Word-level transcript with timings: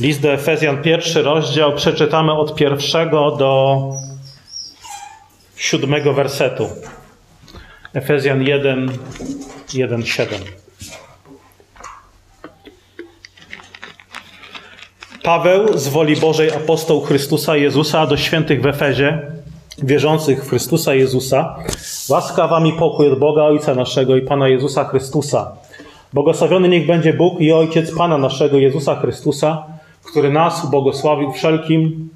List 0.00 0.20
do 0.20 0.32
Efezjan, 0.32 0.82
pierwszy 0.82 1.22
rozdział, 1.22 1.72
przeczytamy 1.74 2.32
od 2.32 2.54
pierwszego 2.54 3.30
do 3.30 3.82
siódmego 5.56 6.12
wersetu. 6.12 6.68
Efezjan 7.94 8.42
1, 8.42 8.92
1, 9.74 10.06
7. 10.06 10.40
Paweł 15.22 15.78
z 15.78 15.88
woli 15.88 16.16
Bożej, 16.16 16.50
apostoł 16.50 17.00
Chrystusa 17.00 17.56
Jezusa 17.56 18.06
do 18.06 18.16
świętych 18.16 18.62
w 18.62 18.66
Efezie, 18.66 19.22
wierzących 19.78 20.44
w 20.44 20.48
Chrystusa 20.48 20.94
Jezusa, 20.94 21.56
łaska 22.08 22.48
wam 22.48 22.66
i 22.66 22.72
pokój 22.72 23.08
od 23.12 23.18
Boga 23.18 23.42
Ojca 23.42 23.74
naszego 23.74 24.16
i 24.16 24.22
Pana 24.22 24.48
Jezusa 24.48 24.84
Chrystusa. 24.84 25.52
Błogosławiony 26.12 26.68
niech 26.68 26.86
będzie 26.86 27.14
Bóg 27.14 27.40
i 27.40 27.52
Ojciec 27.52 27.96
Pana 27.96 28.18
naszego 28.18 28.58
Jezusa 28.58 28.96
Chrystusa, 28.96 29.79
który 30.10 30.30
nas 30.32 30.64
ubłogosławił 30.64 31.32
wszelkim, 31.32 32.08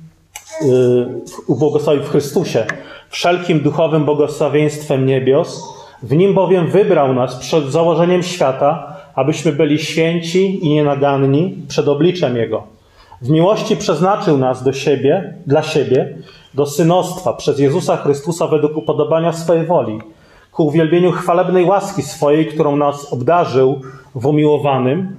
yy, 0.62 1.22
ubłogosławił 1.46 2.02
w 2.02 2.08
Chrystusie, 2.08 2.66
wszelkim 3.10 3.60
duchowym 3.60 4.04
błogosławieństwem 4.04 5.06
niebios. 5.06 5.62
W 6.02 6.16
nim 6.16 6.34
bowiem 6.34 6.70
wybrał 6.70 7.14
nas 7.14 7.36
przed 7.36 7.64
założeniem 7.64 8.22
świata, 8.22 8.96
abyśmy 9.14 9.52
byli 9.52 9.78
święci 9.78 10.66
i 10.66 10.70
nienaganni 10.70 11.56
przed 11.68 11.88
obliczem 11.88 12.36
Jego. 12.36 12.62
W 13.22 13.30
miłości 13.30 13.76
przeznaczył 13.76 14.38
nas 14.38 14.64
do 14.64 14.72
siebie, 14.72 15.34
dla 15.46 15.62
siebie, 15.62 16.16
do 16.54 16.66
synostwa 16.66 17.32
przez 17.32 17.58
Jezusa 17.58 17.96
Chrystusa 17.96 18.46
według 18.46 18.76
upodobania 18.76 19.32
swojej 19.32 19.66
woli, 19.66 19.98
ku 20.52 20.66
uwielbieniu 20.66 21.12
chwalebnej 21.12 21.64
łaski 21.64 22.02
swojej, 22.02 22.46
którą 22.46 22.76
nas 22.76 23.12
obdarzył 23.12 23.80
w 24.14 24.26
umiłowanym. 24.26 25.16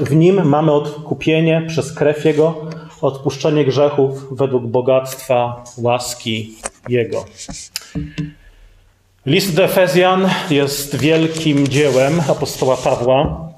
W 0.00 0.16
nim 0.16 0.44
mamy 0.48 0.72
odkupienie 0.72 1.64
przez 1.68 1.92
krew 1.92 2.24
Jego, 2.24 2.66
odpuszczenie 3.00 3.64
grzechów 3.64 4.38
według 4.38 4.66
bogactwa 4.66 5.64
łaski 5.78 6.54
Jego. 6.88 7.24
List 9.26 9.54
do 9.54 9.64
Efezjan 9.64 10.30
jest 10.50 10.96
wielkim 10.96 11.68
dziełem 11.68 12.20
apostoła 12.28 12.76
Pawła. 12.76 13.48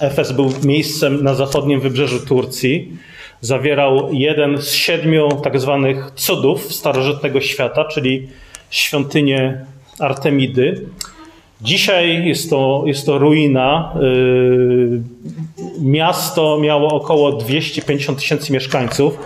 Efes 0.00 0.32
był 0.32 0.52
miejscem 0.64 1.24
na 1.24 1.34
zachodnim 1.34 1.80
wybrzeżu 1.80 2.26
Turcji. 2.26 2.96
Zawierał 3.40 4.12
jeden 4.12 4.62
z 4.62 4.72
siedmiu 4.72 5.28
tak 5.42 5.60
zwanych 5.60 6.10
cudów 6.14 6.74
starożytnego 6.74 7.40
świata, 7.40 7.84
czyli 7.84 8.28
świątynię 8.70 9.66
Artemidy. 9.98 10.86
Dzisiaj 11.64 12.26
jest 12.26 12.50
to, 12.50 12.82
jest 12.86 13.06
to 13.06 13.18
ruina. 13.18 13.94
Miasto 15.80 16.58
miało 16.58 16.88
około 16.94 17.32
250 17.32 18.18
tysięcy 18.18 18.52
mieszkańców. 18.52 19.18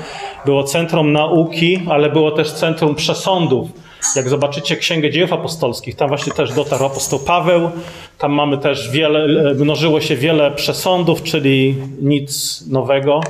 Było 0.45 0.64
centrum 0.64 1.12
nauki, 1.12 1.80
ale 1.89 2.11
było 2.11 2.30
też 2.30 2.53
centrum 2.53 2.95
przesądów. 2.95 3.69
Jak 4.17 4.28
zobaczycie 4.28 4.77
Księgę 4.77 5.11
Dziejów 5.11 5.33
Apostolskich, 5.33 5.95
tam 5.97 6.08
właśnie 6.08 6.33
też 6.33 6.53
dotarł 6.53 6.84
apostoł 6.84 7.19
Paweł. 7.19 7.70
Tam 8.19 8.33
mamy 8.33 8.58
też 8.58 8.91
wiele, 8.91 9.55
mnożyło 9.55 10.00
się 10.00 10.17
wiele 10.17 10.50
przesądów, 10.50 11.23
czyli 11.23 11.75
nic 12.02 12.64
nowego 12.70 13.20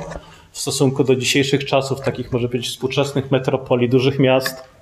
w 0.51 0.59
stosunku 0.59 1.03
do 1.03 1.15
dzisiejszych 1.15 1.65
czasów, 1.65 2.01
takich 2.01 2.31
może 2.31 2.49
być 2.49 2.67
współczesnych 2.67 3.31
metropolii, 3.31 3.89
dużych 3.89 4.19
miast. 4.19 4.78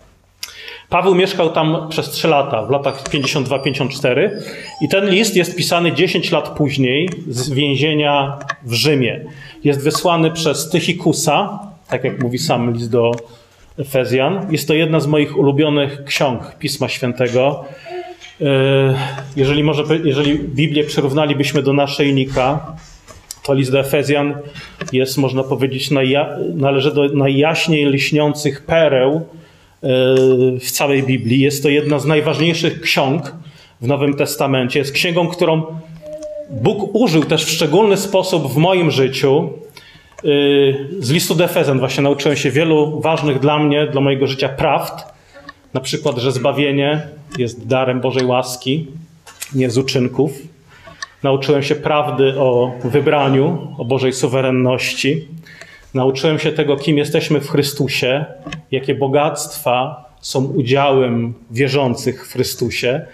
Paweł 0.90 1.16
mieszkał 1.16 1.50
tam 1.50 1.78
przez 1.90 2.10
3 2.10 2.28
lata, 2.28 2.66
w 2.66 2.70
latach 2.70 3.04
52-54 3.04 4.30
i 4.82 4.90
ten 4.90 5.10
list 5.10 5.36
jest 5.36 5.56
pisany 5.56 5.92
10 5.92 6.32
lat 6.32 6.50
później 6.50 7.10
z 7.28 7.50
więzienia 7.50 8.38
w 8.64 8.74
Rzymie. 8.74 9.26
Jest 9.64 9.84
wysłany 9.84 10.32
przez 10.32 10.70
Tychikusa, 10.70 11.60
tak 11.88 12.04
jak 12.04 12.24
mówi 12.24 12.38
sam 12.38 12.74
list 12.74 12.92
do 12.92 13.12
Efezjan. 13.80 14.48
Jest 14.52 14.68
to 14.68 14.74
jedna 14.74 15.00
z 15.00 15.08
moich 15.08 15.38
ulubionych 15.38 16.04
ksiąg 16.04 16.56
Pisma 16.60 16.90
Świętego. 16.90 17.66
Jeżeli, 19.36 19.64
może, 19.64 19.84
jeżeli 20.04 20.40
Biblię 20.40 20.84
przyrównalibyśmy 20.84 21.64
do 21.64 21.74
naszyjnika, 21.74 22.76
to 23.44 23.54
list 23.54 23.72
do 23.72 23.80
Efezjan 23.80 24.36
jest, 24.94 25.18
można 25.18 25.44
powiedzieć, 25.44 25.90
należy 26.56 26.94
do 26.94 27.08
najjaśniej 27.08 27.86
lśniących 27.86 28.66
pereł 28.66 29.28
w 30.62 30.72
całej 30.72 31.04
Biblii. 31.04 31.40
Jest 31.40 31.64
to 31.64 31.70
jedna 31.70 32.00
z 32.00 32.06
najważniejszych 32.06 32.82
ksiąg 32.82 33.36
w 33.82 33.88
Nowym 33.88 34.14
Testamencie. 34.14 34.80
Jest 34.80 34.92
księgą, 34.92 35.28
którą 35.28 35.64
Bóg 36.50 36.96
użył 36.96 37.24
też 37.24 37.46
w 37.46 37.50
szczególny 37.50 37.98
sposób 37.98 38.54
w 38.54 38.58
moim 38.58 38.92
życiu. 38.92 39.50
Z 41.00 41.12
listu 41.12 41.36
do 41.36 41.44
Efezjan 41.44 41.80
właśnie 41.80 42.04
nauczyłem 42.04 42.38
się 42.38 42.52
wielu 42.52 43.02
ważnych 43.02 43.40
dla 43.40 43.60
mnie, 43.60 43.88
dla 43.88 44.02
mojego 44.02 44.28
życia 44.28 44.50
prawd. 44.50 45.06
Na 45.74 45.82
przykład, 45.82 46.18
że 46.18 46.32
zbawienie 46.32 47.08
jest 47.38 47.68
darem 47.68 48.02
Bożej 48.02 48.26
łaski, 48.26 48.88
nie 49.56 49.70
z 49.70 49.78
uczynków. 49.78 50.32
Nauczyłem 51.24 51.64
się 51.64 51.76
prawdy 51.76 52.40
o 52.40 52.72
wybraniu, 52.84 53.68
o 53.78 53.86
Bożej 53.86 54.14
suwerenności. 54.14 55.28
Nauczyłem 55.94 56.40
się 56.40 56.52
tego, 56.52 56.78
kim 56.78 56.98
jesteśmy 56.98 57.42
w 57.42 57.50
Chrystusie, 57.50 58.26
jakie 58.72 58.96
bogactwa 58.96 60.06
są 60.22 60.46
udziałem 60.46 61.34
wierzących 61.52 62.28
w 62.28 62.32
Chrystusie, 62.32 63.06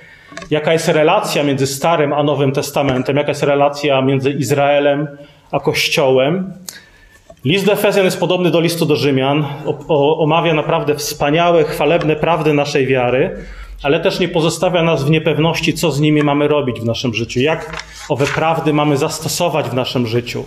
jaka 0.51 0.73
jest 0.73 0.87
relacja 0.87 1.43
między 1.43 1.67
Starym 1.67 2.13
a 2.13 2.23
Nowym 2.23 2.51
Testamentem, 2.51 3.17
jaka 3.17 3.29
jest 3.29 3.43
relacja 3.43 4.01
między 4.01 4.31
Izraelem 4.31 5.07
a 5.51 5.59
Kościołem. 5.59 6.53
List 7.45 7.65
do 7.65 7.73
Efezjan 7.73 8.05
jest 8.05 8.19
podobny 8.19 8.51
do 8.51 8.59
listu 8.59 8.85
do 8.85 8.95
Rzymian. 8.95 9.45
O, 9.65 9.77
o, 9.87 10.19
omawia 10.19 10.53
naprawdę 10.53 10.95
wspaniałe, 10.95 11.63
chwalebne 11.63 12.15
prawdy 12.15 12.53
naszej 12.53 12.87
wiary, 12.87 13.37
ale 13.83 13.99
też 13.99 14.19
nie 14.19 14.27
pozostawia 14.27 14.83
nas 14.83 15.03
w 15.03 15.09
niepewności, 15.09 15.73
co 15.73 15.91
z 15.91 15.99
nimi 15.99 16.23
mamy 16.23 16.47
robić 16.47 16.79
w 16.79 16.85
naszym 16.85 17.13
życiu, 17.13 17.39
jak 17.39 17.83
owe 18.09 18.25
prawdy 18.25 18.73
mamy 18.73 18.97
zastosować 18.97 19.65
w 19.65 19.73
naszym 19.73 20.07
życiu. 20.07 20.45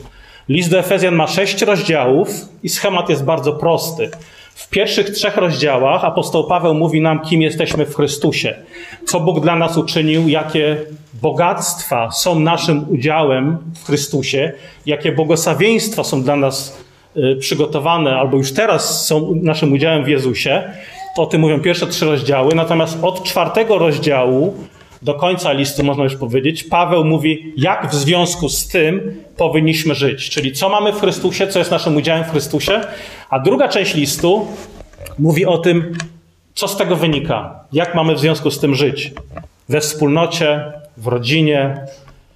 List 0.48 0.70
do 0.70 0.78
Efezjan 0.78 1.14
ma 1.14 1.26
sześć 1.26 1.62
rozdziałów 1.62 2.28
i 2.62 2.68
schemat 2.68 3.08
jest 3.08 3.24
bardzo 3.24 3.52
prosty. 3.52 4.10
W 4.54 4.68
pierwszych 4.68 5.10
trzech 5.10 5.36
rozdziałach 5.36 6.04
apostoł 6.04 6.46
Paweł 6.46 6.74
mówi 6.74 7.00
nam, 7.00 7.20
kim 7.20 7.42
jesteśmy 7.42 7.86
w 7.86 7.94
Chrystusie, 7.94 8.54
co 9.06 9.20
Bóg 9.20 9.40
dla 9.40 9.56
nas 9.56 9.76
uczynił, 9.76 10.28
jakie 10.28 10.76
bogactwa 11.22 12.10
są 12.10 12.40
naszym 12.40 12.86
udziałem 12.88 13.58
w 13.74 13.86
Chrystusie, 13.86 14.52
jakie 14.86 15.12
błogosławieństwa 15.12 16.04
są 16.04 16.22
dla 16.22 16.36
nas 16.36 16.76
przygotowane 17.38 18.16
albo 18.16 18.36
już 18.36 18.52
teraz 18.52 19.06
są 19.06 19.34
naszym 19.42 19.72
udziałem 19.72 20.04
w 20.04 20.08
Jezusie. 20.08 20.62
O 21.16 21.26
tym 21.26 21.40
mówią 21.40 21.60
pierwsze 21.60 21.86
trzy 21.86 22.04
rozdziały. 22.04 22.54
Natomiast 22.54 22.98
od 23.02 23.24
czwartego 23.24 23.78
rozdziału 23.78 24.54
do 25.06 25.14
końca 25.14 25.52
listu, 25.52 25.84
można 25.84 26.04
już 26.04 26.16
powiedzieć, 26.16 26.64
Paweł 26.64 27.04
mówi, 27.04 27.52
jak 27.56 27.90
w 27.90 27.94
związku 27.94 28.48
z 28.48 28.68
tym 28.68 29.22
powinniśmy 29.36 29.94
żyć. 29.94 30.30
Czyli 30.30 30.52
co 30.52 30.68
mamy 30.68 30.92
w 30.92 31.00
Chrystusie, 31.00 31.46
co 31.46 31.58
jest 31.58 31.70
naszym 31.70 31.96
udziałem 31.96 32.24
w 32.24 32.30
Chrystusie. 32.30 32.80
A 33.30 33.38
druga 33.38 33.68
część 33.68 33.94
listu 33.94 34.46
mówi 35.18 35.46
o 35.46 35.58
tym, 35.58 35.96
co 36.54 36.68
z 36.68 36.76
tego 36.76 36.96
wynika, 36.96 37.60
jak 37.72 37.94
mamy 37.94 38.14
w 38.14 38.20
związku 38.20 38.50
z 38.50 38.60
tym 38.60 38.74
żyć. 38.74 39.12
We 39.68 39.80
wspólnocie, 39.80 40.72
w 40.96 41.06
rodzinie, 41.06 41.86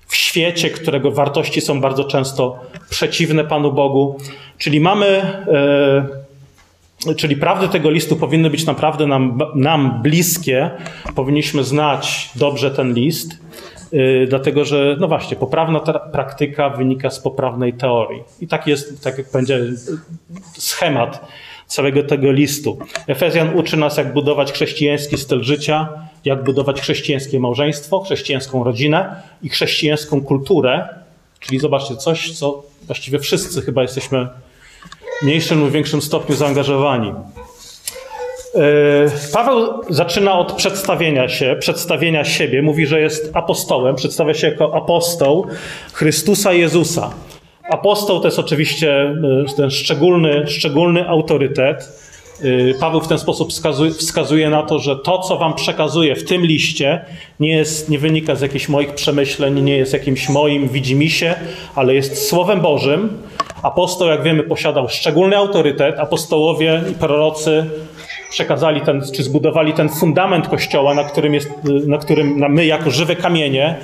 w 0.07 0.17
świecie, 0.17 0.71
którego 0.71 1.11
wartości 1.11 1.61
są 1.61 1.81
bardzo 1.81 2.05
często 2.05 2.61
przeciwne 2.91 3.45
Panu 3.45 3.73
Bogu. 3.73 4.19
Czyli 4.59 4.81
mamy. 4.81 5.23
Czyli 7.17 7.37
prawdy 7.37 7.69
tego 7.69 7.91
listu 7.91 8.17
powinny 8.17 8.51
być 8.51 8.67
naprawdę 8.67 9.07
nam, 9.07 9.39
nam 9.55 10.03
bliskie. 10.03 10.71
Powinniśmy 11.15 11.65
znać 11.65 12.31
dobrze 12.37 12.71
ten 12.71 12.95
list, 12.95 13.39
yy, 13.93 14.27
dlatego 14.29 14.65
że, 14.65 14.97
no 15.01 15.09
właśnie, 15.09 15.37
poprawna 15.37 15.81
praktyka 16.13 16.71
wynika 16.71 17.11
z 17.11 17.21
poprawnej 17.21 17.73
teorii. 17.73 18.23
I 18.41 18.49
tak 18.49 18.67
jest, 18.67 19.05
tak 19.05 19.19
jak 19.19 19.33
będzie 19.33 19.61
schemat 20.59 21.27
całego 21.67 22.03
tego 22.03 22.33
listu. 22.33 22.79
Efezjan 23.07 23.59
uczy 23.59 23.77
nas, 23.77 23.97
jak 23.97 24.13
budować 24.13 24.53
chrześcijański 24.53 25.17
styl 25.17 25.43
życia, 25.43 25.89
jak 26.25 26.45
budować 26.45 26.81
chrześcijańskie 26.81 27.41
małżeństwo, 27.41 28.01
chrześcijańską 28.01 28.65
rodzinę 28.65 29.23
i 29.43 29.49
chrześcijańską 29.49 30.21
kulturę. 30.21 30.89
Czyli 31.41 31.59
zobaczcie, 31.59 31.97
coś, 31.97 32.33
co 32.33 32.63
właściwie 32.87 33.19
wszyscy 33.19 33.63
chyba 33.63 33.83
jesteśmy 33.83 34.29
mniejszym 35.23 35.61
lub 35.61 35.71
większym 35.71 36.03
stopniu 36.03 36.37
zaangażowani. 36.37 37.13
Paweł 39.33 39.83
zaczyna 39.89 40.39
od 40.39 40.53
przedstawienia 40.53 41.29
się, 41.29 41.57
przedstawienia 41.61 42.25
siebie. 42.25 42.63
Mówi, 42.63 42.87
że 42.87 43.01
jest 43.01 43.31
apostołem, 43.35 43.97
przedstawia 43.97 44.35
się 44.35 44.49
jako 44.49 44.75
apostoł 44.75 45.47
Chrystusa 45.93 46.53
Jezusa. 46.53 47.11
Apostoł 47.71 48.21
to 48.21 48.27
jest 48.27 48.39
oczywiście 48.39 49.17
ten 49.57 49.71
szczególny, 49.71 50.47
szczególny 50.47 51.09
autorytet. 51.09 52.10
Y, 52.45 52.75
Paweł 52.81 53.01
w 53.01 53.09
ten 53.09 53.19
sposób 53.19 53.51
wskazuje, 53.51 53.91
wskazuje, 53.91 54.51
na 54.51 54.63
to, 54.63 54.79
że 54.79 54.97
to, 54.97 55.19
co 55.19 55.37
wam 55.37 55.55
przekazuję 55.55 56.17
w 56.17 56.25
tym 56.25 56.47
liście, 56.47 57.05
nie, 57.41 57.57
jest, 57.57 57.89
nie 57.89 57.99
wynika 57.99 58.35
z 58.35 58.41
jakichś 58.41 58.69
moich 58.69 58.95
przemyśleń, 58.95 59.61
nie 59.61 59.77
jest 59.77 59.93
jakimś 59.93 60.29
moim 60.29 60.69
widzimisię, 60.69 61.35
ale 61.75 61.95
jest 61.95 62.29
Słowem 62.29 62.61
Bożym. 62.61 63.23
Apostoł, 63.63 64.09
jak 64.09 64.23
wiemy, 64.23 64.43
posiadał 64.43 64.89
szczególny 64.89 65.37
autorytet. 65.37 65.99
Apostołowie 65.99 66.83
i 66.91 66.95
prorocy 66.95 67.67
przekazali 68.31 68.81
ten, 68.81 69.03
czy 69.15 69.23
zbudowali 69.23 69.73
ten 69.73 69.89
fundament 69.89 70.49
Kościoła, 70.49 70.95
na 70.95 71.05
którym, 71.05 71.35
jest, 71.35 71.51
na 71.87 71.99
którym 71.99 72.45
my 72.49 72.67
jako 72.67 72.91
żywe 72.91 73.17
kamienie 73.17 73.77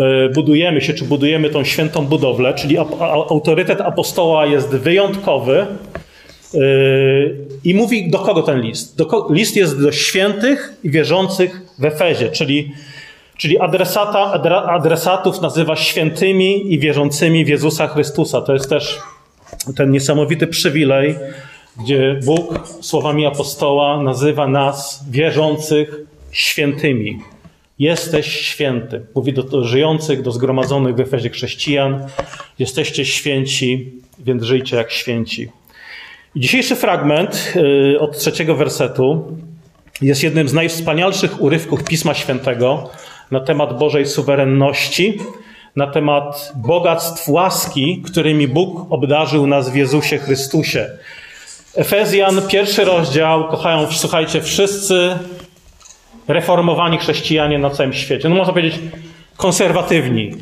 e, 0.00 0.28
budujemy 0.28 0.80
się, 0.80 0.94
czy 0.94 1.04
budujemy 1.04 1.50
tą 1.50 1.64
świętą 1.64 2.06
budowlę, 2.06 2.54
czyli 2.54 2.78
autorytet 3.30 3.80
apostoła 3.80 4.46
jest 4.46 4.68
wyjątkowy. 4.68 5.66
E, 6.54 6.58
I 7.64 7.74
mówi 7.74 8.10
do 8.10 8.18
kogo 8.18 8.42
ten 8.42 8.60
list? 8.60 8.96
Do, 8.96 9.26
list 9.30 9.56
jest 9.56 9.82
do 9.82 9.92
świętych 9.92 10.72
i 10.84 10.90
wierzących 10.90 11.60
w 11.78 11.84
Efezie, 11.84 12.28
czyli, 12.28 12.72
czyli 13.36 13.58
adresata, 13.58 14.32
adresatów 14.66 15.40
nazywa 15.40 15.76
świętymi 15.76 16.74
i 16.74 16.78
wierzącymi 16.78 17.44
w 17.44 17.48
Jezusa 17.48 17.88
Chrystusa. 17.88 18.40
To 18.40 18.52
jest 18.52 18.68
też 18.68 18.98
ten 19.76 19.90
niesamowity 19.90 20.46
przywilej, 20.46 21.14
gdzie 21.82 22.20
Bóg 22.24 22.68
słowami 22.80 23.26
apostoła 23.26 24.02
nazywa 24.02 24.46
nas 24.46 25.04
wierzących 25.10 25.94
świętymi. 26.30 27.18
Jesteś 27.78 28.26
święty. 28.26 29.00
Mówi 29.14 29.32
do, 29.32 29.42
do 29.42 29.64
żyjących, 29.64 30.22
do 30.22 30.32
zgromadzonych 30.32 30.96
w 30.96 31.00
Efezie 31.00 31.30
chrześcijan. 31.30 32.06
Jesteście 32.58 33.04
święci, 33.04 33.92
więc 34.18 34.42
żyjcie 34.42 34.76
jak 34.76 34.90
święci. 34.90 35.48
Dzisiejszy 36.36 36.76
fragment 36.76 37.52
yy, 37.54 38.00
od 38.00 38.18
trzeciego 38.18 38.54
wersetu 38.54 39.36
jest 40.02 40.22
jednym 40.22 40.48
z 40.48 40.52
najwspanialszych 40.52 41.42
urywków 41.42 41.84
Pisma 41.84 42.14
Świętego 42.14 42.90
na 43.30 43.40
temat 43.40 43.78
Bożej 43.78 44.06
suwerenności, 44.06 45.18
na 45.76 45.86
temat 45.86 46.52
bogactw 46.56 47.28
łaski, 47.28 48.02
którymi 48.06 48.48
Bóg 48.48 48.92
obdarzył 48.92 49.46
nas 49.46 49.70
w 49.70 49.74
Jezusie 49.74 50.18
Chrystusie. 50.18 50.86
Efezjan, 51.76 52.42
pierwszy 52.48 52.84
rozdział, 52.84 53.48
kochają, 53.48 53.86
słuchajcie, 53.90 54.42
wszyscy 54.42 55.18
reformowani 56.28 56.98
chrześcijanie 56.98 57.58
na 57.58 57.70
całym 57.70 57.92
świecie. 57.92 58.28
No 58.28 58.34
można 58.34 58.52
powiedzieć 58.52 58.80
konserwatywni 59.36 60.34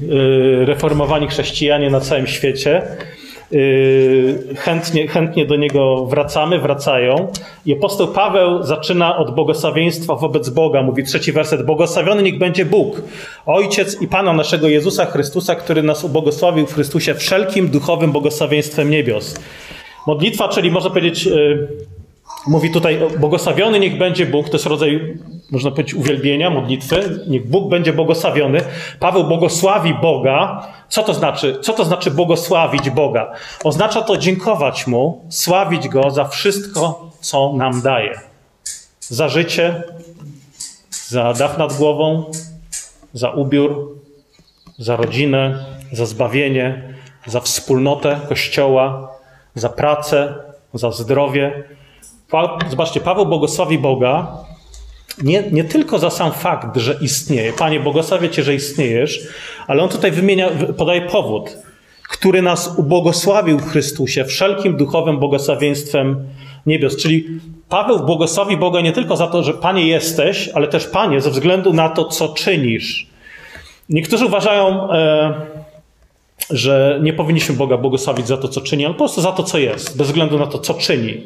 y, 0.62 0.64
reformowani 0.64 1.28
chrześcijanie 1.28 1.90
na 1.90 2.00
całym 2.00 2.26
świecie. 2.26 2.82
Y, 3.52 4.54
chętnie, 4.56 5.08
chętnie 5.08 5.46
do 5.46 5.56
niego 5.56 6.06
wracamy, 6.06 6.58
wracają. 6.58 7.32
I 7.66 7.72
apostoł 7.72 8.08
Paweł 8.08 8.62
zaczyna 8.62 9.16
od 9.16 9.34
błogosławieństwa 9.34 10.14
wobec 10.14 10.48
Boga. 10.48 10.82
Mówi 10.82 11.04
trzeci 11.04 11.32
werset. 11.32 11.66
Błogosławiony 11.66 12.22
niech 12.22 12.38
będzie 12.38 12.64
Bóg, 12.64 13.02
Ojciec 13.46 14.02
i 14.02 14.08
Pana 14.08 14.32
naszego 14.32 14.68
Jezusa 14.68 15.06
Chrystusa, 15.06 15.54
który 15.54 15.82
nas 15.82 16.04
ubłogosławił 16.04 16.66
w 16.66 16.74
Chrystusie 16.74 17.14
wszelkim 17.14 17.68
duchowym 17.68 18.12
błogosławieństwem 18.12 18.90
niebios 18.90 19.34
Modlitwa, 20.06 20.48
czyli 20.48 20.70
można 20.70 20.90
powiedzieć, 20.90 21.26
y, 21.26 21.68
mówi 22.46 22.70
tutaj, 22.70 22.98
błogosławiony 23.18 23.80
niech 23.80 23.98
będzie 23.98 24.26
Bóg, 24.26 24.46
to 24.46 24.52
jest 24.52 24.66
rodzaj, 24.66 25.18
można 25.50 25.70
powiedzieć, 25.70 25.94
uwielbienia, 25.94 26.50
modlitwy, 26.50 27.20
niech 27.28 27.48
Bóg 27.50 27.70
będzie 27.70 27.92
błogosławiony. 27.92 28.60
Paweł 29.00 29.24
błogosławi 29.24 29.94
Boga. 29.94 30.66
Co 30.88 31.02
to 31.02 31.14
znaczy? 31.14 31.58
Co 31.62 31.72
to 31.72 31.84
znaczy 31.84 32.10
błogosławić 32.10 32.90
Boga? 32.90 33.32
Oznacza 33.64 34.02
to 34.02 34.16
dziękować 34.16 34.86
Mu, 34.86 35.24
sławić 35.28 35.88
Go 35.88 36.10
za 36.10 36.24
wszystko, 36.24 37.10
co 37.20 37.52
nam 37.52 37.82
daje. 37.82 38.20
Za 39.00 39.28
życie, 39.28 39.82
za 40.90 41.32
dach 41.32 41.58
nad 41.58 41.72
głową, 41.72 42.24
za 43.12 43.30
ubiór, 43.30 43.96
za 44.78 44.96
rodzinę, 44.96 45.64
za 45.92 46.06
zbawienie, 46.06 46.94
za 47.26 47.40
wspólnotę 47.40 48.20
Kościoła, 48.28 49.08
za 49.54 49.68
pracę, 49.68 50.34
za 50.74 50.90
zdrowie. 50.90 51.64
Zobaczcie, 52.70 53.00
Paweł 53.00 53.26
błogosławi 53.26 53.78
Boga 53.78 54.46
nie, 55.22 55.50
nie 55.50 55.64
tylko 55.64 55.98
za 55.98 56.10
sam 56.10 56.32
fakt, 56.32 56.76
że 56.76 56.98
istnieje. 57.00 57.52
Panie, 57.52 57.80
błogosławię 57.80 58.30
Cię, 58.30 58.42
że 58.42 58.54
istniejesz, 58.54 59.20
ale 59.66 59.82
on 59.82 59.88
tutaj 59.88 60.12
wymienia, 60.12 60.50
podaje 60.76 61.00
powód, 61.00 61.56
który 62.08 62.42
nas 62.42 62.74
ubłogosławił 62.78 63.58
w 63.58 63.70
Chrystusie 63.70 64.24
wszelkim 64.24 64.76
duchowym 64.76 65.18
błogosławieństwem 65.18 66.28
niebios. 66.66 66.96
Czyli 66.96 67.26
Paweł 67.68 68.06
błogosławi 68.06 68.56
Boga 68.56 68.80
nie 68.80 68.92
tylko 68.92 69.16
za 69.16 69.26
to, 69.26 69.42
że 69.42 69.54
Panie 69.54 69.86
jesteś, 69.86 70.48
ale 70.54 70.68
też 70.68 70.86
Panie 70.86 71.20
ze 71.20 71.30
względu 71.30 71.72
na 71.72 71.88
to, 71.88 72.04
co 72.04 72.28
czynisz. 72.28 73.06
Niektórzy 73.88 74.26
uważają, 74.26 74.92
e, 74.92 75.34
że 76.50 76.98
nie 77.02 77.12
powinniśmy 77.12 77.54
Boga 77.54 77.76
błogosławić 77.76 78.26
za 78.26 78.36
to, 78.36 78.48
co 78.48 78.60
czyni, 78.60 78.84
ale 78.84 78.94
po 78.94 78.98
prostu 78.98 79.20
za 79.20 79.32
to, 79.32 79.42
co 79.42 79.58
jest, 79.58 79.96
bez 79.96 80.06
względu 80.06 80.38
na 80.38 80.46
to, 80.46 80.58
co 80.58 80.74
czyni. 80.74 81.22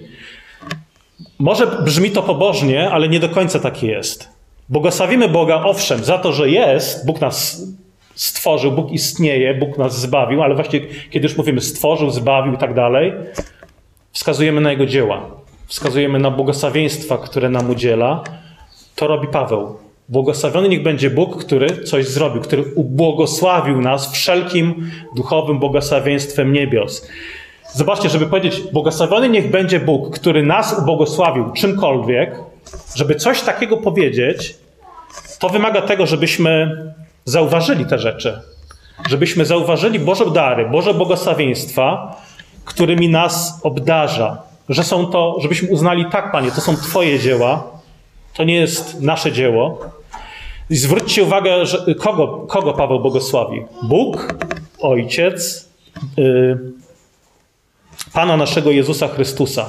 Może 1.40 1.66
brzmi 1.66 2.10
to 2.10 2.22
pobożnie, 2.22 2.90
ale 2.90 3.08
nie 3.08 3.20
do 3.20 3.28
końca 3.28 3.58
tak 3.58 3.82
jest. 3.82 4.28
Błogosławimy 4.68 5.28
Boga, 5.28 5.62
owszem, 5.64 6.04
za 6.04 6.18
to, 6.18 6.32
że 6.32 6.50
jest, 6.50 7.06
Bóg 7.06 7.20
nas 7.20 7.66
stworzył, 8.14 8.72
Bóg 8.72 8.92
istnieje, 8.92 9.54
Bóg 9.54 9.78
nas 9.78 10.00
zbawił, 10.00 10.42
ale 10.42 10.54
właśnie 10.54 10.80
kiedy 11.10 11.28
już 11.28 11.36
mówimy 11.36 11.60
stworzył, 11.60 12.10
zbawił 12.10 12.52
i 12.52 12.58
tak 12.58 12.74
dalej, 12.74 13.12
wskazujemy 14.12 14.60
na 14.60 14.70
Jego 14.70 14.86
dzieła, 14.86 15.30
wskazujemy 15.66 16.18
na 16.18 16.30
błogosławieństwa, 16.30 17.18
które 17.18 17.48
nam 17.48 17.70
udziela. 17.70 18.24
To 18.96 19.06
robi 19.06 19.28
Paweł. 19.28 19.76
Błogosławiony 20.08 20.68
niech 20.68 20.82
będzie 20.82 21.10
Bóg, 21.10 21.44
który 21.44 21.84
coś 21.84 22.06
zrobił, 22.06 22.42
który 22.42 22.64
ubłogosławił 22.74 23.80
nas 23.80 24.12
wszelkim 24.12 24.90
duchowym 25.16 25.58
błogosławieństwem 25.58 26.52
niebios. 26.52 27.08
Zobaczcie, 27.72 28.08
żeby 28.08 28.26
powiedzieć, 28.26 28.60
błogosławiony 28.72 29.28
niech 29.28 29.50
będzie 29.50 29.80
Bóg, 29.80 30.18
który 30.18 30.42
nas 30.42 30.78
ubłogosławił 30.78 31.52
czymkolwiek, 31.52 32.36
żeby 32.94 33.14
coś 33.14 33.42
takiego 33.42 33.76
powiedzieć, 33.76 34.56
to 35.38 35.48
wymaga 35.48 35.82
tego, 35.82 36.06
żebyśmy 36.06 36.76
zauważyli 37.24 37.86
te 37.86 37.98
rzeczy. 37.98 38.40
Żebyśmy 39.08 39.44
zauważyli 39.44 39.98
Boże 39.98 40.30
dary, 40.30 40.68
Boże 40.68 40.94
błogosławieństwa, 40.94 42.16
którymi 42.64 43.08
nas 43.08 43.60
obdarza. 43.62 44.42
Że 44.68 44.84
są 44.84 45.06
to, 45.06 45.36
żebyśmy 45.40 45.68
uznali, 45.68 46.06
tak, 46.10 46.32
Panie, 46.32 46.50
to 46.50 46.60
są 46.60 46.76
Twoje 46.76 47.18
dzieła, 47.18 47.64
to 48.34 48.44
nie 48.44 48.54
jest 48.54 49.00
nasze 49.00 49.32
dzieło. 49.32 49.78
I 50.70 50.76
zwróćcie 50.76 51.24
uwagę, 51.24 51.66
że 51.66 51.94
kogo, 51.94 52.28
kogo 52.28 52.72
Paweł 52.72 53.00
błogosławi? 53.00 53.64
Bóg, 53.82 54.34
Ojciec, 54.80 55.68
yy, 56.16 56.58
Pana 58.12 58.36
naszego 58.36 58.70
Jezusa 58.70 59.08
Chrystusa. 59.08 59.68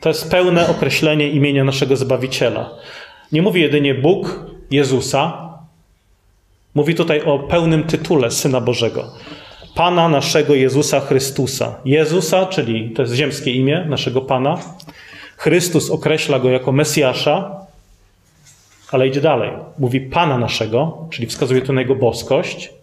To 0.00 0.08
jest 0.08 0.30
pełne 0.30 0.68
określenie 0.68 1.28
imienia 1.28 1.64
naszego 1.64 1.96
Zbawiciela. 1.96 2.70
Nie 3.32 3.42
mówi 3.42 3.60
jedynie 3.60 3.94
Bóg 3.94 4.46
Jezusa, 4.70 5.48
mówi 6.74 6.94
tutaj 6.94 7.22
o 7.22 7.38
pełnym 7.38 7.84
tytule 7.84 8.30
Syna 8.30 8.60
Bożego. 8.60 9.12
Pana 9.74 10.08
naszego 10.08 10.54
Jezusa 10.54 11.00
Chrystusa. 11.00 11.80
Jezusa, 11.84 12.46
czyli 12.46 12.90
to 12.90 13.02
jest 13.02 13.14
ziemskie 13.14 13.52
imię 13.52 13.86
naszego 13.88 14.20
Pana. 14.20 14.58
Chrystus 15.36 15.90
określa 15.90 16.38
go 16.38 16.50
jako 16.50 16.72
Mesjasza, 16.72 17.66
ale 18.90 19.08
idzie 19.08 19.20
dalej. 19.20 19.50
Mówi 19.78 20.00
Pana 20.00 20.38
naszego, 20.38 21.08
czyli 21.10 21.26
wskazuje 21.26 21.62
tu 21.62 21.72
na 21.72 21.80
jego 21.80 21.94
boskość. 21.94 22.75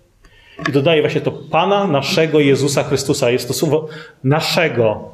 I 0.70 0.72
dodaje 0.72 1.02
właśnie 1.02 1.22
to 1.22 1.32
Pana 1.32 1.88
naszego 1.88 2.40
Jezusa 2.40 2.84
Chrystusa. 2.84 3.30
Jest 3.30 3.48
to 3.48 3.54
słowo 3.54 3.88
naszego. 4.24 5.10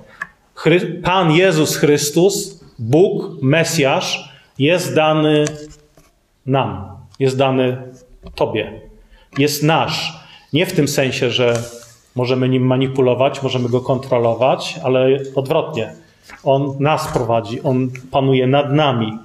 Chry 0.55 1.01
Pan 1.03 1.31
Jezus 1.31 1.75
Chrystus, 1.75 2.63
Bóg, 2.79 3.41
Mesjasz, 3.41 4.33
jest 4.59 4.95
dany 4.95 5.45
nam. 6.45 6.85
Jest 7.19 7.37
dany 7.37 7.77
Tobie. 8.35 8.81
Jest 9.37 9.63
nasz. 9.63 10.19
Nie 10.53 10.65
w 10.65 10.73
tym 10.73 10.87
sensie, 10.87 11.31
że 11.31 11.63
możemy 12.15 12.49
nim 12.49 12.65
manipulować, 12.65 13.43
możemy 13.43 13.69
go 13.69 13.81
kontrolować, 13.81 14.79
ale 14.83 15.19
odwrotnie. 15.35 15.93
On 16.43 16.75
nas 16.79 17.07
prowadzi, 17.07 17.61
on 17.61 17.89
panuje 18.11 18.47
nad 18.47 18.73
nami. 18.73 19.17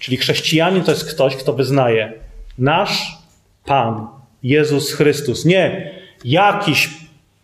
Czyli 0.00 0.16
chrześcijanin 0.16 0.84
to 0.84 0.90
jest 0.90 1.14
ktoś, 1.14 1.36
kto 1.36 1.52
wyznaje 1.52 2.12
nasz 2.58 3.18
Pan, 3.64 4.06
Jezus 4.48 4.92
Chrystus. 4.92 5.44
Nie 5.44 5.90
jakiś, 6.24 6.90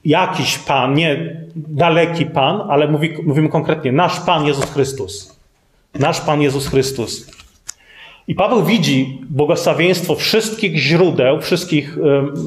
jakiś 0.05 0.59
Pan, 0.59 0.95
nie 0.95 1.37
daleki 1.57 2.27
Pan, 2.27 2.61
ale 2.71 2.89
mówi, 2.89 3.11
mówimy 3.23 3.49
konkretnie 3.49 3.93
nasz 3.93 4.21
Pan 4.21 4.47
Jezus 4.47 4.71
Chrystus. 4.71 5.39
Nasz 5.95 6.21
Pan 6.21 6.43
Jezus 6.43 6.69
Chrystus. 6.69 7.31
I 8.29 8.35
Paweł 8.35 8.65
widzi 8.65 9.21
błogosławieństwo 9.31 10.15
wszystkich 10.15 10.77
źródeł, 10.77 11.41
wszystkich 11.41 11.97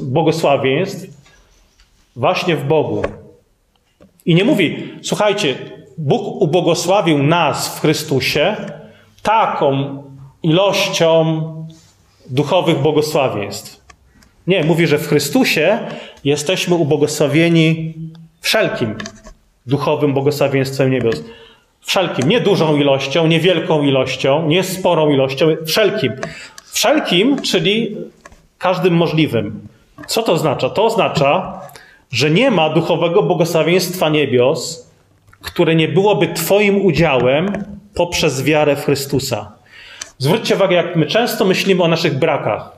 błogosławieństw 0.02 1.06
właśnie 2.16 2.56
w 2.56 2.64
Bogu. 2.64 3.02
I 4.26 4.34
nie 4.34 4.44
mówi, 4.44 4.92
słuchajcie, 5.02 5.54
Bóg 5.98 6.42
ubogosławił 6.42 7.22
nas 7.22 7.76
w 7.76 7.80
Chrystusie 7.80 8.56
taką 9.22 10.02
ilością 10.42 11.42
duchowych 12.30 12.78
błogosławieństw. 12.78 13.77
Nie, 14.48 14.64
mówi, 14.64 14.86
że 14.86 14.98
w 14.98 15.08
Chrystusie 15.08 15.78
jesteśmy 16.24 16.74
ubogosławieni 16.74 17.94
wszelkim 18.40 18.94
duchowym 19.66 20.14
błogosławieństwem 20.14 20.90
niebios. 20.90 21.22
Wszelkim, 21.80 22.28
nie 22.28 22.40
dużą 22.40 22.76
ilością, 22.76 23.26
nie 23.26 23.40
wielką 23.40 23.82
ilością, 23.82 24.46
nie 24.46 24.62
sporą 24.62 25.10
ilością, 25.10 25.46
wszelkim. 25.66 26.12
Wszelkim, 26.72 27.42
czyli 27.42 27.96
każdym 28.58 28.94
możliwym. 28.94 29.68
Co 30.06 30.22
to 30.22 30.32
oznacza? 30.32 30.70
To 30.70 30.84
oznacza, 30.84 31.60
że 32.12 32.30
nie 32.30 32.50
ma 32.50 32.70
duchowego 32.70 33.22
błogosławieństwa 33.22 34.08
niebios, 34.08 34.90
które 35.40 35.74
nie 35.74 35.88
byłoby 35.88 36.28
Twoim 36.28 36.86
udziałem 36.86 37.64
poprzez 37.94 38.42
wiarę 38.42 38.76
w 38.76 38.84
Chrystusa. 38.84 39.52
Zwróćcie 40.18 40.54
uwagę, 40.54 40.76
jak 40.76 40.96
my 40.96 41.06
często 41.06 41.44
myślimy 41.44 41.82
o 41.82 41.88
naszych 41.88 42.18
brakach, 42.18 42.77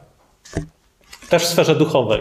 też 1.31 1.43
w 1.43 1.47
sferze 1.47 1.75
duchowej 1.75 2.21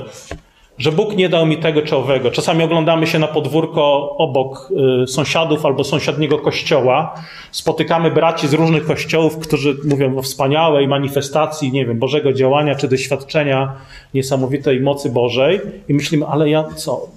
że 0.79 0.91
Bóg 0.91 1.15
nie 1.15 1.29
dał 1.29 1.45
mi 1.45 1.57
tego 1.57 1.81
czy 1.81 1.95
owego. 1.95 2.31
Czasami 2.31 2.63
oglądamy 2.63 3.07
się 3.07 3.19
na 3.19 3.27
podwórko 3.27 4.15
obok 4.17 4.71
y, 5.03 5.07
sąsiadów 5.07 5.65
albo 5.65 5.83
sąsiadniego 5.83 6.37
kościoła. 6.37 7.15
Spotykamy 7.51 8.11
braci 8.11 8.47
z 8.47 8.53
różnych 8.53 8.85
kościołów, 8.85 9.37
którzy 9.37 9.75
mówią 9.85 10.17
o 10.17 10.21
wspaniałej 10.21 10.87
manifestacji, 10.87 11.71
nie 11.71 11.85
wiem, 11.85 11.99
Bożego 11.99 12.33
działania 12.33 12.75
czy 12.75 12.87
doświadczenia 12.87 13.75
niesamowitej 14.13 14.81
mocy 14.81 15.09
Bożej 15.09 15.61
i 15.89 15.93
myślimy, 15.93 16.25
ale 16.25 16.49
ja 16.49 16.63
co? 16.63 17.07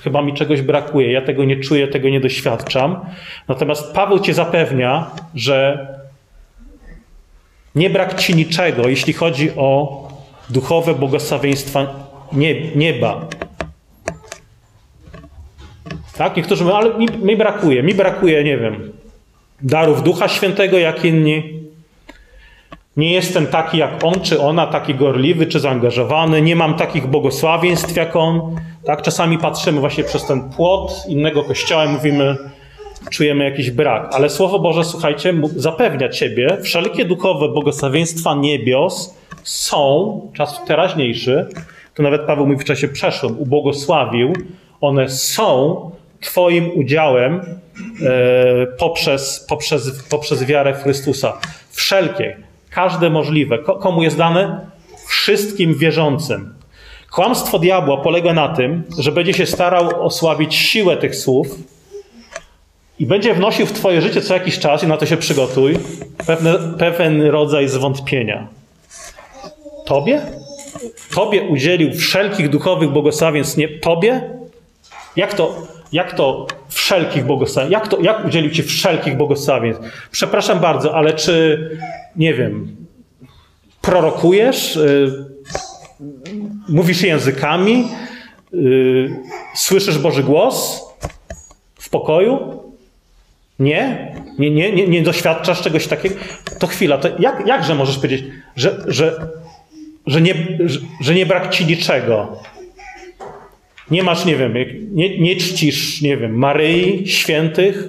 Chyba 0.00 0.22
mi 0.22 0.34
czegoś 0.34 0.62
brakuje, 0.62 1.12
ja 1.12 1.22
tego 1.22 1.44
nie 1.44 1.60
czuję, 1.60 1.88
tego 1.88 2.08
nie 2.08 2.20
doświadczam. 2.20 3.00
Natomiast 3.48 3.92
Paweł 3.92 4.18
cię 4.18 4.34
zapewnia, 4.34 5.10
że 5.34 5.86
nie 7.74 7.90
brak 7.90 8.20
ci 8.20 8.34
niczego, 8.34 8.88
jeśli 8.88 9.12
chodzi 9.12 9.50
o 9.56 10.05
duchowe 10.50 10.94
błogosławieństwa 10.94 11.86
nieba. 12.74 13.26
Tak? 16.18 16.36
Niektórzy 16.36 16.64
mówią, 16.64 16.76
ale 16.76 16.94
mi, 16.98 17.06
mi 17.22 17.36
brakuje, 17.36 17.82
mi 17.82 17.94
brakuje, 17.94 18.44
nie 18.44 18.58
wiem, 18.58 18.92
darów 19.62 20.02
Ducha 20.02 20.28
Świętego 20.28 20.78
jak 20.78 21.04
inni. 21.04 21.56
Nie 22.96 23.12
jestem 23.12 23.46
taki 23.46 23.78
jak 23.78 24.04
on 24.04 24.20
czy 24.20 24.40
ona, 24.40 24.66
taki 24.66 24.94
gorliwy 24.94 25.46
czy 25.46 25.60
zaangażowany. 25.60 26.42
Nie 26.42 26.56
mam 26.56 26.74
takich 26.74 27.06
błogosławieństw 27.06 27.96
jak 27.96 28.16
on. 28.16 28.56
Tak? 28.84 29.02
Czasami 29.02 29.38
patrzymy 29.38 29.80
właśnie 29.80 30.04
przez 30.04 30.26
ten 30.26 30.50
płot 30.50 30.92
innego 31.08 31.44
kościoła 31.44 31.84
i 31.84 31.88
mówimy, 31.88 32.36
czujemy 33.10 33.44
jakiś 33.44 33.70
brak. 33.70 34.10
Ale 34.12 34.30
Słowo 34.30 34.58
Boże, 34.58 34.84
słuchajcie, 34.84 35.34
zapewnia 35.56 36.08
Ciebie, 36.08 36.58
wszelkie 36.62 37.04
duchowe 37.04 37.48
błogosławieństwa 37.48 38.34
niebios 38.34 39.15
są, 39.46 40.20
czas 40.34 40.64
teraźniejszy, 40.66 41.46
to 41.94 42.02
nawet 42.02 42.22
Paweł 42.22 42.46
mówi 42.46 42.60
w 42.60 42.64
czasie 42.64 42.88
przeszłym, 42.88 43.38
ubłogosławił, 43.38 44.32
one 44.80 45.08
są 45.08 45.90
Twoim 46.20 46.70
udziałem 46.74 47.34
e, 47.34 48.66
poprzez, 48.78 49.46
poprzez, 49.48 50.02
poprzez 50.02 50.44
wiarę 50.44 50.74
w 50.74 50.82
Chrystusa. 50.82 51.38
Wszelkie, 51.70 52.36
każde 52.70 53.10
możliwe. 53.10 53.58
Komu 53.58 54.02
jest 54.02 54.16
dane? 54.16 54.66
Wszystkim 55.08 55.74
wierzącym. 55.74 56.54
Kłamstwo 57.10 57.58
diabła 57.58 57.96
polega 57.96 58.32
na 58.32 58.48
tym, 58.48 58.82
że 58.98 59.12
będzie 59.12 59.34
się 59.34 59.46
starał 59.46 60.06
osłabić 60.06 60.54
siłę 60.54 60.96
tych 60.96 61.16
słów 61.16 61.48
i 62.98 63.06
będzie 63.06 63.34
wnosił 63.34 63.66
w 63.66 63.72
Twoje 63.72 64.02
życie 64.02 64.20
co 64.20 64.34
jakiś 64.34 64.58
czas, 64.58 64.82
i 64.82 64.86
na 64.86 64.96
to 64.96 65.06
się 65.06 65.16
przygotuj, 65.16 65.78
pewne, 66.26 66.58
pewien 66.78 67.22
rodzaj 67.22 67.68
zwątpienia. 67.68 68.48
Tobie? 69.86 70.22
Tobie 71.14 71.42
udzielił 71.42 71.92
wszelkich 71.92 72.48
duchowych 72.48 72.90
błogosławieństw, 72.90 73.56
nie 73.56 73.68
Tobie? 73.68 74.30
Jak 75.16 75.34
to, 75.34 75.66
jak 75.92 76.14
to 76.14 76.46
wszelkich 76.68 77.24
błogosławieństw? 77.24 77.72
Jak, 77.72 77.88
to, 77.88 78.00
jak 78.00 78.26
udzielił 78.26 78.50
Ci 78.50 78.62
wszelkich 78.62 79.16
błogosławieństw? 79.16 79.82
Przepraszam 80.10 80.60
bardzo, 80.60 80.94
ale 80.94 81.12
czy, 81.12 81.70
nie 82.16 82.34
wiem, 82.34 82.76
prorokujesz? 83.80 84.76
Yy, 84.76 85.24
mówisz 86.68 87.02
językami? 87.02 87.84
Yy, 88.52 89.16
słyszysz 89.54 89.98
Boży 89.98 90.22
głos 90.22 90.84
w 91.74 91.90
pokoju? 91.90 92.62
Nie? 93.58 94.14
Nie, 94.38 94.50
nie, 94.50 94.72
nie, 94.72 94.88
nie 94.88 95.02
doświadczasz 95.02 95.62
czegoś 95.62 95.86
takiego? 95.86 96.14
To 96.58 96.66
chwila, 96.66 96.98
to 96.98 97.08
jak, 97.18 97.46
jakże 97.46 97.74
możesz 97.74 97.96
powiedzieć, 97.96 98.24
że, 98.56 98.84
że 98.86 99.28
że 100.06 100.20
nie, 100.20 100.34
że 101.00 101.14
nie 101.14 101.26
brak 101.26 101.50
ci 101.50 101.66
niczego. 101.66 102.42
Nie 103.90 104.02
masz, 104.02 104.24
nie 104.24 104.36
wiem, 104.36 104.54
nie, 104.92 105.18
nie 105.18 105.36
czcisz, 105.36 106.02
nie 106.02 106.16
wiem, 106.16 106.38
Maryi, 106.38 107.08
świętych, 107.08 107.88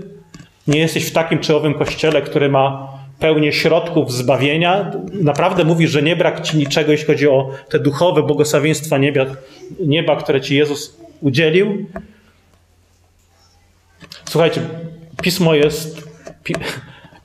nie 0.67 0.79
jesteś 0.79 1.05
w 1.05 1.11
takim 1.11 1.39
czy 1.39 1.55
owym 1.55 1.73
kościele, 1.73 2.21
który 2.21 2.49
ma 2.49 2.97
pełnię 3.19 3.53
środków 3.53 4.13
zbawienia. 4.13 4.91
Naprawdę 5.13 5.63
mówisz, 5.63 5.91
że 5.91 6.01
nie 6.01 6.15
brak 6.15 6.41
ci 6.41 6.57
niczego, 6.57 6.91
jeśli 6.91 7.07
chodzi 7.07 7.27
o 7.27 7.49
te 7.69 7.79
duchowe 7.79 8.23
błogosławieństwa 8.23 8.97
nieba, 8.97 9.25
nieba 9.79 10.15
które 10.15 10.41
ci 10.41 10.55
Jezus 10.55 10.97
udzielił. 11.21 11.85
Słuchajcie, 14.25 14.61
pismo 15.21 15.55
jest. 15.55 16.07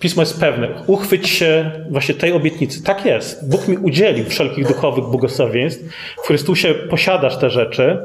Pismo 0.02 0.22
jest 0.22 0.40
pewne. 0.40 0.68
Uchwyć 0.86 1.28
się 1.28 1.70
właśnie 1.90 2.14
tej 2.14 2.32
obietnicy. 2.32 2.82
Tak 2.82 3.04
jest. 3.04 3.50
Bóg 3.50 3.68
mi 3.68 3.78
udzielił 3.78 4.24
wszelkich 4.24 4.68
duchowych 4.68 5.04
błogosławieństw. 5.04 5.84
W 6.24 6.26
Chrystusie 6.26 6.74
posiadasz 6.74 7.38
te 7.38 7.50
rzeczy. 7.50 7.98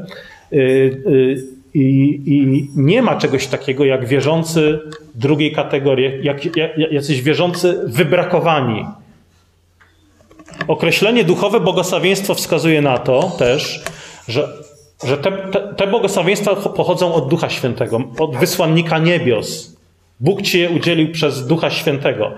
Y, 0.54 0.56
y, 0.56 1.44
I, 1.74 2.22
I, 2.26 2.70
nie 2.76 3.02
ma 3.02 3.16
czegoś 3.16 3.48
takiego 3.48 3.86
jak 3.86 4.06
wierzący 4.06 4.80
drugiej 5.16 5.52
kategorii, 5.52 6.12
jak, 6.24 6.58
jak 6.58 6.78
jacyś 6.92 7.22
wierzący 7.22 7.80
wybrakowani. 7.86 8.86
Określenie 10.68 11.24
duchowe 11.24 11.60
błogosławieństwo 11.60 12.34
wskazuje 12.36 12.82
na 12.82 12.98
to 12.98 13.32
też, 13.40 13.84
że, 14.28 14.50
że 15.04 15.18
te, 15.18 15.32
te, 15.32 15.74
te 15.78 15.88
błogosławieństwa 15.88 16.56
pochodzą 16.56 17.14
od 17.14 17.30
Ducha 17.30 17.50
Świętego, 17.50 18.02
od 18.20 18.38
wysłannika 18.38 19.00
niebios. 19.00 19.77
Bóg 20.20 20.42
ci 20.42 20.60
je 20.60 20.70
udzielił 20.70 21.12
przez 21.12 21.48
Ducha 21.48 21.70
Świętego. 21.70 22.32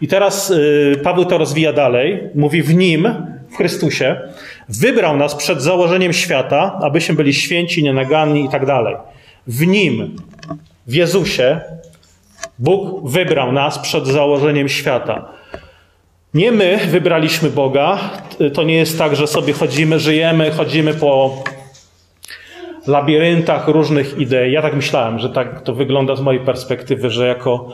I 0.00 0.08
teraz 0.08 0.50
y, 0.50 1.00
Paweł 1.04 1.24
to 1.24 1.38
rozwija 1.38 1.72
dalej. 1.72 2.20
Mówi 2.34 2.62
w 2.62 2.74
nim, 2.74 3.08
w 3.50 3.56
Chrystusie, 3.56 4.20
wybrał 4.68 5.16
nas 5.16 5.34
przed 5.34 5.62
założeniem 5.62 6.12
świata, 6.12 6.78
abyśmy 6.82 7.14
byli 7.14 7.34
święci, 7.34 7.82
nienaganni 7.82 8.44
i 8.44 8.48
tak 8.48 8.66
dalej. 8.66 8.96
W 9.46 9.66
nim, 9.66 10.16
w 10.86 10.94
Jezusie, 10.94 11.60
Bóg 12.58 13.10
wybrał 13.10 13.52
nas 13.52 13.78
przed 13.78 14.06
założeniem 14.06 14.68
świata. 14.68 15.28
Nie 16.34 16.52
my 16.52 16.78
wybraliśmy 16.90 17.50
Boga. 17.50 17.98
To 18.54 18.62
nie 18.62 18.74
jest 18.74 18.98
tak, 18.98 19.16
że 19.16 19.26
sobie 19.26 19.52
chodzimy, 19.52 20.00
żyjemy, 20.00 20.50
chodzimy 20.50 20.94
po 20.94 21.42
labiryntach 22.88 23.68
różnych 23.68 24.18
idei. 24.18 24.52
Ja 24.52 24.62
tak 24.62 24.76
myślałem, 24.76 25.18
że 25.18 25.30
tak 25.30 25.60
to 25.60 25.74
wygląda 25.74 26.16
z 26.16 26.20
mojej 26.20 26.40
perspektywy, 26.40 27.10
że 27.10 27.26
jako 27.26 27.68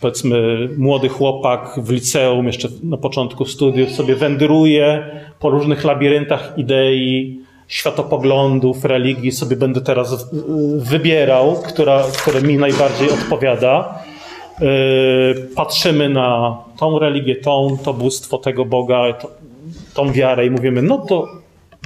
powiedzmy 0.00 0.68
młody 0.78 1.08
chłopak 1.08 1.74
w 1.76 1.90
liceum, 1.90 2.46
jeszcze 2.46 2.68
na 2.82 2.96
początku 2.96 3.44
studiów 3.44 3.90
sobie 3.90 4.14
wędruję 4.14 5.10
po 5.40 5.50
różnych 5.50 5.84
labiryntach 5.84 6.52
idei, 6.56 7.40
światopoglądów, 7.68 8.84
religii, 8.84 9.32
sobie 9.32 9.56
będę 9.56 9.80
teraz 9.80 10.30
wybierał, 10.76 11.62
która, 11.68 12.02
która 12.22 12.40
mi 12.40 12.56
najbardziej 12.56 13.10
odpowiada. 13.10 13.98
Yy, 14.60 15.48
patrzymy 15.56 16.08
na 16.08 16.58
tą 16.78 16.98
religię, 16.98 17.36
tą, 17.36 17.78
to 17.84 17.94
bóstwo 17.94 18.38
tego 18.38 18.64
Boga, 18.64 19.02
tą 19.94 20.12
wiarę 20.12 20.46
i 20.46 20.50
mówimy, 20.50 20.82
no 20.82 20.98
to, 20.98 21.28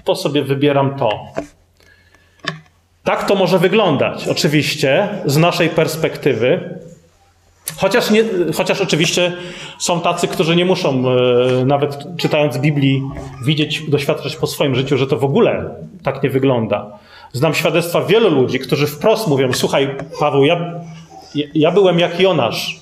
to 0.04 0.14
sobie 0.14 0.42
wybieram 0.42 0.94
to. 0.98 1.10
Tak 3.06 3.24
to 3.24 3.34
może 3.34 3.58
wyglądać, 3.58 4.28
oczywiście, 4.28 5.08
z 5.24 5.36
naszej 5.36 5.68
perspektywy. 5.68 6.78
Chociaż, 7.76 8.10
nie, 8.10 8.24
chociaż 8.54 8.80
oczywiście 8.80 9.32
są 9.78 10.00
tacy, 10.00 10.28
którzy 10.28 10.56
nie 10.56 10.64
muszą, 10.64 10.90
e, 10.90 11.64
nawet 11.64 11.98
czytając 12.16 12.58
Biblii, 12.58 13.02
widzieć, 13.44 13.90
doświadczać 13.90 14.36
po 14.36 14.46
swoim 14.46 14.74
życiu, 14.74 14.96
że 14.98 15.06
to 15.06 15.18
w 15.18 15.24
ogóle 15.24 15.70
tak 16.02 16.22
nie 16.22 16.30
wygląda. 16.30 16.98
Znam 17.32 17.54
świadectwa 17.54 18.04
wielu 18.04 18.30
ludzi, 18.30 18.58
którzy 18.58 18.86
wprost 18.86 19.28
mówią: 19.28 19.52
Słuchaj, 19.52 19.96
Paweł, 20.20 20.44
ja, 20.44 20.72
ja 21.54 21.70
byłem 21.70 21.98
jak 21.98 22.20
Jonasz. 22.20 22.80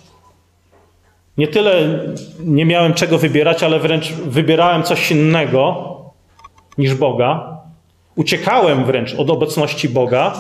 Nie 1.39 1.49
tyle 1.49 2.01
nie 2.41 2.65
miałem 2.65 2.95
czego 2.95 3.19
wybierać, 3.19 3.63
ale 3.63 3.79
wręcz 3.79 4.13
wybierałem 4.13 4.83
coś 4.83 5.11
innego 5.11 5.95
niż 6.79 6.95
Boga. 6.95 7.64
Uciekałem 8.17 8.85
wręcz 8.85 9.15
od 9.15 9.31
obecności 9.31 9.89
Boga, 9.89 10.33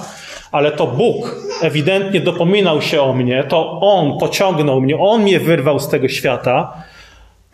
ale 0.52 0.72
to 0.72 0.86
Bóg 0.86 1.36
ewidentnie 1.62 2.20
dopominał 2.20 2.82
się 2.82 3.02
o 3.02 3.12
mnie, 3.12 3.44
to 3.44 3.80
On 3.80 4.18
pociągnął 4.18 4.80
mnie, 4.80 4.98
On 4.98 5.22
mnie 5.22 5.40
wyrwał 5.40 5.80
z 5.80 5.88
tego 5.88 6.08
świata 6.08 6.72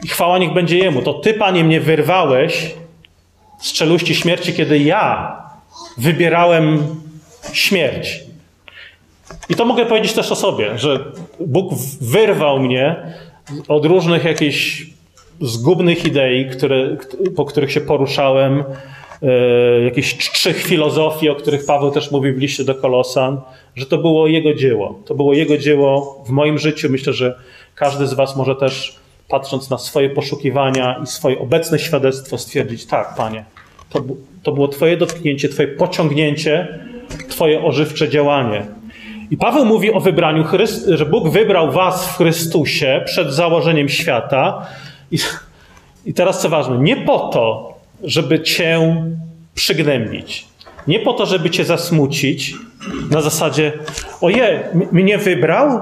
i 0.05 0.09
chwała 0.09 0.39
niech 0.39 0.53
będzie 0.53 0.79
Jemu. 0.79 1.03
To 1.03 1.15
Ty, 1.15 1.35
Panie, 1.35 1.65
mnie 1.65 1.81
wyrwałeś 1.81 2.75
z 3.59 3.73
czeluści 3.73 4.15
śmierci, 4.15 4.55
kiedy 4.55 4.79
ja 4.79 5.37
wybierałem 5.99 6.87
śmierć. 7.53 8.21
I 9.49 9.55
to 9.55 9.65
mogę 9.65 9.87
powiedzieć 9.87 10.12
też 10.12 10.33
o 10.33 10.37
sobie, 10.37 10.79
że 10.79 11.05
Bóg 11.41 11.75
wyrwał 12.00 12.61
mnie 12.61 12.97
od 13.69 13.85
różnych 13.85 14.25
jakichś 14.25 14.87
zgubnych 15.41 16.05
idei, 16.05 16.50
które, 16.50 16.97
po 17.37 17.45
których 17.45 17.73
się 17.73 17.81
poruszałem, 17.81 18.65
jakieś 19.85 20.31
trzech 20.33 20.62
filozofii, 20.62 21.29
o 21.29 21.35
których 21.35 21.67
Paweł 21.67 21.91
też 21.91 22.11
mówi 22.11 22.33
w 22.33 22.39
liście 22.39 22.65
do 22.65 22.75
Kolosan, 22.75 23.41
że 23.77 23.87
to 23.87 23.99
było 23.99 24.27
jego 24.27 24.55
dzieło. 24.55 24.99
To 25.07 25.15
było 25.15 25.35
jego 25.35 25.59
dzieło 25.59 26.23
w 26.27 26.31
moim 26.31 26.59
życiu. 26.59 26.89
Myślę, 26.91 27.12
że 27.12 27.39
każdy 27.75 28.07
z 28.07 28.15
Was 28.15 28.37
może 28.37 28.57
też, 28.57 28.97
patrząc 29.29 29.71
na 29.71 29.79
swoje 29.79 30.11
poszukiwania 30.11 31.00
i 31.03 31.07
swoje 31.07 31.39
obecne 31.39 31.79
świadectwo, 31.79 32.39
stwierdzić: 32.39 32.87
tak, 32.87 33.15
panie, 33.17 33.45
to, 33.91 34.00
to 34.43 34.53
było 34.53 34.69
Twoje 34.69 34.97
dotknięcie, 34.97 35.49
Twoje 35.49 35.69
pociągnięcie, 35.69 36.79
Twoje 37.29 37.65
ożywcze 37.65 38.09
działanie. 38.09 38.67
I 39.31 39.37
Paweł 39.37 39.65
mówi 39.65 39.93
o 39.93 40.00
wybraniu, 40.00 40.45
że 40.89 41.07
Bóg 41.07 41.29
wybrał 41.29 41.73
Was 41.73 42.09
w 42.09 42.17
Chrystusie 42.17 43.03
przed 43.05 43.33
założeniem 43.33 43.89
świata. 43.89 44.67
I, 45.11 45.19
i 46.07 46.15
teraz 46.15 46.43
co 46.43 46.49
ważne, 46.49 46.79
nie 46.79 46.97
po 46.97 47.19
to, 47.19 47.70
żeby 48.02 48.40
Cię 48.40 48.80
przygnębić, 49.54 50.49
nie 50.87 51.00
po 51.00 51.12
to, 51.12 51.26
żeby 51.26 51.50
Cię 51.50 51.64
zasmucić, 51.64 52.54
na 53.11 53.21
zasadzie, 53.21 53.73
ojej, 54.21 54.59
mnie 54.92 55.19
wybrał? 55.19 55.80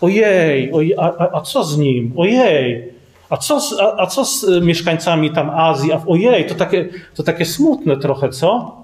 Ojej, 0.00 0.72
ojej 0.72 0.94
a, 0.98 1.32
a, 1.32 1.40
co 1.40 1.64
z 1.64 1.78
nim? 1.78 2.12
Ojej, 2.16 2.92
a 3.30 3.36
co, 3.36 3.60
z, 3.60 3.80
a, 3.80 3.96
a 3.98 4.06
co 4.06 4.24
z 4.24 4.44
y, 4.44 4.60
mieszkańcami 4.60 5.30
tam 5.30 5.50
Azji? 5.50 5.92
A, 5.92 6.02
ojej, 6.06 6.46
to 6.46 6.54
takie, 6.54 6.88
to 7.14 7.22
takie 7.22 7.44
smutne 7.44 7.96
trochę, 7.96 8.28
co? 8.28 8.76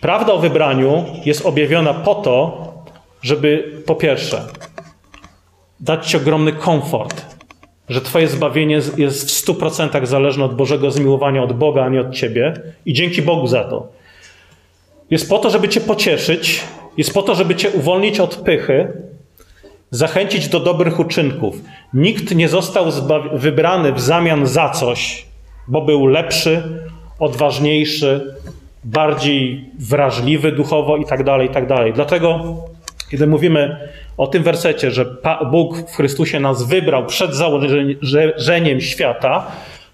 Prawda 0.00 0.32
o 0.32 0.38
wybraniu 0.38 1.04
jest 1.24 1.46
objawiona 1.46 1.94
po 1.94 2.14
to, 2.14 2.64
żeby 3.22 3.82
po 3.86 3.94
pierwsze 3.94 4.42
dać 5.80 6.06
Ci 6.06 6.16
ogromny 6.16 6.52
komfort, 6.52 7.24
że 7.88 8.00
Twoje 8.00 8.28
zbawienie 8.28 8.80
jest 8.96 9.30
w 9.30 9.46
100% 9.46 10.06
zależne 10.06 10.44
od 10.44 10.56
Bożego 10.56 10.90
zmiłowania, 10.90 11.42
od 11.42 11.52
Boga, 11.52 11.84
a 11.84 11.88
nie 11.88 12.00
od 12.00 12.14
Ciebie. 12.14 12.54
I 12.86 12.92
dzięki 12.92 13.22
Bogu 13.22 13.46
za 13.46 13.64
to. 13.64 13.88
Jest 15.10 15.28
po 15.28 15.38
to, 15.38 15.50
żeby 15.50 15.68
Cię 15.68 15.80
pocieszyć, 15.80 16.64
jest 16.96 17.14
po 17.14 17.22
to, 17.22 17.34
żeby 17.34 17.54
Cię 17.54 17.70
uwolnić 17.70 18.20
od 18.20 18.36
pychy, 18.36 18.92
zachęcić 19.90 20.48
do 20.48 20.60
dobrych 20.60 21.00
uczynków. 21.00 21.56
Nikt 21.94 22.34
nie 22.34 22.48
został 22.48 22.86
wybrany 23.32 23.92
w 23.92 24.00
zamian 24.00 24.46
za 24.46 24.68
coś, 24.68 25.26
bo 25.68 25.80
był 25.80 26.06
lepszy, 26.06 26.62
odważniejszy, 27.18 28.34
bardziej 28.84 29.64
wrażliwy 29.78 30.52
duchowo 30.52 30.96
i 30.96 31.04
tak 31.04 31.24
dalej, 31.24 31.48
i 31.48 31.50
tak 31.50 31.66
dalej. 31.66 31.92
Dlatego, 31.92 32.56
kiedy 33.10 33.26
mówimy 33.26 33.88
o 34.16 34.26
tym 34.26 34.42
wersecie, 34.42 34.90
że 34.90 35.16
Bóg 35.50 35.76
w 35.76 35.96
Chrystusie 35.96 36.40
nas 36.40 36.62
wybrał 36.62 37.06
przed 37.06 37.34
założeniem 37.34 38.80
świata, 38.80 39.46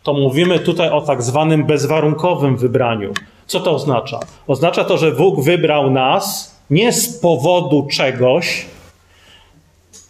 to 0.02 0.12
mówimy 0.12 0.58
tutaj 0.58 0.90
o 0.90 1.00
tak 1.00 1.22
zwanym 1.22 1.64
bezwarunkowym 1.64 2.56
wybraniu. 2.56 3.12
Co 3.46 3.60
to 3.60 3.74
oznacza? 3.74 4.20
Oznacza 4.46 4.84
to, 4.84 4.98
że 4.98 5.12
Bóg 5.12 5.44
wybrał 5.44 5.90
nas 5.90 6.56
nie 6.70 6.92
z 6.92 7.20
powodu 7.20 7.88
czegoś, 7.90 8.66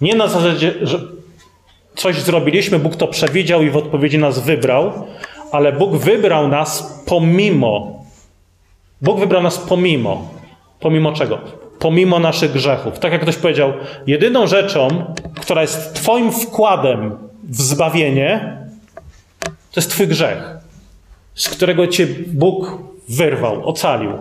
nie 0.00 0.14
na 0.14 0.28
zasadzie, 0.28 0.74
że 0.82 0.98
coś 1.94 2.20
zrobiliśmy, 2.20 2.78
Bóg 2.78 2.96
to 2.96 3.06
przewidział 3.06 3.62
i 3.62 3.70
w 3.70 3.76
odpowiedzi 3.76 4.18
nas 4.18 4.38
wybrał, 4.38 4.92
ale 5.52 5.72
Bóg 5.72 5.96
wybrał 5.96 6.48
nas 6.48 7.02
pomimo. 7.06 8.04
Bóg 9.02 9.20
wybrał 9.20 9.42
nas 9.42 9.58
pomimo. 9.58 10.28
Pomimo 10.80 11.12
czego? 11.12 11.38
Pomimo 11.80 12.18
naszych 12.18 12.52
grzechów. 12.52 12.98
Tak 12.98 13.12
jak 13.12 13.22
ktoś 13.22 13.36
powiedział, 13.36 13.72
jedyną 14.06 14.46
rzeczą, 14.46 15.14
która 15.40 15.62
jest 15.62 15.94
Twoim 15.94 16.32
wkładem 16.32 17.18
w 17.44 17.62
zbawienie, 17.62 18.58
to 19.44 19.80
jest 19.80 19.90
Twój 19.90 20.08
grzech, 20.08 20.56
z 21.34 21.48
którego 21.48 21.86
Cię 21.86 22.06
Bóg 22.26 22.78
wyrwał, 23.08 23.68
ocalił. 23.68 24.12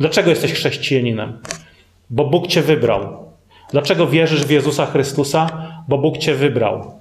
Dlaczego 0.00 0.30
jesteś 0.30 0.52
chrześcijaninem? 0.52 1.38
Bo 2.10 2.24
Bóg 2.24 2.46
Cię 2.46 2.62
wybrał. 2.62 3.32
Dlaczego 3.70 4.06
wierzysz 4.06 4.44
w 4.44 4.50
Jezusa 4.50 4.86
Chrystusa? 4.86 5.46
Bo 5.88 5.98
Bóg 5.98 6.18
Cię 6.18 6.34
wybrał. 6.34 7.00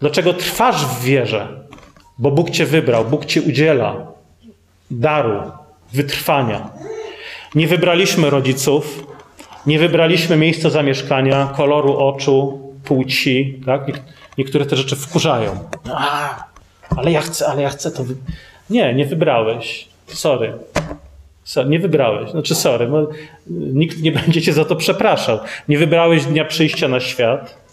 Dlaczego 0.00 0.34
trwasz 0.34 0.86
w 0.86 1.02
wierze? 1.02 1.48
Bo 2.18 2.30
Bóg 2.30 2.50
Cię 2.50 2.66
wybrał, 2.66 3.04
Bóg 3.04 3.24
Ci 3.24 3.40
udziela 3.40 4.06
daru, 4.90 5.42
wytrwania. 5.92 6.70
Nie 7.56 7.66
wybraliśmy 7.66 8.30
rodziców, 8.30 9.06
nie 9.66 9.78
wybraliśmy 9.78 10.36
miejsca 10.36 10.70
zamieszkania, 10.70 11.46
koloru 11.56 11.98
oczu, 11.98 12.60
płci. 12.84 13.60
Tak? 13.66 13.86
Niektóre 14.38 14.66
te 14.66 14.76
rzeczy 14.76 14.96
wkurzają. 14.96 15.58
Ale 16.96 17.12
ja 17.12 17.20
chcę, 17.20 17.48
ale 17.48 17.62
ja 17.62 17.68
chcę 17.70 17.90
to. 17.90 18.04
Nie, 18.70 18.94
nie 18.94 19.06
wybrałeś. 19.06 19.88
Sorry. 20.06 20.52
sorry. 21.44 21.68
Nie 21.68 21.78
wybrałeś. 21.78 22.30
Znaczy, 22.30 22.54
sorry, 22.54 22.90
nikt 23.50 24.02
nie 24.02 24.12
będzie 24.12 24.42
cię 24.42 24.52
za 24.52 24.64
to 24.64 24.76
przepraszał. 24.76 25.38
Nie 25.68 25.78
wybrałeś 25.78 26.24
dnia 26.24 26.44
przyjścia 26.44 26.88
na 26.88 27.00
świat. 27.00 27.65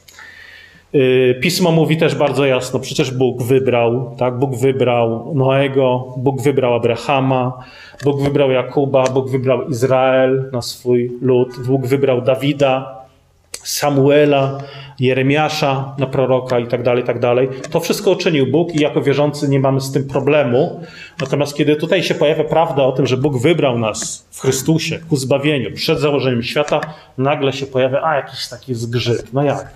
Y, 0.95 1.39
Pismo 1.41 1.71
mówi 1.71 1.97
też 1.97 2.15
bardzo 2.15 2.45
jasno, 2.45 2.79
przecież 2.79 3.11
Bóg 3.11 3.43
wybrał, 3.43 4.15
tak? 4.17 4.39
Bóg 4.39 4.55
wybrał 4.55 5.35
Noego, 5.35 6.13
Bóg 6.17 6.41
wybrał 6.41 6.73
Abrahama, 6.73 7.57
Bóg 8.03 8.21
wybrał 8.21 8.51
Jakuba, 8.51 9.03
Bóg 9.03 9.29
wybrał 9.29 9.69
Izrael 9.69 10.49
na 10.51 10.61
swój 10.61 11.11
lud, 11.21 11.49
Bóg 11.67 11.85
wybrał 11.85 12.21
Dawida, 12.21 13.03
Samuela, 13.51 14.57
Jeremiasza 14.99 15.95
na 15.97 16.07
proroka 16.07 16.59
i 16.59 16.67
tak 16.67 16.83
dalej, 16.83 17.03
tak 17.03 17.19
dalej. 17.19 17.49
To 17.71 17.79
wszystko 17.79 18.11
uczynił 18.11 18.47
Bóg 18.47 18.75
i 18.75 18.79
jako 18.79 19.01
wierzący 19.01 19.49
nie 19.49 19.59
mamy 19.59 19.81
z 19.81 19.91
tym 19.91 20.07
problemu. 20.07 20.81
Natomiast 21.21 21.55
kiedy 21.55 21.75
tutaj 21.75 22.03
się 22.03 22.15
pojawia 22.15 22.43
prawda 22.43 22.83
o 22.83 22.91
tym, 22.91 23.07
że 23.07 23.17
Bóg 23.17 23.37
wybrał 23.37 23.79
nas 23.79 24.27
w 24.31 24.41
Chrystusie 24.41 24.99
ku 25.09 25.15
zbawieniu 25.15 25.71
przed 25.71 25.99
założeniem 25.99 26.43
świata, 26.43 26.81
nagle 27.17 27.53
się 27.53 27.65
pojawia, 27.65 28.01
a 28.03 28.15
jakiś 28.15 28.47
taki 28.47 28.75
zgrzyt. 28.75 29.33
No 29.33 29.43
jak? 29.43 29.73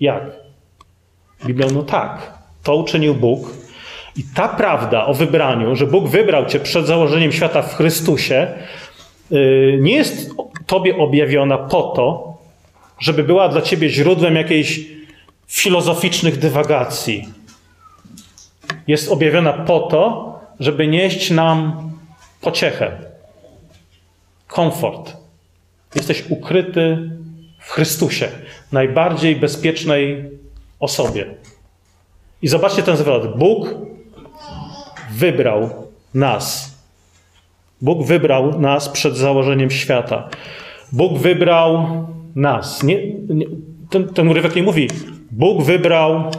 Jak? 0.00 0.39
Biblia, 1.46 1.66
no 1.74 1.82
tak, 1.82 2.32
to 2.62 2.76
uczynił 2.76 3.14
Bóg. 3.14 3.50
I 4.16 4.22
ta 4.34 4.48
prawda 4.48 5.06
o 5.06 5.14
wybraniu, 5.14 5.76
że 5.76 5.86
Bóg 5.86 6.08
wybrał 6.08 6.46
cię 6.46 6.60
przed 6.60 6.86
założeniem 6.86 7.32
świata 7.32 7.62
w 7.62 7.74
Chrystusie, 7.74 8.48
yy, 9.30 9.78
nie 9.80 9.94
jest 9.94 10.30
tobie 10.66 10.96
objawiona 10.96 11.58
po 11.58 11.82
to, 11.82 12.38
żeby 12.98 13.24
była 13.24 13.48
dla 13.48 13.62
ciebie 13.62 13.88
źródłem 13.88 14.36
jakiejś 14.36 14.80
filozoficznych 15.46 16.38
dywagacji. 16.38 17.28
Jest 18.86 19.12
objawiona 19.12 19.52
po 19.52 19.80
to, 19.80 20.30
żeby 20.60 20.86
nieść 20.86 21.30
nam 21.30 21.90
pociechę, 22.40 22.98
komfort. 24.46 25.16
Jesteś 25.94 26.24
ukryty 26.28 27.10
w 27.58 27.70
Chrystusie, 27.70 28.28
najbardziej 28.72 29.36
bezpiecznej 29.36 30.24
osobie. 30.80 31.34
I 32.42 32.48
zobaczcie 32.48 32.82
ten 32.82 32.96
zwrot. 32.96 33.38
Bóg 33.38 33.74
wybrał 35.10 35.70
nas. 36.14 36.74
Bóg 37.80 38.06
wybrał 38.06 38.60
nas 38.60 38.88
przed 38.88 39.16
założeniem 39.16 39.70
świata. 39.70 40.28
Bóg 40.92 41.18
wybrał 41.18 41.86
nas. 42.36 42.82
Nie, 42.82 43.06
nie, 43.28 43.46
ten, 43.90 44.08
ten 44.08 44.28
urywek 44.28 44.56
nie 44.56 44.62
mówi, 44.62 44.88
Bóg 45.30 45.62
wybrał 45.62 46.30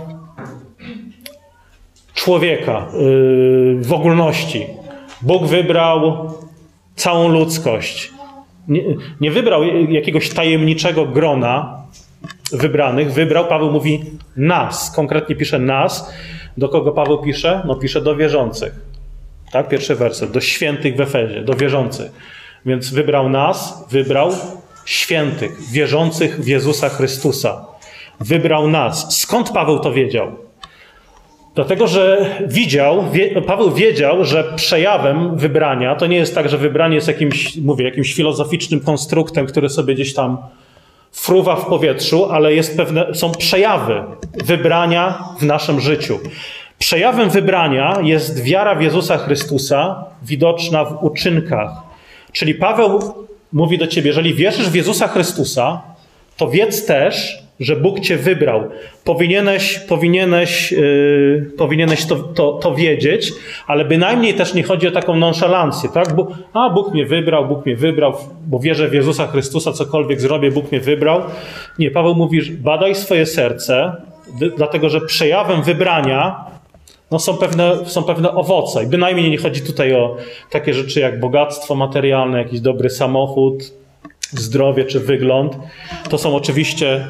człowieka 2.14 2.88
yy, 2.94 3.82
w 3.82 3.94
ogólności. 3.94 4.66
Bóg 5.22 5.46
wybrał 5.46 6.32
całą 6.96 7.28
ludzkość. 7.28 8.12
Nie, 8.68 8.82
nie 9.22 9.32
wybrał 9.32 9.64
jakiegoś 9.90 10.30
tajemniczego 10.30 11.06
grona, 11.06 11.84
wybranych 12.54 13.14
wybrał, 13.14 13.48
Paweł 13.48 13.72
mówi 13.72 14.04
nas, 14.38 14.92
konkretnie 14.96 15.36
pisze 15.36 15.60
nas. 15.60 16.14
Do 16.58 16.70
kogo 16.70 16.92
Paweł 16.92 17.22
pisze? 17.22 17.62
No 17.66 17.76
pisze 17.76 18.02
do 18.02 18.16
wierzących. 18.16 18.74
Tak, 19.52 19.70
pierwszy 19.70 19.96
werset, 19.96 20.32
do 20.32 20.42
świętych 20.42 20.96
w 20.96 21.02
Efezie, 21.02 21.42
do 21.42 21.54
wierzących. 21.54 22.12
Więc 22.66 22.90
wybrał 22.90 23.30
nas, 23.30 23.86
wybrał 23.92 24.32
świętych, 24.86 25.72
wierzących 25.72 26.42
w 26.42 26.48
Jezusa 26.48 26.90
Chrystusa. 26.90 27.66
Wybrał 28.20 28.68
nas. 28.68 29.18
Skąd 29.20 29.50
Paweł 29.50 29.80
to 29.80 29.94
wiedział? 29.94 30.32
Dlatego, 31.56 31.88
że 31.88 32.36
widział, 32.48 33.12
wie, 33.12 33.42
Paweł 33.42 33.72
wiedział, 33.72 34.26
że 34.26 34.54
przejawem 34.56 35.38
wybrania 35.38 35.96
to 35.96 36.08
nie 36.08 36.18
jest 36.18 36.36
tak, 36.36 36.50
że 36.50 36.58
wybranie 36.58 36.96
jest 36.96 37.08
jakimś, 37.08 37.58
mówię, 37.58 37.86
jakimś 37.86 38.14
filozoficznym 38.14 38.80
konstruktem, 38.80 39.46
który 39.46 39.70
sobie 39.70 39.94
gdzieś 39.94 40.14
tam 40.14 40.38
fruwa 41.12 41.56
w 41.56 41.66
powietrzu, 41.66 42.32
ale 42.32 42.54
jest 42.54 42.78
pewne, 42.78 43.16
są 43.16 43.32
przejawy 43.32 44.04
wybrania 44.46 45.24
w 45.40 45.44
naszym 45.44 45.80
życiu. 45.80 46.20
Przejawem 46.80 47.30
wybrania 47.30 47.98
jest 48.04 48.44
wiara 48.44 48.76
w 48.76 48.82
Jezusa 48.82 49.18
Chrystusa, 49.18 50.06
widoczna 50.24 50.86
w 50.86 51.04
uczynkach. 51.04 51.72
Czyli 52.32 52.56
Paweł 52.56 53.00
mówi 53.54 53.78
do 53.78 53.88
ciebie, 53.88 54.08
jeżeli 54.08 54.34
wierzysz 54.34 54.70
w 54.70 54.76
Jezusa 54.76 55.08
Chrystusa, 55.08 55.82
to 56.38 56.48
wiedz 56.48 56.86
też, 56.86 57.44
że 57.62 57.76
Bóg 57.76 58.00
cię 58.00 58.18
wybrał. 58.18 58.64
Powinieneś, 59.04 59.80
powinieneś, 59.80 60.72
yy, 60.72 61.52
powinieneś 61.58 62.06
to, 62.06 62.16
to, 62.16 62.54
to, 62.54 62.76
wiedzieć, 62.76 63.34
ale 63.68 63.86
bynajmniej 63.86 64.34
też 64.34 64.54
nie 64.54 64.64
chodzi 64.64 64.88
o 64.88 64.92
taką 64.92 65.16
nonszalancję, 65.16 65.90
tak? 65.94 66.16
Bo, 66.16 66.28
a, 66.54 66.70
Bóg 66.70 66.94
mnie 66.94 67.06
wybrał, 67.06 67.48
Bóg 67.48 67.66
mnie 67.66 67.76
wybrał, 67.76 68.14
bo 68.48 68.60
wierzę 68.60 68.90
w 68.90 68.94
Jezusa 68.94 69.28
Chrystusa, 69.28 69.74
cokolwiek 69.74 70.22
zrobię, 70.22 70.52
Bóg 70.52 70.72
mnie 70.72 70.82
wybrał. 70.82 71.22
Nie, 71.80 71.92
Paweł 71.92 72.16
mówi, 72.16 72.52
badaj 72.52 72.96
swoje 72.96 73.26
serce, 73.26 73.96
dlatego 74.58 74.90
że 74.90 75.02
przejawem 75.02 75.64
wybrania 75.64 76.46
no 77.12 77.20
są, 77.20 77.38
pewne, 77.38 77.78
są 77.86 78.04
pewne 78.04 78.32
owoce. 78.32 78.84
I 78.84 78.88
bynajmniej 78.88 79.30
nie 79.30 79.38
chodzi 79.38 79.62
tutaj 79.62 79.94
o 79.94 80.18
takie 80.50 80.74
rzeczy 80.74 81.00
jak 81.00 81.20
bogactwo 81.20 81.76
materialne, 81.76 82.38
jakiś 82.38 82.60
dobry 82.60 82.90
samochód, 82.90 83.74
zdrowie 84.32 84.86
czy 84.86 85.00
wygląd. 85.00 85.58
To 86.10 86.18
są 86.18 86.36
oczywiście 86.36 87.08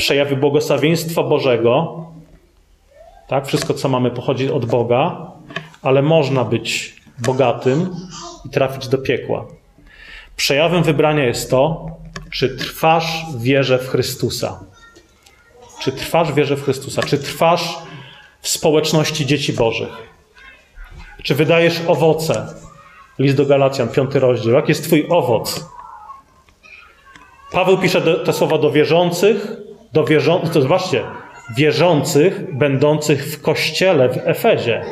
przejawy 0.00 0.36
błogosławieństwa 0.36 1.22
Bożego. 1.22 2.04
Tak, 3.28 3.46
wszystko, 3.46 3.74
co 3.74 3.88
mamy, 3.88 4.10
pochodzi 4.10 4.50
od 4.50 4.66
Boga, 4.66 5.32
ale 5.82 6.02
można 6.02 6.44
być 6.44 6.96
bogatym 7.18 7.90
i 8.46 8.50
trafić 8.50 8.88
do 8.88 8.98
piekła. 8.98 9.46
Przejawem 10.36 10.82
wybrania 10.82 11.24
jest 11.24 11.50
to, 11.50 11.86
czy 12.30 12.56
trwasz 12.56 13.26
w 13.34 13.42
wierze 13.42 13.78
w 13.78 13.88
Chrystusa. 13.88 14.60
Czy 15.80 15.92
trwasz 15.92 16.32
w 16.32 16.34
wierze 16.34 16.56
w 16.56 16.64
Chrystusa? 16.64 17.02
Czy 17.02 17.18
trwasz 17.18 17.78
w 18.40 18.48
społeczności 18.48 19.26
dzieci 19.26 19.52
Bożych? 19.52 19.96
Czy 21.22 21.34
wydajesz 21.34 21.80
owoce? 21.86 22.46
List 23.18 23.36
do 23.36 23.46
Galacjan, 23.46 23.88
piąty 23.88 24.20
rozdział. 24.20 24.54
Jaki 24.54 24.68
jest 24.68 24.84
Twój 24.84 25.06
owoc? 25.10 25.66
Paweł 27.52 27.78
pisze 27.78 28.24
te 28.24 28.32
słowa 28.32 28.58
do 28.58 28.70
wierzących, 28.70 29.69
do 29.92 30.04
wierzących, 30.04 30.52
to 30.52 30.62
zobaczcie, 30.62 31.02
wierzących, 31.56 32.56
będących 32.56 33.32
w 33.32 33.42
kościele 33.42 34.08
w 34.08 34.18
Efezie. 34.24 34.82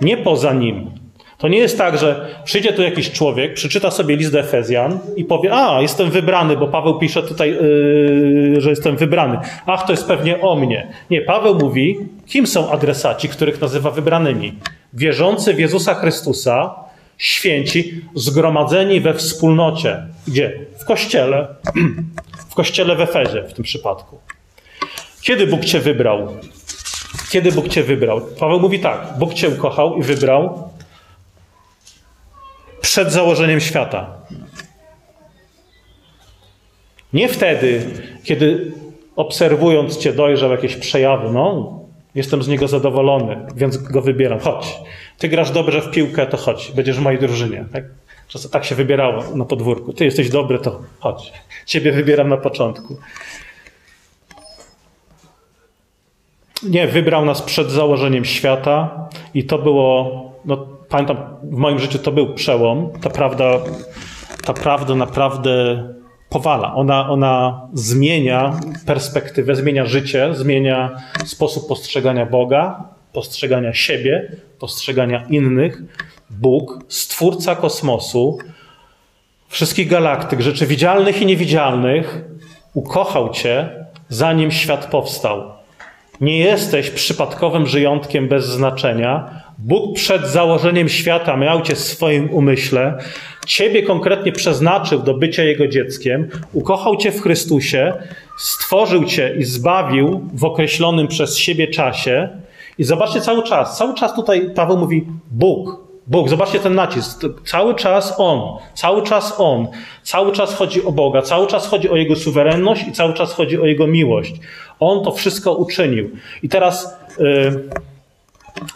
Nie 0.00 0.16
poza 0.16 0.52
nim. 0.52 0.90
To 1.38 1.48
nie 1.48 1.58
jest 1.58 1.78
tak, 1.78 1.98
że 1.98 2.26
przyjdzie 2.44 2.72
tu 2.72 2.82
jakiś 2.82 3.10
człowiek, 3.10 3.54
przeczyta 3.54 3.90
sobie 3.90 4.16
list 4.16 4.32
do 4.32 4.40
Efezjan 4.40 4.98
i 5.16 5.24
powie: 5.24 5.52
A, 5.52 5.82
jestem 5.82 6.10
wybrany, 6.10 6.56
bo 6.56 6.68
Paweł 6.68 6.98
pisze 6.98 7.22
tutaj, 7.22 7.50
yy, 7.50 8.60
że 8.60 8.70
jestem 8.70 8.96
wybrany. 8.96 9.38
Ach, 9.66 9.86
to 9.86 9.92
jest 9.92 10.06
pewnie 10.06 10.40
o 10.40 10.56
mnie. 10.56 10.88
Nie, 11.10 11.22
Paweł 11.22 11.58
mówi, 11.58 11.98
kim 12.26 12.46
są 12.46 12.70
adresaci, 12.70 13.28
których 13.28 13.60
nazywa 13.60 13.90
wybranymi. 13.90 14.52
Wierzący 14.94 15.54
w 15.54 15.58
Jezusa 15.58 15.94
Chrystusa, 15.94 16.74
święci, 17.20 18.04
zgromadzeni 18.14 19.00
we 19.00 19.14
wspólnocie. 19.14 20.06
Gdzie? 20.28 20.66
W 20.78 20.84
kościele. 20.84 21.48
W 22.50 22.54
kościele 22.54 22.96
w 22.96 23.00
Efezie 23.00 23.42
w 23.42 23.52
tym 23.52 23.64
przypadku. 23.64 24.18
Kiedy 25.22 25.46
Bóg 25.46 25.64
cię 25.64 25.80
wybrał? 25.80 26.36
Kiedy 27.30 27.52
Bóg 27.52 27.68
cię 27.68 27.82
wybrał? 27.82 28.20
Paweł 28.20 28.60
mówi 28.60 28.80
tak: 28.80 29.18
Bóg 29.18 29.34
cię 29.34 29.48
ukochał 29.48 29.96
i 29.96 30.02
wybrał 30.02 30.70
przed 32.80 33.12
założeniem 33.12 33.60
świata. 33.60 34.16
Nie 37.12 37.28
wtedy, 37.28 37.86
kiedy 38.24 38.72
obserwując 39.16 39.96
cię 39.96 40.12
dojrzał 40.12 40.50
jakieś 40.50 40.76
przejawy, 40.76 41.32
no, 41.32 41.79
jestem 42.14 42.42
z 42.42 42.48
niego 42.48 42.68
zadowolony, 42.68 43.46
więc 43.56 43.78
go 43.78 44.02
wybieram. 44.02 44.38
Chodź. 44.38 44.78
Ty 45.18 45.28
grasz 45.28 45.50
dobrze 45.50 45.82
w 45.82 45.90
piłkę, 45.90 46.26
to 46.26 46.36
chodź, 46.36 46.72
będziesz 46.76 46.96
w 46.96 47.02
mojej 47.02 47.20
drużynie. 47.20 47.64
Tak? 47.72 47.84
Czasem 48.28 48.50
tak 48.50 48.64
się 48.64 48.74
wybierało 48.74 49.22
na 49.34 49.44
podwórku. 49.44 49.92
Ty 49.92 50.04
jesteś 50.04 50.30
dobry, 50.30 50.58
to 50.58 50.80
chodź. 51.00 51.32
Ciebie 51.66 51.92
wybieram 51.92 52.28
na 52.28 52.36
początku. 52.36 52.96
Nie, 56.62 56.86
wybrał 56.86 57.24
nas 57.24 57.42
przed 57.42 57.70
założeniem 57.70 58.24
świata 58.24 59.08
i 59.34 59.44
to 59.44 59.58
było, 59.58 60.10
no 60.44 60.66
pamiętam, 60.88 61.16
w 61.42 61.56
moim 61.56 61.78
życiu 61.78 61.98
to 61.98 62.12
był 62.12 62.34
przełom. 62.34 62.90
Ta 63.00 63.10
prawda, 63.10 63.58
ta 64.44 64.52
prawda 64.52 64.94
naprawdę 64.94 65.84
powala. 66.30 66.74
Ona, 66.74 67.10
ona 67.10 67.60
zmienia 67.72 68.60
perspektywę, 68.86 69.56
zmienia 69.56 69.86
życie, 69.86 70.34
zmienia 70.34 70.90
sposób 71.24 71.68
postrzegania 71.68 72.26
Boga, 72.26 72.84
postrzegania 73.12 73.74
siebie, 73.74 74.32
postrzegania 74.58 75.24
innych. 75.30 75.82
Bóg, 76.30 76.78
stwórca 76.88 77.56
kosmosu, 77.56 78.38
wszystkich 79.48 79.88
galaktyk, 79.88 80.40
rzeczy 80.40 80.66
widzialnych 80.66 81.22
i 81.22 81.26
niewidzialnych, 81.26 82.24
ukochał 82.74 83.30
Cię, 83.30 83.68
zanim 84.08 84.50
świat 84.50 84.86
powstał. 84.86 85.52
Nie 86.20 86.38
jesteś 86.38 86.90
przypadkowym 86.90 87.66
żyjątkiem 87.66 88.28
bez 88.28 88.46
znaczenia. 88.46 89.42
Bóg 89.58 89.96
przed 89.96 90.26
założeniem 90.26 90.88
świata 90.88 91.36
miał 91.36 91.62
Cię 91.62 91.74
w 91.74 91.80
swoim 91.80 92.30
umyśle, 92.30 92.98
Ciebie 93.50 93.82
konkretnie 93.82 94.32
przeznaczył 94.32 95.02
do 95.02 95.14
bycia 95.14 95.42
Jego 95.42 95.68
dzieckiem, 95.68 96.28
ukochał 96.52 96.96
Cię 96.96 97.12
w 97.12 97.22
Chrystusie, 97.22 97.92
stworzył 98.38 99.04
Cię 99.04 99.34
i 99.38 99.44
zbawił 99.44 100.28
w 100.34 100.44
określonym 100.44 101.08
przez 101.08 101.38
siebie 101.38 101.68
czasie. 101.68 102.28
I 102.78 102.84
zobaczcie 102.84 103.20
cały 103.20 103.42
czas, 103.42 103.78
cały 103.78 103.94
czas 103.94 104.14
tutaj 104.14 104.50
Paweł 104.54 104.76
mówi 104.76 105.06
Bóg, 105.30 105.76
Bóg, 106.06 106.28
zobaczcie 106.28 106.58
ten 106.58 106.74
nacisk. 106.74 107.22
Cały 107.46 107.74
czas 107.74 108.14
On, 108.18 108.58
cały 108.74 109.02
czas 109.02 109.34
On, 109.38 109.68
cały 110.02 110.32
czas 110.32 110.54
chodzi 110.54 110.84
o 110.84 110.92
Boga, 110.92 111.22
cały 111.22 111.46
czas 111.46 111.66
chodzi 111.66 111.90
o 111.90 111.96
Jego 111.96 112.16
suwerenność 112.16 112.88
i 112.88 112.92
cały 112.92 113.14
czas 113.14 113.32
chodzi 113.32 113.60
o 113.60 113.66
Jego 113.66 113.86
miłość. 113.86 114.34
On 114.80 115.04
to 115.04 115.12
wszystko 115.12 115.54
uczynił. 115.54 116.10
I 116.42 116.48
teraz 116.48 116.96
yy, 117.18 117.68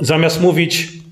zamiast 0.00 0.42
mówić, 0.42 1.03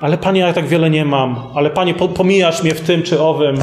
ale 0.00 0.18
Panie, 0.18 0.40
ja 0.40 0.52
tak 0.52 0.66
wiele 0.66 0.90
nie 0.90 1.04
mam, 1.04 1.36
ale 1.54 1.70
Panie, 1.70 1.94
pomijasz 1.94 2.62
mnie 2.62 2.74
w 2.74 2.80
tym 2.80 3.02
czy 3.02 3.20
owym, 3.20 3.56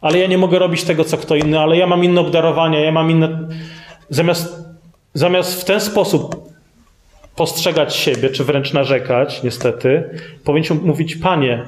ale 0.00 0.18
ja 0.18 0.26
nie 0.26 0.38
mogę 0.38 0.58
robić 0.58 0.84
tego, 0.84 1.04
co 1.04 1.16
kto 1.16 1.36
inny, 1.36 1.60
ale 1.60 1.76
ja 1.76 1.86
mam 1.86 2.04
inne 2.04 2.20
obdarowania, 2.20 2.80
ja 2.80 2.92
mam 2.92 3.10
inne. 3.10 3.48
Zamiast, 4.10 4.64
zamiast 5.14 5.60
w 5.60 5.64
ten 5.64 5.80
sposób 5.80 6.48
postrzegać 7.36 7.96
siebie, 7.96 8.30
czy 8.30 8.44
wręcz 8.44 8.72
narzekać, 8.72 9.42
niestety, 9.42 10.04
powinniśmy 10.44 10.76
mówić: 10.76 11.16
Panie, 11.16 11.62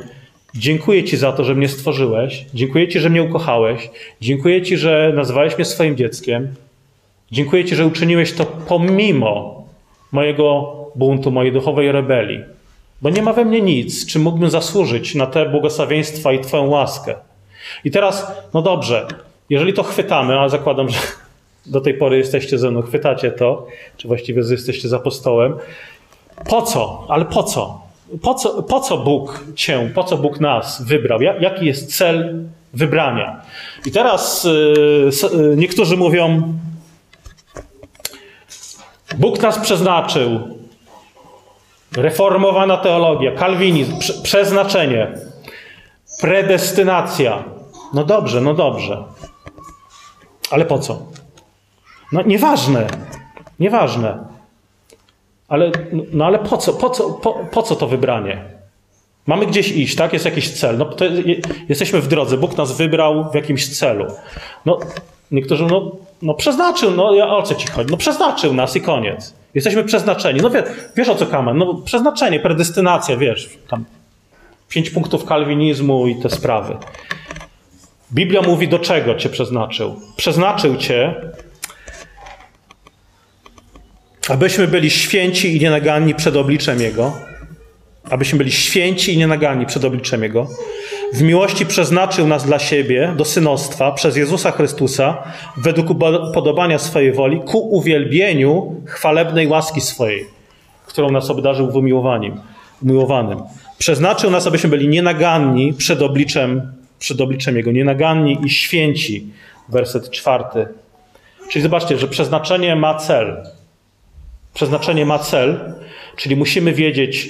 dziękuję 0.54 1.04
Ci 1.04 1.16
za 1.16 1.32
to, 1.32 1.44
że 1.44 1.54
mnie 1.54 1.68
stworzyłeś, 1.68 2.46
dziękuję 2.54 2.88
Ci, 2.88 3.00
że 3.00 3.10
mnie 3.10 3.22
ukochałeś, 3.22 3.90
dziękuję 4.20 4.62
Ci, 4.62 4.76
że 4.76 5.12
nazwałeś 5.14 5.56
mnie 5.56 5.64
swoim 5.64 5.96
dzieckiem, 5.96 6.54
dziękuję 7.32 7.64
Ci, 7.64 7.76
że 7.76 7.86
uczyniłeś 7.86 8.32
to 8.32 8.46
pomimo 8.46 9.64
mojego 10.12 10.74
buntu, 10.94 11.30
mojej 11.30 11.52
duchowej 11.52 11.92
rebelii, 11.92 12.40
bo 13.02 13.10
nie 13.10 13.22
ma 13.22 13.32
we 13.32 13.44
mnie 13.44 13.60
nic, 13.60 14.06
czym 14.06 14.22
mógłbym 14.22 14.50
zasłużyć 14.50 15.14
na 15.14 15.26
te 15.26 15.46
błogosławieństwa 15.46 16.32
i 16.32 16.40
Twoją 16.40 16.66
łaskę. 16.66 17.14
I 17.84 17.90
teraz, 17.90 18.32
no 18.54 18.62
dobrze, 18.62 19.06
jeżeli 19.50 19.72
to 19.72 19.82
chwytamy, 19.82 20.40
a 20.40 20.48
zakładam, 20.48 20.88
że 20.88 20.98
do 21.66 21.80
tej 21.80 21.94
pory 21.94 22.18
jesteście 22.18 22.58
ze 22.58 22.70
mną, 22.70 22.82
chwytacie 22.82 23.30
to, 23.30 23.66
czy 23.96 24.08
właściwie 24.08 24.42
jesteście 24.50 24.88
za 24.88 24.96
apostołem. 24.96 25.54
Po 26.48 26.62
co? 26.62 27.06
Ale 27.08 27.24
po 27.24 27.42
co? 27.42 27.80
Po 28.22 28.34
co, 28.34 28.62
po 28.62 28.80
co 28.80 28.98
Bóg 28.98 29.44
cię, 29.54 29.90
po 29.94 30.04
co 30.04 30.16
Bóg 30.16 30.40
nas 30.40 30.82
wybrał? 30.82 31.20
Jaki 31.20 31.66
jest 31.66 31.96
cel 31.96 32.44
wybrania? 32.74 33.40
I 33.86 33.90
teraz 33.90 34.44
yy, 35.32 35.56
niektórzy 35.56 35.96
mówią, 35.96 36.54
Bóg 39.18 39.42
nas 39.42 39.58
przeznaczył. 39.58 40.59
Reformowana 41.96 42.76
teologia, 42.76 43.32
kalwinizm, 43.32 43.98
przeznaczenie, 44.22 45.14
predestynacja. 46.20 47.44
No 47.94 48.04
dobrze, 48.04 48.40
no 48.40 48.54
dobrze. 48.54 49.04
Ale 50.50 50.64
po 50.64 50.78
co? 50.78 51.02
No 52.12 52.22
nieważne, 52.22 52.86
nieważne. 53.60 54.18
Ale, 55.48 55.70
no 56.12 56.26
ale 56.26 56.38
po 56.38 56.56
co, 56.56 56.72
po, 56.72 56.90
co, 56.90 57.10
po, 57.10 57.32
po 57.32 57.62
co 57.62 57.76
to 57.76 57.86
wybranie? 57.86 58.44
Mamy 59.26 59.46
gdzieś 59.46 59.72
iść, 59.72 59.96
tak? 59.96 60.12
Jest 60.12 60.24
jakiś 60.24 60.50
cel. 60.50 60.78
No, 60.78 60.84
to 60.84 61.04
jesteśmy 61.68 62.00
w 62.00 62.08
drodze. 62.08 62.36
Bóg 62.36 62.56
nas 62.56 62.76
wybrał 62.76 63.30
w 63.30 63.34
jakimś 63.34 63.78
celu. 63.78 64.06
No, 64.66 64.78
niektórzy 65.30 65.66
no, 65.66 65.90
no 66.22 66.34
przeznaczył, 66.34 66.90
no 66.90 67.14
ja, 67.14 67.28
o 67.28 67.42
co 67.42 67.54
ci 67.54 67.66
chodzi? 67.68 67.90
No 67.90 67.96
przeznaczył 67.96 68.54
nas 68.54 68.76
i 68.76 68.80
koniec. 68.80 69.34
Jesteśmy 69.54 69.84
przeznaczeni. 69.84 70.40
No 70.40 70.50
wiesz, 70.50 70.64
wiesz 70.96 71.08
o 71.08 71.14
co 71.14 71.26
kamen? 71.26 71.58
No 71.58 71.74
przeznaczenie, 71.74 72.40
predestynacja, 72.40 73.16
wiesz, 73.16 73.50
tam 73.68 73.84
pięć 74.68 74.90
punktów 74.90 75.24
kalwinizmu 75.24 76.06
i 76.06 76.16
te 76.16 76.30
sprawy. 76.30 76.76
Biblia 78.12 78.42
mówi, 78.42 78.68
do 78.68 78.78
czego 78.78 79.14
cię 79.14 79.28
przeznaczył. 79.28 80.00
Przeznaczył 80.16 80.76
cię, 80.76 81.14
abyśmy 84.28 84.68
byli 84.68 84.90
święci 84.90 85.56
i 85.56 85.60
nienaganni 85.60 86.14
przed 86.14 86.36
obliczem 86.36 86.80
Jego. 86.80 87.12
Abyśmy 88.10 88.38
byli 88.38 88.52
święci 88.52 89.14
i 89.14 89.18
nienaganni 89.18 89.66
przed 89.66 89.84
obliczem 89.84 90.22
Jego. 90.22 90.48
W 91.12 91.22
miłości 91.22 91.66
przeznaczył 91.66 92.26
nas 92.26 92.46
dla 92.46 92.58
siebie 92.58 93.14
do 93.16 93.24
synostwa 93.24 93.92
przez 93.92 94.16
Jezusa 94.16 94.50
Chrystusa 94.50 95.22
według 95.56 95.86
podobania 96.34 96.78
swojej 96.78 97.12
woli 97.12 97.40
ku 97.40 97.58
uwielbieniu 97.58 98.74
chwalebnej 98.86 99.46
łaski 99.46 99.80
swojej, 99.80 100.26
którą 100.86 101.10
nas 101.10 101.30
obdarzył 101.30 101.70
w 101.70 101.76
umiłowaniem, 101.76 102.40
umiłowanym. 102.82 103.42
Przeznaczył 103.78 104.30
nas, 104.30 104.46
abyśmy 104.46 104.70
byli 104.70 104.88
nienaganni 104.88 105.72
przed 105.74 106.02
obliczem, 106.02 106.72
przed 106.98 107.20
obliczem 107.20 107.56
Jego, 107.56 107.72
nienaganni 107.72 108.38
i 108.44 108.50
święci. 108.50 109.26
Werset 109.68 110.10
czwarty. 110.10 110.66
Czyli 111.48 111.62
zobaczcie, 111.62 111.98
że 111.98 112.08
przeznaczenie 112.08 112.76
ma 112.76 112.94
cel. 112.94 113.36
Przeznaczenie 114.54 115.06
ma 115.06 115.18
cel, 115.18 115.74
czyli 116.16 116.36
musimy 116.36 116.72
wiedzieć, 116.72 117.28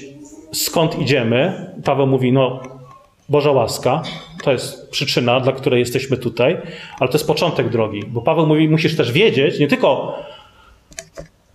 skąd 0.52 0.98
idziemy. 0.98 1.66
Paweł 1.84 2.06
mówi, 2.06 2.32
no, 2.32 2.60
Boża 3.30 3.50
łaska, 3.50 4.02
to 4.42 4.52
jest 4.52 4.90
przyczyna, 4.90 5.40
dla 5.40 5.52
której 5.52 5.80
jesteśmy 5.80 6.16
tutaj, 6.16 6.56
ale 7.00 7.08
to 7.08 7.14
jest 7.18 7.26
początek 7.26 7.68
drogi, 7.68 8.04
bo 8.08 8.22
Paweł 8.22 8.46
mówi, 8.46 8.68
musisz 8.68 8.96
też 8.96 9.12
wiedzieć, 9.12 9.58
nie 9.58 9.68
tylko 9.68 10.18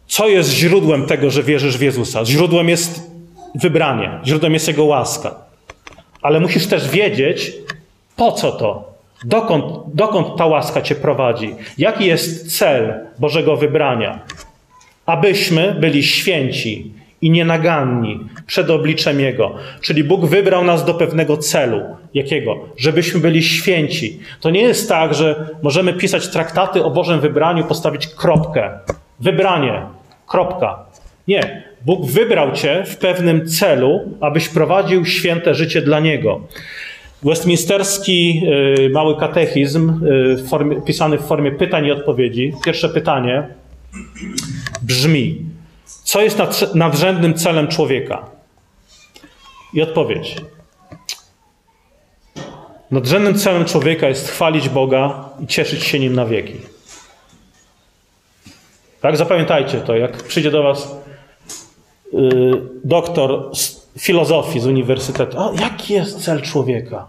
co 0.07 0.27
jest 0.27 0.49
źródłem 0.49 1.05
tego, 1.05 1.31
że 1.31 1.43
wierzysz 1.43 1.77
w 1.77 1.81
Jezusa. 1.81 2.25
Źródłem 2.25 2.69
jest 2.69 3.11
wybranie, 3.55 4.19
źródłem 4.25 4.53
jest 4.53 4.67
Jego 4.67 4.83
łaska. 4.83 5.35
Ale 6.21 6.39
musisz 6.39 6.67
też 6.67 6.89
wiedzieć, 6.89 7.53
po 8.15 8.31
co 8.31 8.51
to, 8.51 8.93
dokąd, 9.23 9.65
dokąd 9.93 10.37
ta 10.37 10.45
łaska 10.45 10.81
cię 10.81 10.95
prowadzi, 10.95 11.55
jaki 11.77 12.05
jest 12.05 12.57
cel 12.57 12.93
Bożego 13.19 13.57
wybrania. 13.57 14.19
Abyśmy 15.05 15.75
byli 15.79 16.03
święci 16.03 16.91
i 17.25 17.29
nienaganni 17.29 18.19
przed 18.45 18.69
obliczem 18.69 19.19
Jego. 19.19 19.55
Czyli 19.81 20.03
Bóg 20.03 20.25
wybrał 20.25 20.63
nas 20.63 20.85
do 20.85 20.93
pewnego 20.93 21.37
celu. 21.37 21.81
Jakiego? 22.13 22.55
Żebyśmy 22.77 23.19
byli 23.19 23.43
święci. 23.43 24.19
To 24.41 24.49
nie 24.49 24.61
jest 24.61 24.89
tak, 24.89 25.13
że 25.13 25.49
możemy 25.63 25.93
pisać 25.93 26.27
traktaty 26.27 26.83
o 26.83 26.91
Bożym 26.91 27.19
wybraniu, 27.19 27.63
postawić 27.63 28.07
kropkę. 28.07 28.69
Wybranie. 29.19 29.81
Kropka. 30.27 30.79
Nie. 31.27 31.63
Bóg 31.85 32.05
wybrał 32.05 32.51
cię 32.51 32.83
w 32.85 32.97
pewnym 32.97 33.47
celu, 33.47 34.17
abyś 34.21 34.49
prowadził 34.49 35.05
święte 35.05 35.55
życie 35.55 35.81
dla 35.81 35.99
Niego. 35.99 36.41
Westminsterski 37.23 38.41
y, 38.85 38.89
mały 38.89 39.17
katechizm, 39.17 40.05
y, 40.05 40.47
formie, 40.47 40.81
pisany 40.81 41.17
w 41.17 41.21
formie 41.21 41.51
pytań 41.51 41.85
i 41.85 41.91
odpowiedzi. 41.91 42.53
Pierwsze 42.65 42.89
pytanie 42.89 43.47
brzmi: 44.81 45.54
Co 45.85 46.21
jest 46.21 46.41
nadrzędnym 46.75 47.33
celem 47.33 47.67
człowieka? 47.67 48.25
I 49.73 49.81
odpowiedź. 49.81 50.35
Nadrzędnym 52.91 53.35
celem 53.35 53.65
człowieka 53.65 54.07
jest 54.07 54.29
chwalić 54.29 54.69
Boga 54.69 55.29
i 55.39 55.47
cieszyć 55.47 55.83
się 55.83 55.99
nim 55.99 56.15
na 56.15 56.25
wieki. 56.25 56.55
Tak, 59.01 59.17
zapamiętajcie 59.17 59.81
to. 59.81 59.95
Jak 59.95 60.23
przyjdzie 60.23 60.51
do 60.51 60.63
Was 60.63 60.95
yy, 62.13 62.61
doktor 62.83 63.51
filozofii 63.99 64.59
z 64.59 64.67
uniwersytetu, 64.67 65.39
a 65.39 65.51
jaki 65.61 65.93
jest 65.93 66.23
cel 66.23 66.41
człowieka? 66.41 67.07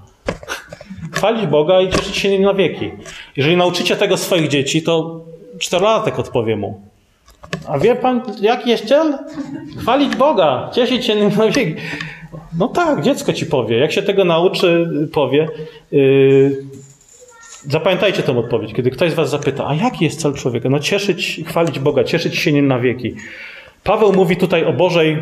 Chwalić 1.13 1.47
Boga 1.47 1.81
i 1.81 1.93
cieszyć 1.93 2.17
się 2.17 2.29
nim 2.31 2.43
na 2.43 2.55
wieki. 2.55 2.91
Jeżeli 3.37 3.57
nauczycie 3.57 3.97
tego 3.97 4.17
swoich 4.17 4.49
dzieci, 4.49 4.83
to 4.83 5.21
czterolatek 5.59 6.19
odpowie 6.19 6.57
mu. 6.57 6.81
A 7.69 7.79
wie 7.79 7.95
pan, 7.95 8.23
jaki 8.41 8.71
jest 8.71 8.89
cel? 8.89 9.19
Chwalić 9.79 10.17
Boga, 10.17 10.71
cieszyć 10.75 11.05
się 11.05 11.15
nim 11.15 11.31
na 11.37 11.49
wieki. 11.51 11.75
No 12.59 12.69
tak, 12.69 13.03
dziecko 13.03 13.33
ci 13.33 13.47
powie. 13.47 13.79
Jak 13.79 13.93
się 13.93 14.03
tego 14.03 14.25
nauczy, 14.25 14.89
powie. 15.13 15.49
Yy, 15.93 16.57
zapamiętajcie 17.71 18.23
tę 18.23 18.39
odpowiedź. 18.39 18.73
Kiedy 18.73 18.91
ktoś 18.91 19.11
z 19.11 19.15
was 19.15 19.31
zapyta, 19.31 19.67
a 19.67 19.75
jaki 19.75 20.05
jest 20.05 20.21
cel 20.21 20.35
człowieka? 20.35 20.69
No 20.69 20.79
cieszyć, 20.79 21.41
chwalić 21.47 21.79
Boga, 21.79 22.05
cieszyć 22.05 22.37
się 22.37 22.53
nim 22.53 22.69
na 22.69 22.79
wieki. 22.79 23.15
Paweł 23.85 24.13
mówi 24.13 24.37
tutaj 24.37 24.65
o 24.65 24.73
Bożej 24.73 25.19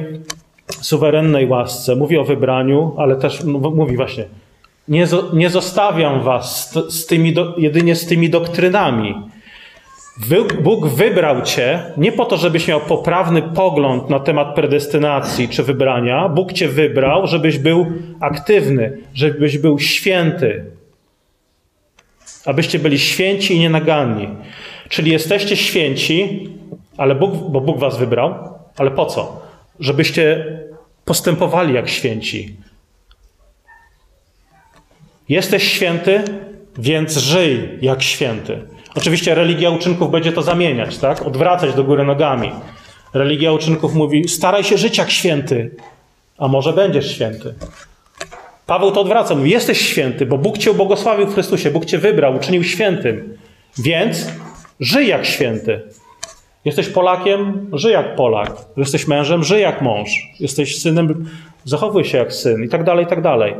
suwerennej 0.70 1.46
łasce. 1.46 1.96
Mówi 1.96 2.18
o 2.18 2.24
wybraniu, 2.24 2.94
ale 2.96 3.16
też 3.16 3.44
mówi 3.74 3.96
właśnie, 3.96 4.24
nie, 4.88 5.06
nie 5.32 5.50
zostawiam 5.50 6.22
was 6.22 6.78
z 6.88 7.06
tymi 7.06 7.32
do, 7.32 7.54
jedynie 7.58 7.96
z 7.96 8.06
tymi 8.06 8.30
doktrynami. 8.30 9.14
Bóg 10.62 10.86
wybrał 10.86 11.42
cię 11.42 11.82
nie 11.96 12.12
po 12.12 12.24
to, 12.24 12.36
żebyś 12.36 12.68
miał 12.68 12.80
poprawny 12.80 13.42
pogląd 13.42 14.10
na 14.10 14.20
temat 14.20 14.54
predestynacji 14.54 15.48
czy 15.48 15.62
wybrania. 15.62 16.28
Bóg 16.28 16.52
cię 16.52 16.68
wybrał, 16.68 17.26
żebyś 17.26 17.58
był 17.58 17.86
aktywny, 18.20 18.98
żebyś 19.14 19.58
był 19.58 19.78
święty. 19.78 20.64
Abyście 22.44 22.78
byli 22.78 22.98
święci 22.98 23.54
i 23.54 23.58
nienaganni. 23.58 24.28
Czyli 24.88 25.12
jesteście 25.12 25.56
święci, 25.56 26.48
ale 26.96 27.14
Bóg, 27.14 27.34
bo 27.34 27.60
Bóg 27.60 27.78
was 27.78 27.98
wybrał, 27.98 28.34
ale 28.76 28.90
po 28.90 29.06
co? 29.06 29.42
Żebyście 29.80 30.46
postępowali 31.04 31.74
jak 31.74 31.88
święci. 31.88 32.56
Jesteś 35.28 35.72
święty, 35.72 36.22
więc 36.78 37.16
żyj 37.16 37.78
jak 37.82 38.02
święty. 38.02 38.73
Oczywiście 38.96 39.34
religia 39.34 39.70
uczynków 39.70 40.10
będzie 40.10 40.32
to 40.32 40.42
zamieniać, 40.42 40.98
tak? 40.98 41.22
Odwracać 41.22 41.74
do 41.74 41.84
góry 41.84 42.04
nogami. 42.04 42.52
Religia 43.14 43.52
uczynków 43.52 43.94
mówi: 43.94 44.28
staraj 44.28 44.64
się 44.64 44.78
żyć 44.78 44.98
jak 44.98 45.10
święty, 45.10 45.70
a 46.38 46.48
może 46.48 46.72
będziesz 46.72 47.12
święty. 47.12 47.54
Paweł 48.66 48.92
to 48.92 49.00
odwraca, 49.00 49.34
mówi: 49.34 49.50
jesteś 49.50 49.80
święty, 49.80 50.26
bo 50.26 50.38
Bóg 50.38 50.58
cię 50.58 50.70
ubłogosławił 50.70 51.26
w 51.26 51.34
Chrystusie, 51.34 51.70
Bóg 51.70 51.84
cię 51.84 51.98
wybrał, 51.98 52.36
uczynił 52.36 52.64
świętym. 52.64 53.38
Więc 53.78 54.26
żyj 54.80 55.08
jak 55.08 55.26
święty. 55.26 55.80
Jesteś 56.64 56.88
Polakiem, 56.88 57.70
żyj 57.72 57.92
jak 57.92 58.16
Polak. 58.16 58.56
Jesteś 58.76 59.08
mężem, 59.08 59.44
żyj 59.44 59.62
jak 59.62 59.82
mąż. 59.82 60.10
Jesteś 60.40 60.80
synem, 60.80 61.30
zachowuj 61.64 62.04
się 62.04 62.18
jak 62.18 62.32
syn 62.32 62.64
i 62.64 62.68
tak 62.68 62.84
dalej, 62.84 63.04
i 63.04 63.08
tak 63.08 63.22
dalej. 63.22 63.54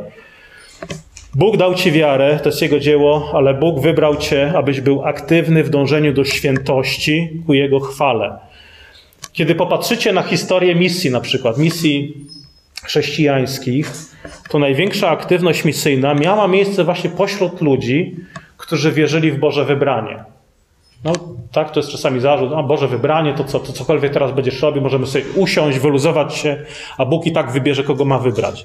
Bóg 1.35 1.57
dał 1.57 1.75
ci 1.75 1.93
wiarę, 1.93 2.41
to 2.43 2.49
jest 2.49 2.63
Jego 2.63 2.81
dzieło, 2.81 3.31
ale 3.35 3.55
Bóg 3.55 3.81
wybrał 3.81 4.17
cię, 4.17 4.53
abyś 4.57 4.81
był 4.81 5.05
aktywny 5.05 5.65
w 5.65 5.71
dążeniu 5.71 6.13
do 6.13 6.25
świętości 6.25 7.43
ku 7.47 7.55
Jego 7.55 7.81
chwale. 7.81 8.39
Kiedy 9.33 9.55
popatrzycie 9.55 10.13
na 10.13 10.23
historię 10.23 10.75
misji, 10.75 11.11
na 11.11 11.21
przykład 11.21 11.59
misji 11.59 12.15
chrześcijańskich, 12.85 13.93
to 14.51 14.59
największa 14.59 15.11
aktywność 15.11 15.65
misyjna 15.65 16.15
miała 16.15 16.49
miejsce 16.49 16.85
właśnie 16.85 17.11
pośród 17.11 17.61
ludzi, 17.61 18.17
którzy 18.57 18.93
wierzyli 18.93 19.33
w 19.33 19.39
Boże 19.39 19.65
wybranie. 19.65 20.25
No 21.05 21.13
tak, 21.53 21.71
to 21.71 21.81
jest 21.81 21.91
czasami 21.91 22.21
zarzut, 22.21 22.53
a 22.57 22.63
Boże 22.63 22.89
wybranie, 22.89 23.35
to 23.35 23.45
co, 23.45 23.61
to 23.61 23.73
cokolwiek 23.73 24.13
teraz 24.13 24.33
będziesz 24.33 24.63
robił, 24.63 24.83
możemy 24.83 25.07
sobie 25.07 25.25
usiąść, 25.37 25.79
wyluzować 25.79 26.35
się, 26.35 26.65
a 26.99 27.05
Bóg 27.05 27.27
i 27.27 27.33
tak 27.33 27.53
wybierze, 27.53 27.85
kogo 27.85 28.05
ma 28.05 28.19
wybrać. 28.19 28.65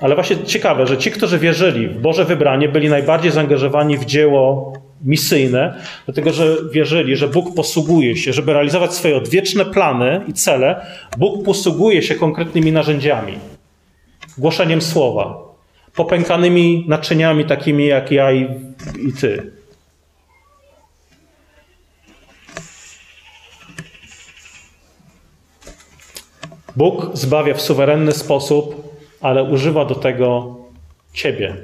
Ale 0.00 0.14
właśnie 0.14 0.44
ciekawe, 0.44 0.86
że 0.86 0.98
ci, 0.98 1.10
którzy 1.10 1.38
wierzyli 1.38 1.88
w 1.88 2.00
Boże 2.00 2.24
wybranie, 2.24 2.68
byli 2.68 2.88
najbardziej 2.88 3.30
zaangażowani 3.30 3.98
w 3.98 4.04
dzieło 4.04 4.72
misyjne, 5.04 5.74
dlatego 6.04 6.32
że 6.32 6.56
wierzyli, 6.72 7.16
że 7.16 7.28
Bóg 7.28 7.54
posługuje 7.54 8.16
się, 8.16 8.32
żeby 8.32 8.52
realizować 8.52 8.94
swoje 8.94 9.16
odwieczne 9.16 9.64
plany 9.64 10.20
i 10.28 10.32
cele, 10.32 10.86
Bóg 11.18 11.44
posługuje 11.44 12.02
się 12.02 12.14
konkretnymi 12.14 12.72
narzędziami. 12.72 13.38
Głoszeniem 14.38 14.82
słowa, 14.82 15.38
popękanymi 15.94 16.84
naczyniami 16.88 17.44
takimi 17.44 17.86
jak 17.86 18.10
ja 18.10 18.32
i, 18.32 18.42
i 19.08 19.12
ty. 19.20 19.52
Bóg 26.76 27.10
zbawia 27.12 27.54
w 27.54 27.60
suwerenny 27.60 28.12
sposób 28.12 28.79
ale 29.20 29.44
używa 29.44 29.84
do 29.84 29.94
tego 29.94 30.56
Ciebie, 31.12 31.56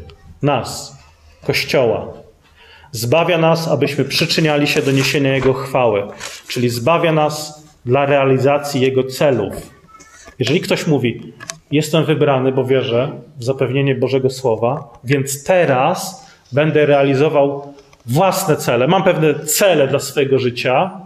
nas, 0.42 0.96
Kościoła. 1.44 2.06
Zbawia 2.92 3.38
nas, 3.38 3.68
abyśmy 3.68 4.04
przyczyniali 4.04 4.66
się 4.66 4.82
do 4.82 4.92
niesienia 4.92 5.34
Jego 5.34 5.52
chwały, 5.52 6.02
czyli 6.48 6.68
zbawia 6.68 7.12
nas 7.12 7.66
dla 7.84 8.06
realizacji 8.06 8.80
Jego 8.80 9.04
celów. 9.04 9.70
Jeżeli 10.38 10.60
ktoś 10.60 10.86
mówi, 10.86 11.32
jestem 11.70 12.04
wybrany, 12.04 12.52
bo 12.52 12.64
wierzę 12.64 13.10
w 13.36 13.44
zapewnienie 13.44 13.94
Bożego 13.94 14.30
Słowa, 14.30 14.98
więc 15.04 15.44
teraz 15.44 16.26
będę 16.52 16.86
realizował 16.86 17.74
własne 18.06 18.56
cele, 18.56 18.88
mam 18.88 19.04
pewne 19.04 19.34
cele 19.34 19.88
dla 19.88 19.98
swojego 19.98 20.38
życia, 20.38 21.00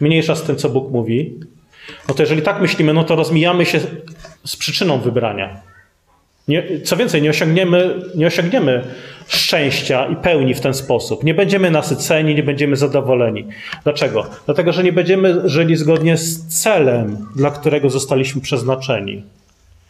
mniejsza 0.00 0.34
z 0.34 0.42
tym, 0.42 0.56
co 0.56 0.68
Bóg 0.68 0.90
mówi, 0.90 1.40
no 2.08 2.14
to 2.14 2.22
jeżeli 2.22 2.42
tak 2.42 2.60
myślimy, 2.60 2.92
no 2.92 3.04
to 3.04 3.16
rozmijamy 3.16 3.66
się 3.66 3.80
z 4.44 4.56
przyczyną 4.56 4.98
wybrania. 4.98 5.60
Nie, 6.48 6.80
co 6.80 6.96
więcej, 6.96 7.22
nie 7.22 7.30
osiągniemy, 7.30 8.02
nie 8.14 8.26
osiągniemy 8.26 8.84
szczęścia 9.28 10.06
i 10.06 10.16
pełni 10.16 10.54
w 10.54 10.60
ten 10.60 10.74
sposób. 10.74 11.24
Nie 11.24 11.34
będziemy 11.34 11.70
nasyceni, 11.70 12.34
nie 12.34 12.42
będziemy 12.42 12.76
zadowoleni. 12.76 13.44
Dlaczego? 13.84 14.26
Dlatego, 14.46 14.72
że 14.72 14.84
nie 14.84 14.92
będziemy 14.92 15.48
żyli 15.48 15.76
zgodnie 15.76 16.16
z 16.16 16.46
celem, 16.46 17.26
dla 17.36 17.50
którego 17.50 17.90
zostaliśmy 17.90 18.40
przeznaczeni. 18.40 19.22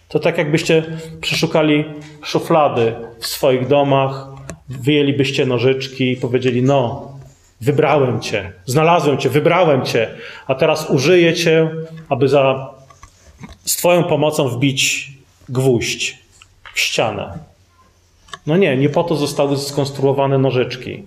To 0.09 0.19
tak 0.19 0.39
jakbyście 0.39 0.83
przeszukali 1.21 1.85
szuflady 2.23 2.95
w 3.19 3.27
swoich 3.27 3.67
domach, 3.67 4.27
wyjęlibyście 4.69 5.47
nożyczki 5.47 6.13
i 6.13 6.17
powiedzieli: 6.17 6.63
No, 6.63 7.14
wybrałem 7.65 8.21
cię, 8.21 8.53
znalazłem 8.67 9.19
cię, 9.19 9.31
wybrałem 9.31 9.85
cię, 9.85 10.11
a 10.47 10.55
teraz 10.55 10.91
użyję 10.91 11.35
cię, 11.35 11.71
aby 12.09 12.29
za, 12.29 12.71
z 13.65 13.77
Twoją 13.77 14.05
pomocą 14.05 14.49
wbić 14.49 15.13
gwóźdź 15.49 16.19
w 16.75 16.81
ścianę. 16.81 17.39
No 18.47 18.57
nie, 18.57 18.77
nie 18.77 18.89
po 18.89 19.05
to 19.05 19.17
zostały 19.17 19.57
skonstruowane 19.59 20.39
nożyczki. 20.39 21.03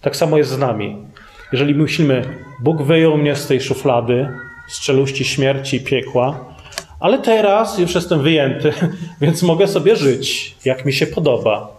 Tak 0.00 0.16
samo 0.16 0.38
jest 0.38 0.50
z 0.50 0.58
nami. 0.58 0.96
Jeżeli 1.52 1.74
myślimy, 1.74 2.22
Bóg 2.60 2.82
wyjął 2.82 3.18
mnie 3.18 3.36
z 3.36 3.46
tej 3.46 3.60
szuflady, 3.60 4.28
z 4.68 4.80
czeluści 4.80 5.24
śmierci 5.24 5.76
i 5.76 5.80
piekła, 5.80 6.44
ale 7.00 7.18
teraz 7.18 7.78
już 7.78 7.94
jestem 7.94 8.22
wyjęty, 8.22 8.72
więc 9.20 9.42
mogę 9.42 9.68
sobie 9.68 9.96
żyć, 9.96 10.54
jak 10.64 10.84
mi 10.84 10.92
się 10.92 11.06
podoba. 11.06 11.76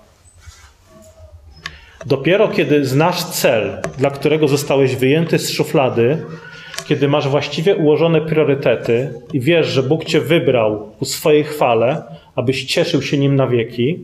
Dopiero 2.05 2.47
kiedy 2.47 2.86
znasz 2.86 3.23
cel, 3.23 3.81
dla 3.97 4.10
którego 4.10 4.47
zostałeś 4.47 4.95
wyjęty 4.95 5.39
z 5.39 5.51
szuflady, 5.51 6.25
kiedy 6.86 7.07
masz 7.07 7.27
właściwie 7.27 7.75
ułożone 7.75 8.21
priorytety 8.21 9.13
i 9.33 9.39
wiesz, 9.39 9.67
że 9.67 9.83
Bóg 9.83 10.05
cię 10.05 10.21
wybrał 10.21 10.91
ku 10.99 11.05
swojej 11.05 11.43
chwale, 11.43 12.03
abyś 12.36 12.65
cieszył 12.65 13.01
się 13.01 13.17
nim 13.17 13.36
na 13.36 13.47
wieki, 13.47 13.99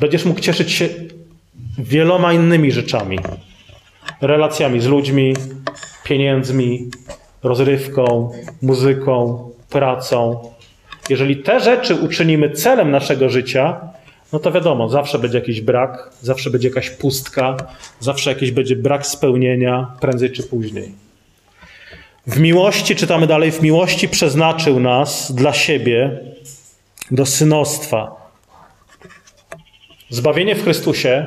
będziesz 0.00 0.24
mógł 0.24 0.40
cieszyć 0.40 0.72
się 0.72 0.88
wieloma 1.78 2.32
innymi 2.32 2.72
rzeczami. 2.72 3.18
Relacjami 4.20 4.80
z 4.80 4.86
ludźmi, 4.86 5.34
pieniędzmi, 6.04 6.90
rozrywką, 7.42 8.30
muzyką, 8.62 9.50
pracą. 9.70 10.50
Jeżeli 11.10 11.36
te 11.36 11.60
rzeczy 11.60 11.94
uczynimy 11.94 12.50
celem 12.50 12.90
naszego 12.90 13.28
życia, 13.28 13.80
no 14.32 14.38
to 14.38 14.52
wiadomo, 14.52 14.88
zawsze 14.88 15.18
będzie 15.18 15.38
jakiś 15.38 15.60
brak, 15.60 16.10
zawsze 16.22 16.50
będzie 16.50 16.68
jakaś 16.68 16.90
pustka, 16.90 17.56
zawsze 18.00 18.30
jakiś 18.30 18.50
będzie 18.50 18.76
brak 18.76 19.06
spełnienia, 19.06 19.96
prędzej 20.00 20.32
czy 20.32 20.42
później. 20.42 20.92
W 22.26 22.40
miłości, 22.40 22.96
czytamy 22.96 23.26
dalej, 23.26 23.52
w 23.52 23.62
miłości 23.62 24.08
przeznaczył 24.08 24.80
nas 24.80 25.32
dla 25.32 25.52
siebie 25.52 26.20
do 27.10 27.26
synostwa. 27.26 28.30
Zbawienie 30.10 30.54
w 30.54 30.62
Chrystusie 30.62 31.26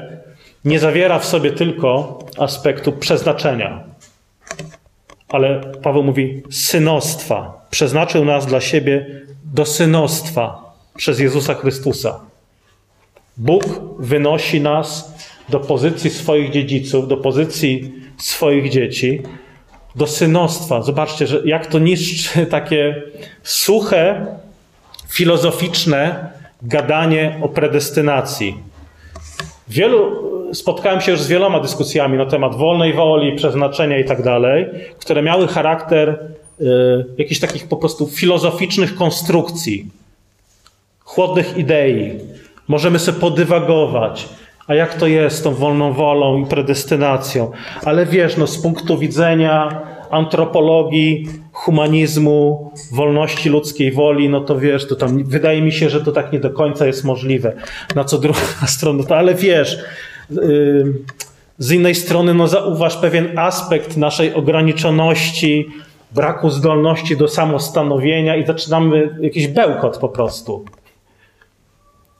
nie 0.66 0.80
zawiera 0.80 1.20
w 1.20 1.26
sobie 1.26 1.52
tylko 1.52 2.20
aspektu 2.38 2.92
przeznaczenia, 2.92 3.84
ale 5.30 5.62
Paweł 5.84 6.04
mówi 6.04 6.44
synostwa. 6.52 7.68
Przeznaczył 7.70 8.26
nas 8.26 8.46
dla 8.46 8.62
siebie 8.62 9.22
do 9.44 9.66
synostwa 9.66 10.74
przez 10.96 11.20
Jezusa 11.20 11.54
Chrystusa. 11.54 12.31
Bóg 13.38 13.64
wynosi 14.00 14.62
nas 14.62 15.14
do 15.50 15.60
pozycji 15.60 16.10
swoich 16.10 16.52
dziedziców, 16.52 17.08
do 17.08 17.18
pozycji 17.18 17.94
swoich 18.18 18.70
dzieci, 18.70 19.22
do 19.96 20.08
synostwa. 20.08 20.82
Zobaczcie, 20.82 21.28
że 21.28 21.42
jak 21.46 21.68
to 21.68 21.80
niszczy 21.80 22.46
takie 22.58 23.02
suche, 23.44 24.26
filozoficzne 25.08 26.32
gadanie 26.62 27.40
o 27.42 27.50
predestynacji. 27.50 28.58
Wielu, 29.68 30.32
spotkałem 30.54 31.02
się 31.02 31.12
już 31.12 31.22
z 31.22 31.28
wieloma 31.28 31.60
dyskusjami 31.60 32.18
na 32.18 32.26
temat 32.26 32.56
wolnej 32.56 32.94
woli, 32.94 33.36
przeznaczenia 33.36 34.00
i 34.00 34.06
tak 34.06 34.24
dalej, 34.24 34.66
które 35.00 35.22
miały 35.22 35.48
charakter 35.48 36.10
y, 36.10 36.66
jakichś 37.18 37.40
takich 37.40 37.68
po 37.68 37.78
prostu 37.78 38.08
filozoficznych 38.08 38.96
konstrukcji, 38.96 39.86
chłodnych 41.00 41.58
idei. 41.58 42.20
Możemy 42.72 43.00
sobie 43.00 43.20
podywagować, 43.20 44.30
a 44.68 44.76
jak 44.76 44.94
to 44.94 45.08
jest 45.08 45.38
z 45.38 45.42
tą 45.42 45.54
wolną 45.54 45.94
wolą 45.94 46.38
i 46.38 46.46
predestynacją. 46.46 47.52
Ale 47.86 48.06
wiesz, 48.06 48.38
no, 48.38 48.48
z 48.48 48.62
punktu 48.62 48.98
widzenia 48.98 49.82
antropologii, 50.12 51.28
humanizmu, 51.52 52.72
wolności 52.92 53.50
ludzkiej 53.50 53.92
woli, 53.92 54.30
no 54.30 54.42
to 54.42 54.60
wiesz, 54.60 54.88
to 54.88 54.96
tam 54.96 55.24
wydaje 55.24 55.62
mi 55.62 55.72
się, 55.72 55.90
że 55.90 56.02
to 56.02 56.12
tak 56.12 56.34
nie 56.34 56.40
do 56.40 56.50
końca 56.50 56.88
jest 56.88 57.04
możliwe. 57.04 57.54
Na 57.96 58.04
co 58.04 58.18
druga 58.18 58.40
strona, 58.76 59.04
to 59.04 59.18
ale 59.18 59.36
wiesz, 59.36 59.80
yy, 60.30 60.94
z 61.58 61.72
innej 61.72 61.96
strony, 61.96 62.34
no 62.34 62.48
zauważ 62.48 62.98
pewien 62.98 63.40
aspekt 63.40 63.98
naszej 63.98 64.34
ograniczoności, 64.34 65.68
braku 66.12 66.50
zdolności 66.50 67.18
do 67.18 67.28
samostanowienia 67.28 68.36
i 68.36 68.46
zaczynamy 68.46 69.18
jakiś 69.22 69.48
bełkot 69.48 69.98
po 69.98 70.10
prostu. 70.10 70.66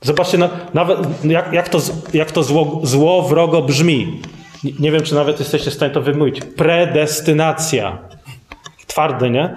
Zobaczcie, 0.02 0.38
nawet 0.74 1.24
jak, 1.24 1.54
jak 1.54 1.70
to, 1.70 1.80
jak 2.14 2.32
to 2.32 2.44
zło, 2.44 2.80
zło 2.84 3.22
wrogo 3.22 3.62
brzmi. 3.62 4.22
Nie 4.80 4.92
wiem, 4.92 5.02
czy 5.02 5.16
nawet 5.16 5.40
jesteście 5.40 5.72
w 5.72 5.74
stanie 5.74 5.94
to 5.94 6.02
wymówić. 6.02 6.42
Predestynacja. 6.42 7.98
Twardy, 8.88 9.30
nie? 9.30 9.56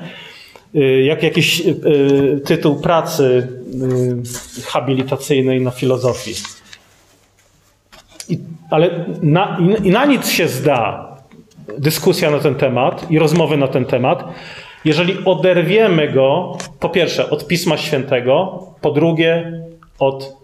Y, 0.75 1.03
jak 1.03 1.23
jakiś 1.23 1.61
y, 1.61 2.41
tytuł 2.45 2.81
pracy 2.81 3.49
y, 4.63 4.63
habilitacyjnej 4.67 5.61
na 5.61 5.71
filozofii. 5.71 6.35
I, 8.29 8.39
ale 8.71 9.05
na, 9.23 9.59
i 9.85 9.91
na 9.91 10.05
nic 10.05 10.29
się 10.29 10.49
zda 10.49 11.09
dyskusja 11.79 12.31
na 12.31 12.39
ten 12.39 12.55
temat 12.55 13.11
i 13.11 13.19
rozmowy 13.19 13.57
na 13.57 13.69
ten 13.69 13.85
temat, 13.85 14.25
jeżeli 14.85 15.25
oderwiemy 15.25 16.13
go, 16.13 16.59
po 16.81 16.89
pierwsze, 16.89 17.31
od 17.31 17.47
Pisma 17.47 17.77
Świętego, 17.77 18.63
po 18.81 18.91
drugie, 18.91 19.63
od 19.99 20.37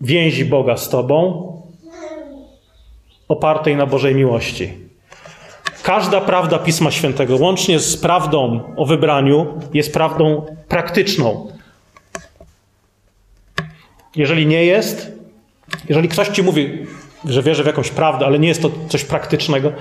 więzi 0.00 0.44
Boga 0.44 0.76
z 0.76 0.88
Tobą, 0.88 1.52
opartej 3.28 3.76
na 3.76 3.86
Bożej 3.86 4.14
miłości. 4.14 4.72
Każda 5.82 6.20
prawda 6.20 6.58
Pisma 6.58 6.90
Świętego, 6.90 7.36
łącznie 7.36 7.78
z 7.78 7.96
prawdą 7.96 8.60
o 8.76 8.86
wybraniu, 8.86 9.46
jest 9.74 9.92
prawdą 9.92 10.46
praktyczną. 10.68 11.52
Jeżeli 14.16 14.46
nie 14.46 14.64
jest, 14.64 15.12
jeżeli 15.88 16.08
ktoś 16.08 16.28
ci 16.28 16.42
mówi, 16.42 16.86
że 17.24 17.42
wierzy 17.42 17.62
w 17.62 17.66
jakąś 17.66 17.90
prawdę, 17.90 18.26
ale 18.26 18.38
nie 18.38 18.48
jest 18.48 18.62
to 18.62 18.70
coś 18.88 19.04
praktycznego, 19.04 19.72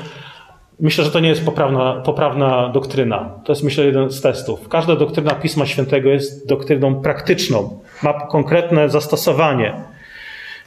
myślę, 0.79 1.03
że 1.03 1.11
to 1.11 1.19
nie 1.19 1.29
jest 1.29 1.45
poprawna, 1.45 2.01
poprawna 2.05 2.69
doktryna. 2.69 3.31
To 3.45 3.51
jest, 3.51 3.63
myślę, 3.63 3.85
jeden 3.85 4.11
z 4.11 4.21
testów. 4.21 4.69
Każda 4.69 4.95
doktryna 4.95 5.31
Pisma 5.31 5.65
Świętego 5.65 6.09
jest 6.09 6.47
doktryną 6.47 6.95
praktyczną, 6.95 7.79
ma 8.03 8.13
konkretne 8.13 8.89
zastosowanie. 8.89 9.73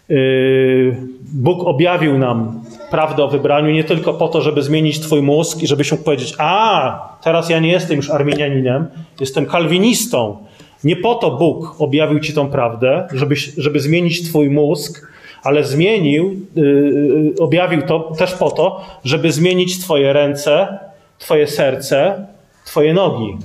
Yy, 0.08 0.96
Bóg 1.32 1.66
objawił 1.66 2.18
nam 2.18 2.60
prawdę 2.90 3.24
o 3.24 3.28
wybraniu 3.28 3.70
nie 3.70 3.84
tylko 3.84 4.14
po 4.14 4.28
to, 4.28 4.42
żeby 4.42 4.62
zmienić 4.62 5.00
Twój 5.00 5.22
mózg 5.22 5.62
i 5.62 5.66
żebyś 5.66 5.92
mógł 5.92 6.04
powiedzieć: 6.04 6.34
A, 6.38 7.16
teraz 7.22 7.50
ja 7.50 7.58
nie 7.58 7.72
jestem 7.72 7.96
już 7.96 8.10
Arminianinem, 8.10 8.86
jestem 9.20 9.46
kalwinistą. 9.46 10.36
Nie 10.84 10.96
po 10.96 11.14
to 11.14 11.30
Bóg 11.30 11.74
objawił 11.78 12.20
Ci 12.20 12.34
tą 12.34 12.50
prawdę, 12.50 13.08
żeby, 13.12 13.34
żeby 13.56 13.80
zmienić 13.80 14.28
Twój 14.28 14.50
mózg, 14.50 15.08
ale 15.42 15.64
zmienił, 15.64 16.36
yy, 16.54 17.34
objawił 17.40 17.82
to 17.82 18.12
też 18.18 18.34
po 18.34 18.50
to, 18.50 18.84
żeby 19.04 19.32
zmienić 19.32 19.80
Twoje 19.80 20.12
ręce, 20.12 20.78
Twoje 21.18 21.46
serce, 21.46 22.26
Twoje 22.64 22.94
nogi. 22.94 23.36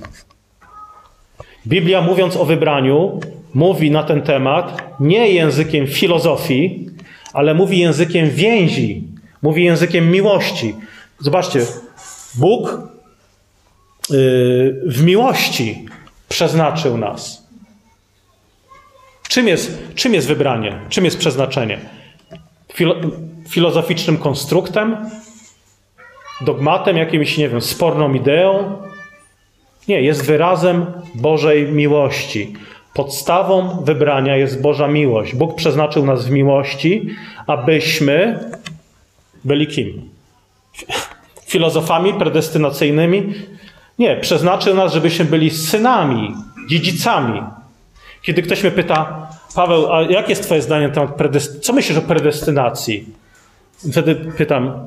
Biblia, 1.66 2.02
mówiąc 2.02 2.36
o 2.36 2.44
wybraniu, 2.44 3.20
mówi 3.56 3.90
na 3.90 4.02
ten 4.02 4.22
temat 4.22 4.82
nie 5.00 5.28
językiem 5.28 5.86
filozofii, 5.86 6.90
ale 7.32 7.54
mówi 7.54 7.78
językiem 7.78 8.30
więzi, 8.30 9.02
mówi 9.42 9.64
językiem 9.64 10.10
miłości. 10.10 10.74
Zobaczcie, 11.18 11.60
Bóg 12.34 12.64
yy, 14.10 14.82
w 14.86 15.02
miłości 15.04 15.86
przeznaczył 16.28 16.98
nas. 16.98 17.46
Czym 19.28 19.48
jest, 19.48 19.94
czym 19.94 20.14
jest 20.14 20.28
wybranie? 20.28 20.78
Czym 20.88 21.04
jest 21.04 21.18
przeznaczenie? 21.18 21.78
Filo, 22.72 22.94
filozoficznym 23.48 24.18
konstruktem? 24.18 24.96
Dogmatem, 26.40 26.96
jakimś, 26.96 27.38
nie 27.38 27.48
wiem, 27.48 27.60
sporną 27.60 28.14
ideą? 28.14 28.78
Nie, 29.88 30.02
jest 30.02 30.26
wyrazem 30.26 30.86
Bożej 31.14 31.72
miłości. 31.72 32.52
Podstawą 32.96 33.84
wybrania 33.84 34.36
jest 34.36 34.60
Boża 34.60 34.88
miłość. 34.88 35.34
Bóg 35.34 35.54
przeznaczył 35.54 36.06
nas 36.06 36.26
w 36.26 36.30
miłości, 36.30 37.08
abyśmy 37.46 38.38
byli 39.44 39.66
kim? 39.66 40.10
Filozofami 41.52 42.14
predestynacyjnymi? 42.14 43.34
Nie, 43.98 44.16
przeznaczył 44.16 44.74
nas, 44.74 44.92
żebyśmy 44.92 45.24
byli 45.24 45.50
synami, 45.50 46.34
dziedzicami. 46.68 47.42
Kiedy 48.22 48.42
ktoś 48.42 48.62
mnie 48.62 48.72
pyta, 48.72 49.28
Paweł, 49.54 49.92
a 49.92 50.02
jakie 50.02 50.30
jest 50.30 50.42
Twoje 50.42 50.62
zdanie 50.62 50.88
na 50.88 50.94
temat 50.94 51.14
predestynacji? 51.14 51.66
Co 51.66 51.72
myślisz 51.72 51.98
o 51.98 52.02
predestynacji? 52.02 53.06
Wtedy 53.92 54.14
pytam, 54.14 54.86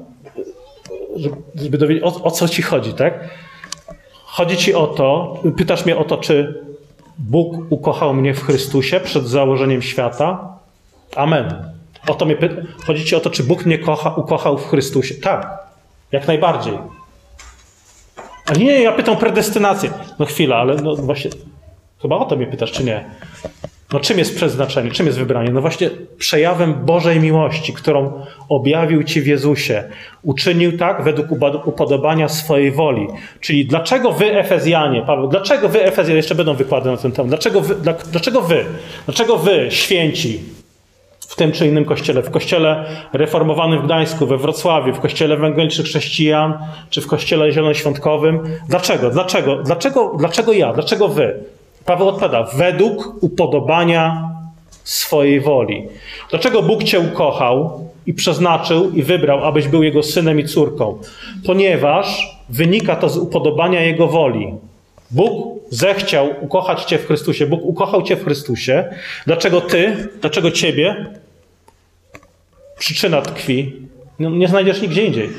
żeby 1.56 1.78
dowiedzieć, 1.78 2.04
o, 2.04 2.24
o 2.24 2.32
co 2.32 2.48
Ci 2.48 2.62
chodzi, 2.62 2.94
tak? 2.94 3.30
Chodzi 4.26 4.58
Ci 4.58 4.74
o 4.74 4.88
to, 4.88 5.40
pytasz 5.58 5.86
mnie 5.86 5.98
o 5.98 6.04
to, 6.04 6.18
czy 6.18 6.69
Bóg 7.20 7.56
ukochał 7.70 8.14
mnie 8.14 8.34
w 8.34 8.44
Chrystusie 8.44 9.00
przed 9.00 9.28
założeniem 9.28 9.82
świata? 9.82 10.58
Amen. 11.16 11.72
O 12.08 12.14
to 12.14 12.26
mnie 12.26 12.36
pyta. 12.36 12.56
Chodzi 12.86 13.06
Ci 13.06 13.16
o 13.16 13.20
to, 13.20 13.30
czy 13.30 13.44
Bóg 13.44 13.66
mnie 13.66 13.80
kocha, 13.80 14.10
ukochał 14.10 14.58
w 14.58 14.68
Chrystusie? 14.68 15.16
Tak, 15.16 15.58
jak 16.12 16.28
najbardziej. 16.28 16.78
A 18.46 18.54
nie, 18.54 18.82
ja 18.82 18.92
pytam 18.92 19.18
predestynację. 19.18 19.92
No 20.20 20.26
chwila, 20.26 20.56
ale 20.56 20.76
no 20.76 20.96
właśnie, 20.96 21.32
chyba 22.02 22.16
o 22.16 22.26
to 22.26 22.36
mnie 22.36 22.48
pytasz, 22.48 22.72
czy 22.72 22.84
nie? 22.84 23.10
No 23.94 24.00
czym 24.00 24.20
jest 24.20 24.36
przeznaczenie, 24.36 24.92
czym 24.92 25.06
jest 25.06 25.18
wybranie? 25.18 25.52
No 25.52 25.62
właśnie 25.62 25.90
przejawem 26.18 26.74
Bożej 26.74 27.20
miłości, 27.20 27.74
którą 27.74 28.26
objawił 28.50 29.04
Ci 29.04 29.22
w 29.22 29.28
Jezusie. 29.28 29.84
Uczynił 30.24 30.78
tak 30.78 31.04
według 31.04 31.32
upodobania 31.68 32.28
swojej 32.28 32.72
woli. 32.72 33.08
Czyli 33.40 33.66
dlaczego 33.66 34.12
wy, 34.12 34.40
Efezjanie, 34.40 35.02
Paweł, 35.02 35.28
dlaczego 35.28 35.70
wy, 35.70 35.84
Efezjanie, 35.84 36.18
jeszcze 36.18 36.36
będą 36.36 36.54
wykłady 36.54 36.92
na 36.92 36.98
ten 36.98 37.12
temat, 37.12 37.30
dlaczego 37.30 37.62
wy, 37.62 37.76
dlaczego 38.12 38.42
wy, 38.42 38.66
dlaczego 39.06 39.38
wy, 39.38 39.68
święci, 39.70 40.40
w 41.20 41.36
tym 41.36 41.52
czy 41.52 41.68
innym 41.68 41.86
kościele, 41.86 42.22
w 42.22 42.30
kościele 42.30 42.86
reformowanym 43.14 43.82
w 43.82 43.86
Gdańsku, 43.86 44.26
we 44.28 44.38
Wrocławiu, 44.38 44.94
w 44.94 45.00
kościele 45.00 45.36
ewangelicznych 45.36 45.88
chrześcijan, 45.88 46.58
czy 46.90 47.02
w 47.02 47.08
kościele 47.08 47.52
zielonoświątkowym. 47.52 48.40
Dlaczego? 48.70 49.10
Dlaczego? 49.10 49.56
Dlaczego, 49.56 50.16
dlaczego 50.20 50.54
ja? 50.54 50.74
Dlaczego 50.74 51.08
wy? 51.08 51.44
Paweł 51.86 52.08
odpowiada, 52.08 52.44
według 52.44 53.24
upodobania 53.24 54.30
swojej 54.84 55.42
woli. 55.42 55.88
Dlaczego 56.30 56.62
Bóg 56.62 56.84
Cię 56.84 57.00
ukochał 57.00 57.90
i 58.06 58.14
przeznaczył 58.14 58.92
i 58.92 59.04
wybrał, 59.04 59.46
abyś 59.46 59.68
był 59.68 59.84
Jego 59.84 60.04
synem 60.04 60.40
i 60.40 60.46
córką? 60.46 60.98
Ponieważ 61.46 62.38
wynika 62.50 62.96
to 62.96 63.10
z 63.10 63.18
upodobania 63.18 63.82
Jego 63.82 64.08
woli. 64.08 64.54
Bóg 65.12 65.60
zechciał 65.70 66.30
ukochać 66.42 66.84
Cię 66.84 66.98
w 66.98 67.08
Chrystusie. 67.08 67.48
Bóg 67.48 67.62
ukochał 67.64 68.02
Cię 68.02 68.16
w 68.16 68.24
Chrystusie. 68.24 68.86
Dlaczego 69.26 69.62
Ty, 69.62 70.10
dlaczego 70.22 70.52
Ciebie? 70.52 71.06
Przyczyna 72.80 73.22
tkwi. 73.22 73.74
No, 74.20 74.30
nie 74.30 74.48
znajdziesz 74.48 74.82
nigdzie 74.82 75.06
indziej. 75.06 75.30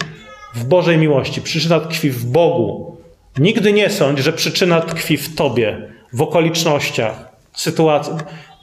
W 0.54 0.64
Bożej 0.64 0.98
miłości. 0.98 1.42
Przyczyna 1.42 1.80
tkwi 1.80 2.10
w 2.10 2.24
Bogu. 2.24 2.96
Nigdy 3.38 3.72
nie 3.72 3.90
sądź, 3.90 4.18
że 4.18 4.32
przyczyna 4.32 4.80
tkwi 4.80 5.16
w 5.16 5.34
Tobie 5.34 5.90
w 6.12 6.22
okolicznościach, 6.22 7.32
sytuacji. 7.52 8.12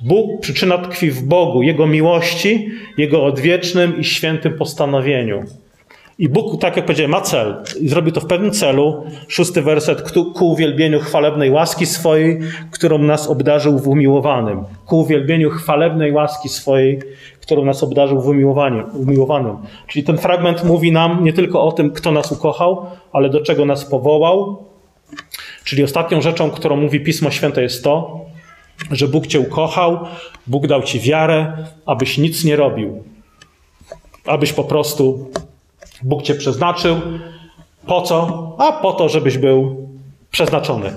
Bóg, 0.02 0.42
przyczyna 0.42 0.78
tkwi 0.78 1.12
w 1.12 1.24
Bogu, 1.24 1.62
Jego 1.62 1.88
miłości, 1.88 2.70
Jego 2.98 3.26
odwiecznym 3.26 4.00
i 4.00 4.04
świętym 4.04 4.54
postanowieniu. 4.58 5.44
I 6.20 6.30
Bóg, 6.30 6.62
tak 6.62 6.76
jak 6.76 6.86
powiedziałem, 6.86 7.12
ma 7.12 7.22
cel 7.22 7.56
i 7.80 7.90
zrobił 7.90 8.12
to 8.12 8.22
w 8.22 8.26
pewnym 8.26 8.52
celu. 8.52 9.04
Szósty 9.28 9.62
werset, 9.62 10.12
ku 10.12 10.52
uwielbieniu 10.52 11.00
chwalebnej 11.00 11.52
łaski 11.52 11.86
swojej, 11.86 12.40
którą 12.72 12.98
nas 12.98 13.28
obdarzył 13.28 13.80
w 13.80 13.88
umiłowanym. 13.88 14.64
Ku 14.86 15.00
uwielbieniu 15.00 15.50
chwalebnej 15.50 16.12
łaski 16.12 16.50
swojej, 16.50 17.00
którą 17.42 17.66
nas 17.66 17.84
obdarzył 17.84 18.22
w 18.22 18.28
umiłowanym. 18.94 19.58
Czyli 19.88 20.06
ten 20.06 20.18
fragment 20.18 20.64
mówi 20.64 20.92
nam 20.92 21.24
nie 21.24 21.34
tylko 21.34 21.64
o 21.64 21.72
tym, 21.72 21.92
kto 21.92 22.12
nas 22.12 22.32
ukochał, 22.32 22.86
ale 23.12 23.30
do 23.30 23.42
czego 23.42 23.66
nas 23.66 23.86
powołał, 23.86 24.67
Czyli 25.68 25.84
ostatnią 25.84 26.22
rzeczą, 26.22 26.52
którą 26.52 26.76
mówi 26.76 27.00
Pismo 27.00 27.32
Święte 27.32 27.62
jest 27.62 27.84
to, 27.84 28.20
że 28.92 29.08
Bóg 29.08 29.28
cię 29.28 29.40
ukochał, 29.40 30.00
Bóg 30.48 30.68
dał 30.68 30.84
ci 30.84 31.00
wiarę, 31.00 31.54
abyś 31.86 32.18
nic 32.18 32.44
nie 32.44 32.56
robił. 32.56 33.04
Abyś 34.26 34.54
po 34.54 34.64
prostu 34.64 35.32
Bóg 36.04 36.24
cię 36.24 36.36
przeznaczył. 36.36 37.02
Po 37.88 38.02
co? 38.02 38.56
A 38.60 38.72
po 38.72 38.94
to, 38.94 39.10
żebyś 39.10 39.38
był 39.38 39.88
przeznaczony. 40.32 40.94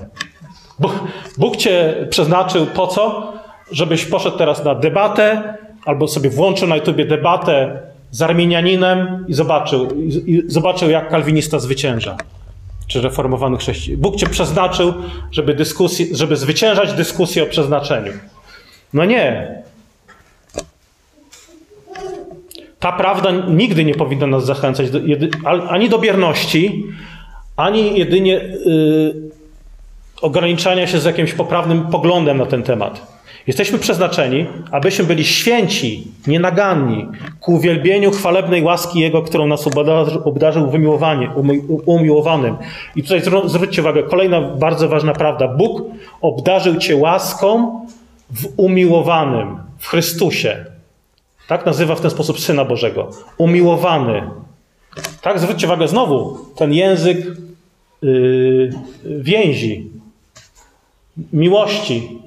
Bóg, 1.39 1.57
cię 1.57 2.07
przeznaczył 2.11 2.67
po 2.67 2.87
co? 2.87 3.33
Żebyś 3.73 4.05
poszedł 4.05 4.39
teraz 4.39 4.65
na 4.65 4.75
debatę, 4.75 5.55
albo 5.85 6.09
sobie 6.09 6.31
włączył 6.31 6.69
na 6.69 6.77
YouTubie 6.77 7.05
debatę 7.05 7.81
z 8.11 8.23
Arminianinem 8.23 9.25
i 9.29 9.35
zobaczył, 9.35 9.89
i 10.27 10.43
zobaczył 10.47 10.91
jak 10.91 11.09
kalwinista 11.09 11.59
zwycięża 11.59 12.17
czy 12.91 13.01
reformowany 13.01 13.57
chrześcijan. 13.57 14.01
Bóg 14.01 14.17
cię 14.17 14.27
przeznaczył, 14.27 14.95
żeby, 15.31 15.55
dyskusji, 15.55 16.17
żeby 16.17 16.37
zwyciężać 16.37 16.93
dyskusję 16.93 17.43
o 17.43 17.47
przeznaczeniu. 17.47 18.13
No 18.93 19.05
nie. 19.05 19.55
Ta 22.79 22.93
prawda 22.93 23.31
nigdy 23.31 23.85
nie 23.85 23.95
powinna 23.95 24.27
nas 24.27 24.45
zachęcać 24.45 24.91
do, 24.91 24.99
ani 25.69 25.89
do 25.89 25.99
bierności, 25.99 26.85
ani 27.57 27.99
jedynie 27.99 28.33
yy, 28.33 29.15
ograniczania 30.23 30.87
się 30.87 30.99
z 30.99 31.05
jakimś 31.05 31.33
poprawnym 31.33 31.87
poglądem 31.87 32.39
na 32.39 32.47
ten 32.47 32.63
temat. 32.63 33.20
Jesteśmy 33.47 33.79
przeznaczeni, 33.79 34.47
abyśmy 34.71 35.05
byli 35.05 35.25
święci, 35.25 36.05
nienaganni, 36.27 37.07
ku 37.41 37.55
uwielbieniu 37.55 38.11
chwalebnej 38.11 38.63
łaski 38.63 39.01
Jego, 39.01 39.23
którą 39.23 39.47
nas 39.47 39.67
obdarzył 40.25 40.73
umiłowanym. 41.87 42.57
I 42.97 43.03
tutaj 43.03 43.23
zwróćcie 43.47 43.83
uwagę, 43.83 44.03
kolejna 44.03 44.41
bardzo 44.41 44.89
ważna 44.89 45.13
prawda. 45.13 45.49
Bóg 45.49 45.83
obdarzył 46.21 46.77
Cię 46.77 46.97
łaską 46.97 47.81
w 48.31 48.47
umiłowanym, 48.57 49.57
w 49.79 49.87
Chrystusie. 49.87 50.65
Tak 51.49 51.67
nazywa 51.67 51.95
w 51.95 52.01
ten 52.01 52.11
sposób 52.11 52.41
Syna 52.41 52.65
Bożego. 52.65 53.11
Umiłowany. 53.39 54.23
Tak, 55.23 55.39
zwróćcie 55.39 55.67
uwagę 55.67 55.89
znowu, 55.89 56.39
ten 56.57 56.75
język 56.75 57.27
yy, 58.03 58.71
więzi, 59.05 59.91
miłości, 61.33 62.21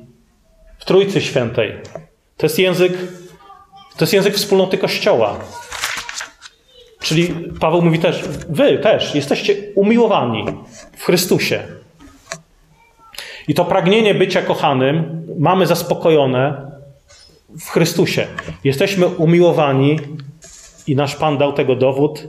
w 0.84 0.86
Trójcy 0.86 1.22
Świętej. 1.22 1.74
To 2.38 2.46
jest 2.46 2.60
język, 2.60 2.94
to 3.98 4.04
jest 4.04 4.14
język 4.14 4.36
wspólnoty 4.36 4.78
Kościoła. 4.78 5.40
Czyli 7.02 7.28
Paweł 7.60 7.82
mówi 7.82 8.00
też, 8.00 8.24
wy 8.50 8.78
też 8.78 9.16
jesteście 9.16 9.56
umiłowani 9.76 10.46
w 10.98 11.04
Chrystusie. 11.04 11.64
I 13.48 13.54
to 13.54 13.66
pragnienie 13.66 14.16
bycia 14.16 14.42
kochanym 14.42 15.28
mamy 15.40 15.68
zaspokojone 15.68 16.72
w 17.60 17.70
Chrystusie. 17.70 18.28
Jesteśmy 18.64 19.08
umiłowani 19.08 20.00
i 20.88 20.96
nasz 20.96 21.16
Pan 21.16 21.38
dał 21.38 21.54
tego 21.54 21.76
dowód, 21.76 22.28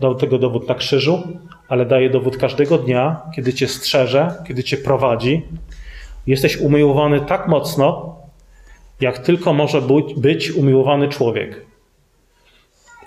dał 0.00 0.14
tego 0.14 0.38
dowód 0.38 0.68
na 0.68 0.74
krzyżu, 0.74 1.22
ale 1.68 1.86
daje 1.86 2.10
dowód 2.10 2.36
każdego 2.36 2.78
dnia, 2.78 3.20
kiedy 3.36 3.54
cię 3.54 3.68
strzeże, 3.68 4.34
kiedy 4.48 4.64
cię 4.64 4.76
prowadzi, 4.76 5.42
Jesteś 6.28 6.56
umiłowany 6.56 7.20
tak 7.20 7.48
mocno, 7.48 8.16
jak 9.00 9.18
tylko 9.18 9.52
może 9.52 9.82
być 10.16 10.50
umiłowany 10.50 11.08
człowiek. 11.08 11.66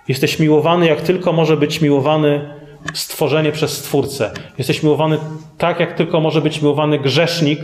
Jesteś 0.07 0.39
miłowany, 0.39 0.87
jak 0.87 1.01
tylko 1.01 1.33
może 1.33 1.57
być 1.57 1.81
miłowany 1.81 2.53
stworzenie 2.93 3.51
przez 3.51 3.77
Stwórcę. 3.77 4.31
Jesteś 4.57 4.83
miłowany 4.83 5.17
tak, 5.57 5.79
jak 5.79 5.93
tylko 5.93 6.21
może 6.21 6.41
być 6.41 6.61
miłowany 6.61 6.99
grzesznik 6.99 7.59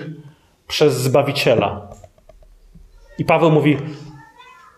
przez 0.68 0.94
Zbawiciela. 0.94 1.88
I 3.18 3.26
Paweł 3.26 3.52
mówi: 3.52 3.78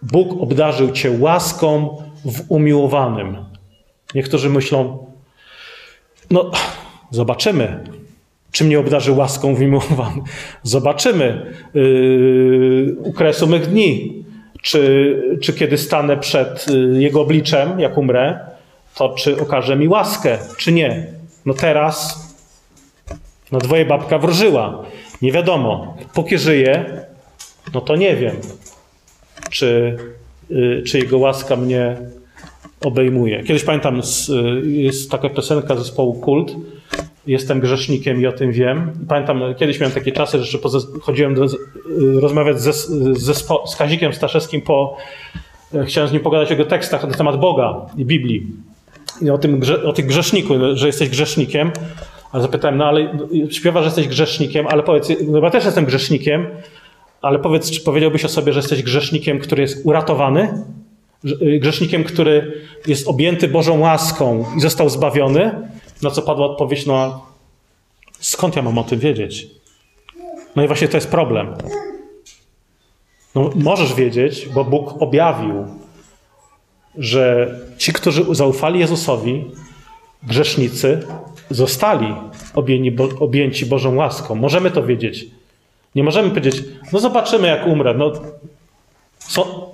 Bóg 0.02 0.42
obdarzył 0.42 0.92
cię 0.92 1.12
łaską 1.20 1.98
w 2.26 2.52
umiłowanym. 2.52 3.46
Niektórzy 4.16 4.50
myślą: 4.50 5.08
No, 6.30 6.52
zobaczymy. 7.12 7.99
Czy 8.52 8.64
mnie 8.64 8.80
obdarzy 8.80 9.12
łaską 9.12 9.56
wyjmowany? 9.56 10.22
Zobaczymy 10.64 11.54
yy, 11.74 12.96
u 13.04 13.14
kresu 13.14 13.48
mych 13.48 13.68
dni. 13.68 14.24
Czy, 14.62 15.38
czy 15.42 15.54
kiedy 15.54 15.78
stanę 15.78 16.18
przed 16.18 16.68
yy, 16.68 17.02
Jego 17.02 17.22
obliczem, 17.22 17.80
jak 17.80 17.98
umrę, 17.98 18.40
to 18.96 19.10
czy 19.10 19.42
okaże 19.42 19.76
mi 19.76 19.88
łaskę, 19.88 20.38
czy 20.58 20.72
nie. 20.72 21.06
No 21.46 21.54
teraz 21.54 22.28
no 23.52 23.60
dwoje 23.60 23.86
babka 23.86 24.20
wróżyła. 24.20 24.86
Nie 25.22 25.32
wiadomo. 25.32 25.98
Póki 26.14 26.38
żyje, 26.38 26.86
no 27.74 27.82
to 27.82 27.96
nie 27.96 28.16
wiem, 28.16 28.36
czy, 29.50 29.98
yy, 30.50 30.84
czy 30.88 31.00
Jego 31.00 31.18
łaska 31.18 31.56
mnie 31.56 31.98
obejmuje. 32.82 33.44
Kiedyś 33.44 33.64
pamiętam, 33.64 34.02
jest 34.64 35.12
taka 35.12 35.30
piosenka 35.30 35.76
zespołu 35.76 36.14
Kult, 36.14 36.56
jestem 37.30 37.60
grzesznikiem 37.60 38.22
i 38.22 38.28
o 38.28 38.32
tym 38.32 38.52
wiem. 38.52 38.92
Pamiętam, 39.08 39.42
kiedyś 39.60 39.80
miałem 39.80 39.94
takie 39.94 40.12
czasy, 40.12 40.44
że 40.44 40.58
chodziłem 41.02 41.36
do, 41.36 41.46
rozmawiać 42.20 42.62
ze, 42.62 42.74
ze, 43.14 43.34
z 43.66 43.76
Kazikiem 43.78 44.14
Staszewskim 44.14 44.62
po, 44.62 44.98
chciałem 45.86 46.10
z 46.10 46.14
nim 46.14 46.22
pogadać 46.22 46.48
o 46.48 46.52
jego 46.52 46.66
tekstach 46.66 47.08
na 47.08 47.14
temat 47.14 47.40
Boga 47.40 47.76
i 47.98 48.06
Biblii. 48.06 48.48
I 49.22 49.30
o 49.30 49.38
tym, 49.38 49.62
o 49.86 49.94
tych 49.94 50.06
grzeszniku, 50.06 50.54
że 50.74 50.88
jesteś 50.88 51.10
grzesznikiem. 51.10 51.72
Ale 52.32 52.42
zapytałem, 52.42 52.78
no 52.78 52.86
ale 52.86 53.18
śpiewa, 53.50 53.80
że 53.80 53.86
jesteś 53.86 54.08
grzesznikiem, 54.08 54.68
ale 54.68 54.84
powiedz, 54.84 55.10
no 55.28 55.40
ja 55.44 55.50
też 55.50 55.66
jestem 55.66 55.86
grzesznikiem, 55.86 56.48
ale 57.22 57.40
powiedz, 57.40 57.72
czy 57.72 57.82
powiedziałbyś 57.82 58.26
o 58.26 58.30
sobie, 58.30 58.54
że 58.54 58.60
jesteś 58.60 58.84
grzesznikiem, 58.84 59.40
który 59.40 59.62
jest 59.62 59.86
uratowany? 59.86 60.64
Grzesznikiem, 61.60 62.04
który 62.04 62.62
jest 62.88 63.08
objęty 63.08 63.48
Bożą 63.48 63.80
łaską 63.80 64.46
i 64.58 64.62
został 64.62 64.90
zbawiony? 64.90 65.52
Na 66.02 66.12
co 66.12 66.22
padła 66.22 66.46
odpowiedź, 66.46 66.86
no 66.86 67.26
skąd 68.20 68.56
ja 68.56 68.62
mam 68.62 68.78
o 68.78 68.84
tym 68.84 69.00
wiedzieć? 69.00 69.48
No 70.56 70.64
i 70.64 70.68
właśnie 70.68 70.88
to 70.88 70.98
jest 70.98 71.08
problem. 71.08 71.54
No, 73.36 73.50
możesz 73.56 73.94
wiedzieć, 73.94 74.50
bo 74.54 74.66
Bóg 74.66 75.02
objawił, 75.02 75.66
że 76.98 77.56
ci, 77.78 77.94
którzy 77.94 78.36
zaufali 78.36 78.80
Jezusowi, 78.80 79.46
grzesznicy, 80.24 81.08
zostali 81.50 82.14
objęci 83.20 83.66
Bożą 83.66 83.96
łaską. 83.96 84.36
Możemy 84.36 84.72
to 84.72 84.84
wiedzieć. 84.84 85.26
Nie 85.96 86.04
możemy 86.04 86.30
powiedzieć, 86.30 86.64
no 86.94 87.00
zobaczymy, 87.00 87.48
jak 87.48 87.68
umrę. 87.68 87.94
No, 87.94 88.12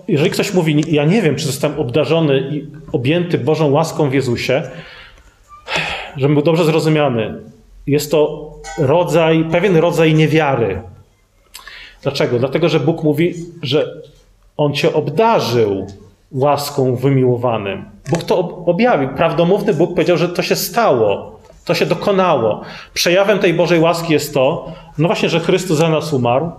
jeżeli 0.08 0.30
ktoś 0.30 0.54
mówi, 0.54 0.84
ja 0.88 1.06
nie 1.06 1.22
wiem, 1.22 1.36
czy 1.36 1.46
zostałem 1.46 1.80
obdarzony 1.80 2.50
i 2.52 2.68
objęty 2.92 3.38
Bożą 3.38 3.72
łaską 3.72 4.10
w 4.10 4.14
Jezusie, 4.14 4.64
żebym 6.18 6.36
był 6.36 6.44
dobrze 6.44 6.66
zrozumiany, 6.66 7.34
jest 7.88 8.12
to 8.12 8.52
rodzaj, 8.78 9.46
pewien 9.52 9.78
rodzaj 9.78 10.14
niewiary. 10.14 10.82
Dlaczego? 12.04 12.40
Dlatego, 12.40 12.70
że 12.70 12.80
Bóg 12.80 13.04
mówi, 13.04 13.34
że 13.62 14.02
On 14.58 14.74
cię 14.74 14.94
obdarzył 14.94 15.88
łaską 16.32 16.96
wymiłowanym. 16.96 17.86
Bóg 18.10 18.24
to 18.24 18.64
objawił. 18.66 19.10
Prawdomówny 19.10 19.74
Bóg 19.74 19.94
powiedział, 19.94 20.18
że 20.18 20.30
to 20.30 20.42
się 20.42 20.56
stało. 20.56 21.40
To 21.66 21.74
się 21.74 21.86
dokonało. 21.86 22.62
Przejawem 22.94 23.40
tej 23.40 23.54
Bożej 23.54 23.80
łaski 23.80 24.14
jest 24.14 24.34
to, 24.34 24.74
no 24.98 25.08
właśnie, 25.08 25.30
że 25.30 25.40
Chrystus 25.40 25.78
za 25.78 25.90
nas 25.90 26.14
umarł, 26.14 26.52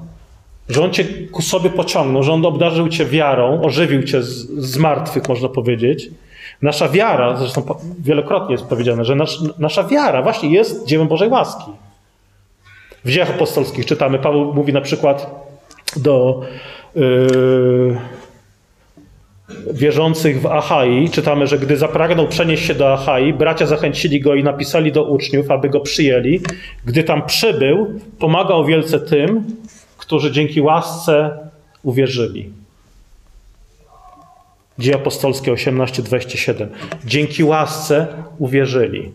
że 0.68 0.84
On 0.84 0.90
cię 0.90 1.04
ku 1.32 1.42
sobie 1.42 1.70
pociągnął, 1.70 2.22
że 2.22 2.32
On 2.32 2.46
obdarzył 2.46 2.88
cię 2.88 3.04
wiarą, 3.04 3.62
ożywił 3.62 4.02
cię 4.02 4.22
z, 4.22 4.50
z 4.50 4.76
martwych, 4.76 5.28
można 5.28 5.48
powiedzieć. 5.48 6.10
Nasza 6.62 6.88
wiara, 6.88 7.36
zresztą 7.36 7.62
wielokrotnie 7.98 8.52
jest 8.52 8.64
powiedziane, 8.64 9.04
że 9.04 9.14
nasz, 9.14 9.38
nasza 9.58 9.84
wiara 9.84 10.22
właśnie 10.22 10.50
jest 10.50 10.86
dziełem 10.86 11.08
Bożej 11.08 11.28
łaski. 11.28 11.70
W 13.04 13.10
dziejach 13.10 13.30
apostolskich 13.30 13.86
czytamy, 13.86 14.18
Paweł 14.18 14.54
mówi 14.54 14.72
na 14.72 14.80
przykład 14.80 15.46
do 15.96 16.42
yy, 16.94 17.96
wierzących 19.72 20.40
w 20.40 20.46
Achai, 20.46 21.10
czytamy, 21.10 21.46
że 21.46 21.58
gdy 21.58 21.76
zapragnął 21.76 22.28
przenieść 22.28 22.66
się 22.66 22.74
do 22.74 22.92
Achai, 22.92 23.32
bracia 23.32 23.66
zachęcili 23.66 24.20
go 24.20 24.34
i 24.34 24.44
napisali 24.44 24.92
do 24.92 25.04
uczniów, 25.04 25.50
aby 25.50 25.68
go 25.68 25.80
przyjęli. 25.80 26.40
Gdy 26.84 27.04
tam 27.04 27.26
przybył, 27.26 28.00
pomagał 28.18 28.64
wielce 28.64 29.00
tym, 29.00 29.44
którzy 29.98 30.32
dzięki 30.32 30.60
łasce 30.60 31.38
uwierzyli. 31.82 32.50
Dzieje 34.78 34.96
apostolskie 34.96 35.52
18:27. 35.52 36.68
Dzięki 37.04 37.44
łasce 37.44 38.06
uwierzyli. 38.38 39.12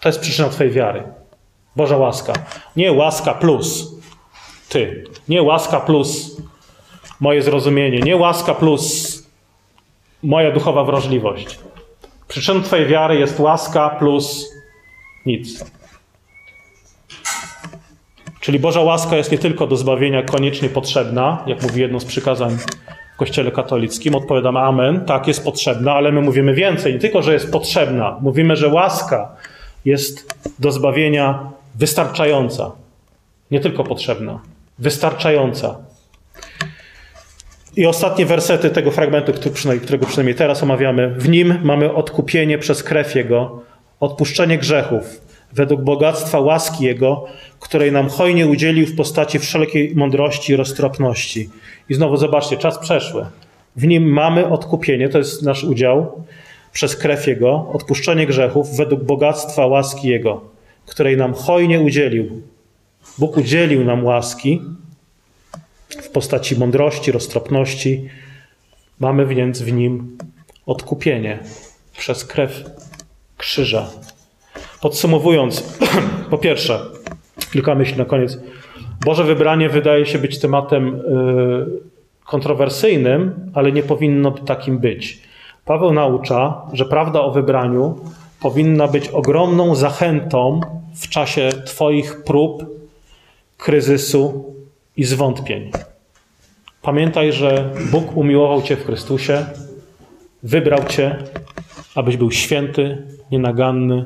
To 0.00 0.08
jest 0.08 0.20
przyczyna 0.20 0.48
Twojej 0.48 0.72
wiary. 0.72 1.02
Boża 1.76 1.96
łaska. 1.96 2.32
Nie 2.76 2.92
łaska 2.92 3.34
plus 3.34 3.96
Ty. 4.68 5.04
Nie 5.28 5.42
łaska 5.42 5.80
plus 5.80 6.36
moje 7.20 7.42
zrozumienie. 7.42 7.98
Nie 7.98 8.16
łaska 8.16 8.54
plus 8.54 9.16
moja 10.22 10.50
duchowa 10.50 10.84
wrażliwość. 10.84 11.58
Przyczyną 12.28 12.62
Twojej 12.62 12.86
wiary 12.86 13.18
jest 13.18 13.40
łaska 13.40 13.90
plus 13.90 14.46
nic. 15.26 15.64
Czyli 18.40 18.58
Boża 18.58 18.80
łaska 18.80 19.16
jest 19.16 19.32
nie 19.32 19.38
tylko 19.38 19.66
do 19.66 19.76
zbawienia 19.76 20.22
koniecznie 20.22 20.68
potrzebna, 20.68 21.44
jak 21.46 21.62
mówi 21.62 21.80
jedno 21.80 22.00
z 22.00 22.04
przykazań 22.04 22.58
w 23.16 23.18
Kościele 23.18 23.50
katolickim. 23.50 24.14
Odpowiadamy 24.14 24.58
Amen, 24.60 25.04
tak 25.04 25.26
jest 25.28 25.44
potrzebna, 25.44 25.94
ale 25.94 26.12
my 26.12 26.20
mówimy 26.20 26.54
więcej. 26.54 26.92
Nie 26.92 26.98
tylko, 26.98 27.22
że 27.22 27.32
jest 27.32 27.52
potrzebna, 27.52 28.16
mówimy, 28.20 28.56
że 28.56 28.68
łaska 28.68 29.36
jest 29.84 30.34
do 30.58 30.72
zbawienia 30.72 31.50
wystarczająca. 31.74 32.72
Nie 33.50 33.60
tylko 33.60 33.84
potrzebna, 33.84 34.40
wystarczająca. 34.78 35.76
I 37.76 37.86
ostatnie 37.86 38.26
wersety 38.26 38.70
tego 38.70 38.90
fragmentu, 38.90 39.32
którego 39.82 40.06
przynajmniej 40.06 40.34
teraz 40.34 40.62
omawiamy. 40.62 41.08
W 41.08 41.28
nim 41.28 41.58
mamy 41.62 41.94
odkupienie 41.94 42.58
przez 42.58 42.82
krew 42.82 43.14
Jego, 43.14 43.62
odpuszczenie 44.00 44.58
grzechów, 44.58 45.20
według 45.52 45.82
bogactwa 45.82 46.40
łaski 46.40 46.84
Jego, 46.84 47.24
której 47.60 47.92
nam 47.92 48.08
hojnie 48.08 48.46
udzielił 48.46 48.86
w 48.86 48.96
postaci 48.96 49.38
wszelkiej 49.38 49.94
mądrości 49.94 50.52
i 50.52 50.56
roztropności. 50.56 51.50
I 51.88 51.94
znowu 51.94 52.16
zobaczcie, 52.16 52.56
czas 52.56 52.78
przeszły. 52.78 53.26
W 53.76 53.86
nim 53.86 54.12
mamy 54.12 54.46
odkupienie, 54.48 55.08
to 55.08 55.18
jest 55.18 55.42
nasz 55.42 55.64
udział, 55.64 56.24
przez 56.72 56.96
krew 56.96 57.26
Jego, 57.26 57.70
odpuszczenie 57.72 58.26
grzechów 58.26 58.76
według 58.76 59.04
bogactwa 59.04 59.66
łaski 59.66 60.08
Jego, 60.08 60.44
której 60.86 61.16
nam 61.16 61.34
hojnie 61.34 61.80
udzielił. 61.80 62.42
Bóg 63.18 63.36
udzielił 63.36 63.84
nam 63.84 64.04
łaski, 64.04 64.62
w 66.02 66.08
postaci 66.08 66.58
mądrości, 66.58 67.12
roztropności. 67.12 68.08
Mamy 69.00 69.26
więc 69.26 69.62
w 69.62 69.72
nim 69.72 70.18
odkupienie 70.66 71.38
przez 71.98 72.24
krew 72.24 72.64
krzyża. 73.36 73.90
Podsumowując, 74.86 75.78
po 76.30 76.38
pierwsze, 76.38 76.80
kilka 77.52 77.74
myśli 77.74 77.98
na 77.98 78.04
koniec. 78.04 78.38
Boże 79.04 79.24
wybranie 79.24 79.68
wydaje 79.68 80.06
się 80.06 80.18
być 80.18 80.38
tematem 80.38 80.94
y, 80.94 81.00
kontrowersyjnym, 82.24 83.50
ale 83.54 83.72
nie 83.72 83.82
powinno 83.82 84.30
takim 84.30 84.78
być. 84.78 85.22
Paweł 85.64 85.92
naucza, 85.92 86.62
że 86.72 86.84
prawda 86.84 87.20
o 87.20 87.30
wybraniu 87.30 87.98
powinna 88.40 88.88
być 88.88 89.08
ogromną 89.08 89.74
zachętą 89.74 90.60
w 90.94 91.08
czasie 91.08 91.48
Twoich 91.64 92.24
prób, 92.24 92.64
kryzysu, 93.56 94.54
i 94.96 95.04
zwątpień. 95.04 95.70
Pamiętaj, 96.82 97.32
że 97.32 97.70
Bóg 97.90 98.16
umiłował 98.16 98.62
Cię 98.62 98.76
w 98.76 98.86
Chrystusie, 98.86 99.46
wybrał 100.42 100.84
Cię, 100.84 101.16
abyś 101.94 102.16
był 102.16 102.30
święty, 102.30 103.06
nienaganny, 103.30 104.04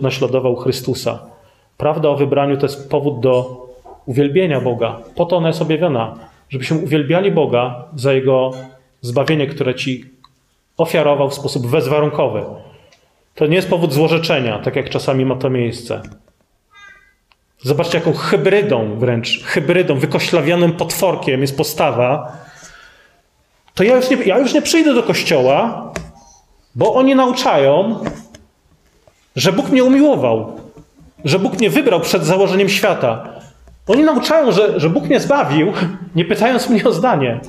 naśladował 0.00 0.56
Chrystusa. 0.56 1.18
Prawda 1.76 2.08
o 2.08 2.16
wybraniu 2.16 2.56
to 2.56 2.66
jest 2.66 2.90
powód 2.90 3.20
do 3.20 3.66
uwielbienia 4.06 4.60
Boga. 4.60 4.98
Po 5.16 5.26
to 5.26 5.36
ona 5.36 5.48
jest 5.48 5.62
objawiona, 5.62 6.14
żebyśmy 6.48 6.78
uwielbiali 6.78 7.32
Boga 7.32 7.84
za 7.94 8.12
Jego 8.12 8.50
zbawienie, 9.00 9.46
które 9.46 9.74
Ci 9.74 10.04
ofiarował 10.76 11.30
w 11.30 11.34
sposób 11.34 11.66
bezwarunkowy. 11.66 12.42
To 13.34 13.46
nie 13.46 13.56
jest 13.56 13.70
powód 13.70 13.92
złorzeczenia, 13.92 14.58
tak 14.58 14.76
jak 14.76 14.90
czasami 14.90 15.24
ma 15.24 15.36
to 15.36 15.50
miejsce. 15.50 16.02
Zobaczcie, 17.62 17.98
jaką 17.98 18.12
hybrydą 18.12 18.98
wręcz, 18.98 19.44
hybrydą, 19.44 19.98
wykoślawionym 19.98 20.72
potworkiem 20.72 21.40
jest 21.40 21.56
postawa. 21.56 22.32
To 23.74 23.84
ja 23.84 23.96
już, 23.96 24.10
nie, 24.10 24.16
ja 24.16 24.38
już 24.38 24.54
nie 24.54 24.62
przyjdę 24.62 24.94
do 24.94 25.02
kościoła, 25.02 25.92
bo 26.74 26.94
oni 26.94 27.14
nauczają, 27.14 28.00
że 29.38 29.52
Bóg 29.52 29.70
mnie 29.70 29.84
umiłował, 29.84 30.52
że 31.24 31.38
Bóg 31.38 31.58
mnie 31.58 31.70
wybrał 31.70 32.00
przed 32.00 32.24
założeniem 32.24 32.68
świata. 32.68 33.28
Oni 33.86 34.02
nauczają, 34.04 34.52
że, 34.52 34.80
że 34.80 34.90
Bóg 34.90 35.04
mnie 35.04 35.20
zbawił, 35.20 35.72
nie 36.16 36.24
pytając 36.24 36.68
mnie 36.68 36.84
o 36.84 36.92
zdanie. 36.92 37.40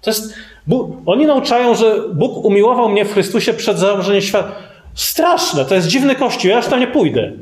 To 0.00 0.10
jest, 0.10 0.34
Bóg, 0.66 0.96
oni 1.06 1.26
nauczają, 1.26 1.74
że 1.74 2.02
Bóg 2.14 2.44
umiłował 2.44 2.88
mnie 2.88 3.04
w 3.04 3.12
Chrystusie 3.12 3.54
przed 3.54 3.78
założeniem 3.78 4.22
świata. 4.22 4.52
Straszne, 4.94 5.64
to 5.64 5.74
jest 5.74 5.88
dziwny 5.88 6.14
kościół, 6.14 6.50
ja 6.50 6.56
już 6.56 6.66
tam 6.66 6.80
nie 6.80 6.86
pójdę. 6.86 7.32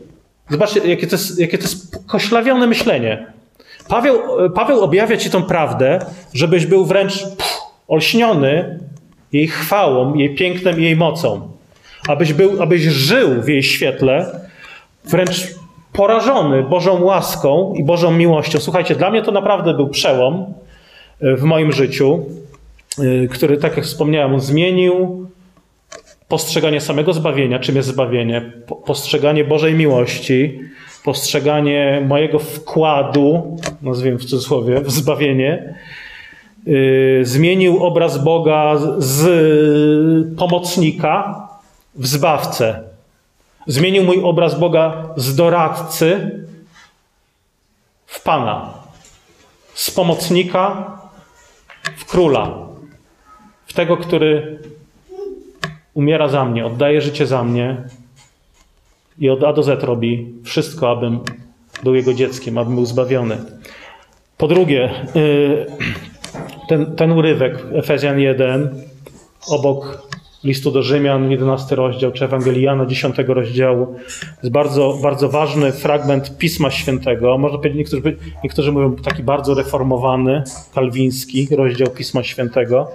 Zobaczcie, 0.51 0.81
jakie 0.89 1.07
to 1.07 1.17
jest, 1.17 1.39
jakie 1.39 1.59
to 1.59 1.65
jest 1.65 2.07
koślawione 2.07 2.67
myślenie. 2.67 3.27
Paweł, 3.89 4.19
Paweł 4.55 4.81
objawia 4.81 5.17
ci 5.17 5.31
tą 5.31 5.43
prawdę, 5.43 5.99
żebyś 6.35 6.67
był 6.67 6.85
wręcz 6.85 7.23
pff, 7.23 7.61
olśniony 7.89 8.79
jej 9.33 9.49
chwałą, 9.49 10.15
jej 10.15 10.35
pięknem 10.35 10.81
i 10.81 10.83
jej 10.83 10.97
mocą. 10.97 11.54
Abyś, 12.09 12.33
był, 12.33 12.63
abyś 12.63 12.83
żył 12.83 13.43
w 13.43 13.49
jej 13.49 13.63
świetle, 13.63 14.41
wręcz 15.05 15.55
porażony 15.93 16.63
Bożą 16.63 17.03
łaską 17.03 17.75
i 17.77 17.85
Bożą 17.85 18.11
miłością. 18.11 18.61
Słuchajcie, 18.61 18.95
dla 18.95 19.11
mnie 19.11 19.23
to 19.23 19.33
naprawdę 19.33 19.75
był 19.75 19.89
przełom 19.89 20.55
e, 21.21 21.37
w 21.37 21.43
moim 21.43 21.73
życiu, 21.73 22.27
e, 22.99 23.29
który, 23.29 23.57
tak 23.57 23.77
jak 23.77 23.87
wspomniałem, 23.87 24.41
zmienił 24.41 25.27
postrzeganie 26.29 26.81
samego 26.81 27.13
zbawienia, 27.13 27.59
czym 27.59 27.77
jest 27.77 27.89
zbawienie, 27.89 28.53
postrzeganie 28.87 29.45
Bożej 29.45 29.75
miłości, 29.75 30.61
postrzeganie 31.05 32.03
mojego 32.09 32.39
wkładu, 32.39 33.57
nazwijmy 33.83 34.19
w 34.19 34.25
cudzysłowie, 34.25 34.81
w 34.81 34.91
zbawienie, 34.91 35.75
yy, 36.67 37.21
zmienił 37.23 37.85
obraz 37.85 38.25
Boga 38.25 38.75
z 38.99 39.29
pomocnika 40.39 41.49
w 41.95 42.07
zbawcę. 42.07 42.83
Zmienił 43.67 44.05
mój 44.05 44.21
obraz 44.25 44.59
Boga 44.59 45.09
z 45.17 45.37
doradcy 45.37 46.31
w 48.07 48.23
Pana, 48.23 48.75
z 49.75 49.91
pomocnika 49.91 50.93
w 51.97 52.05
króla, 52.05 52.59
w 53.67 53.73
tego, 53.73 53.97
który 53.97 54.59
umiera 55.95 56.29
za 56.29 56.45
mnie, 56.45 56.67
oddaje 56.67 57.01
życie 57.01 57.27
za 57.27 57.45
mnie 57.45 57.83
i 59.19 59.31
od 59.31 59.45
A 59.45 59.53
do 59.53 59.63
Z 59.63 59.83
robi 59.83 60.35
wszystko, 60.45 60.91
abym 60.91 61.21
był 61.83 61.95
jego 61.95 62.15
dzieckiem, 62.15 62.59
abym 62.59 62.75
był 62.75 62.87
zbawiony. 62.87 63.39
Po 64.37 64.49
drugie, 64.49 64.91
y, 65.17 65.67
ten, 66.69 66.97
ten 66.97 67.13
urywek, 67.13 67.67
Efezjan 67.75 68.19
1, 68.19 68.83
obok 69.49 70.09
listu 70.45 70.71
do 70.71 70.83
Rzymian, 70.83 71.31
11 71.31 71.77
rozdział, 71.77 72.13
czy 72.13 72.25
Ewangelii 72.25 72.67
10 72.87 73.17
rozdziału. 73.27 73.95
jest 74.43 74.53
bardzo, 74.53 74.99
bardzo 75.03 75.29
ważny 75.29 75.73
fragment 75.73 76.39
Pisma 76.39 76.71
Świętego. 76.71 77.39
Można 77.39 77.59
powiedzieć, 77.59 77.79
niektórzy, 77.79 78.17
niektórzy 78.45 78.73
mówią 78.73 78.97
taki 78.97 79.23
bardzo 79.23 79.55
reformowany, 79.55 80.43
kalwiński 80.75 81.49
rozdział 81.57 81.89
Pisma 81.89 82.23
Świętego, 82.23 82.89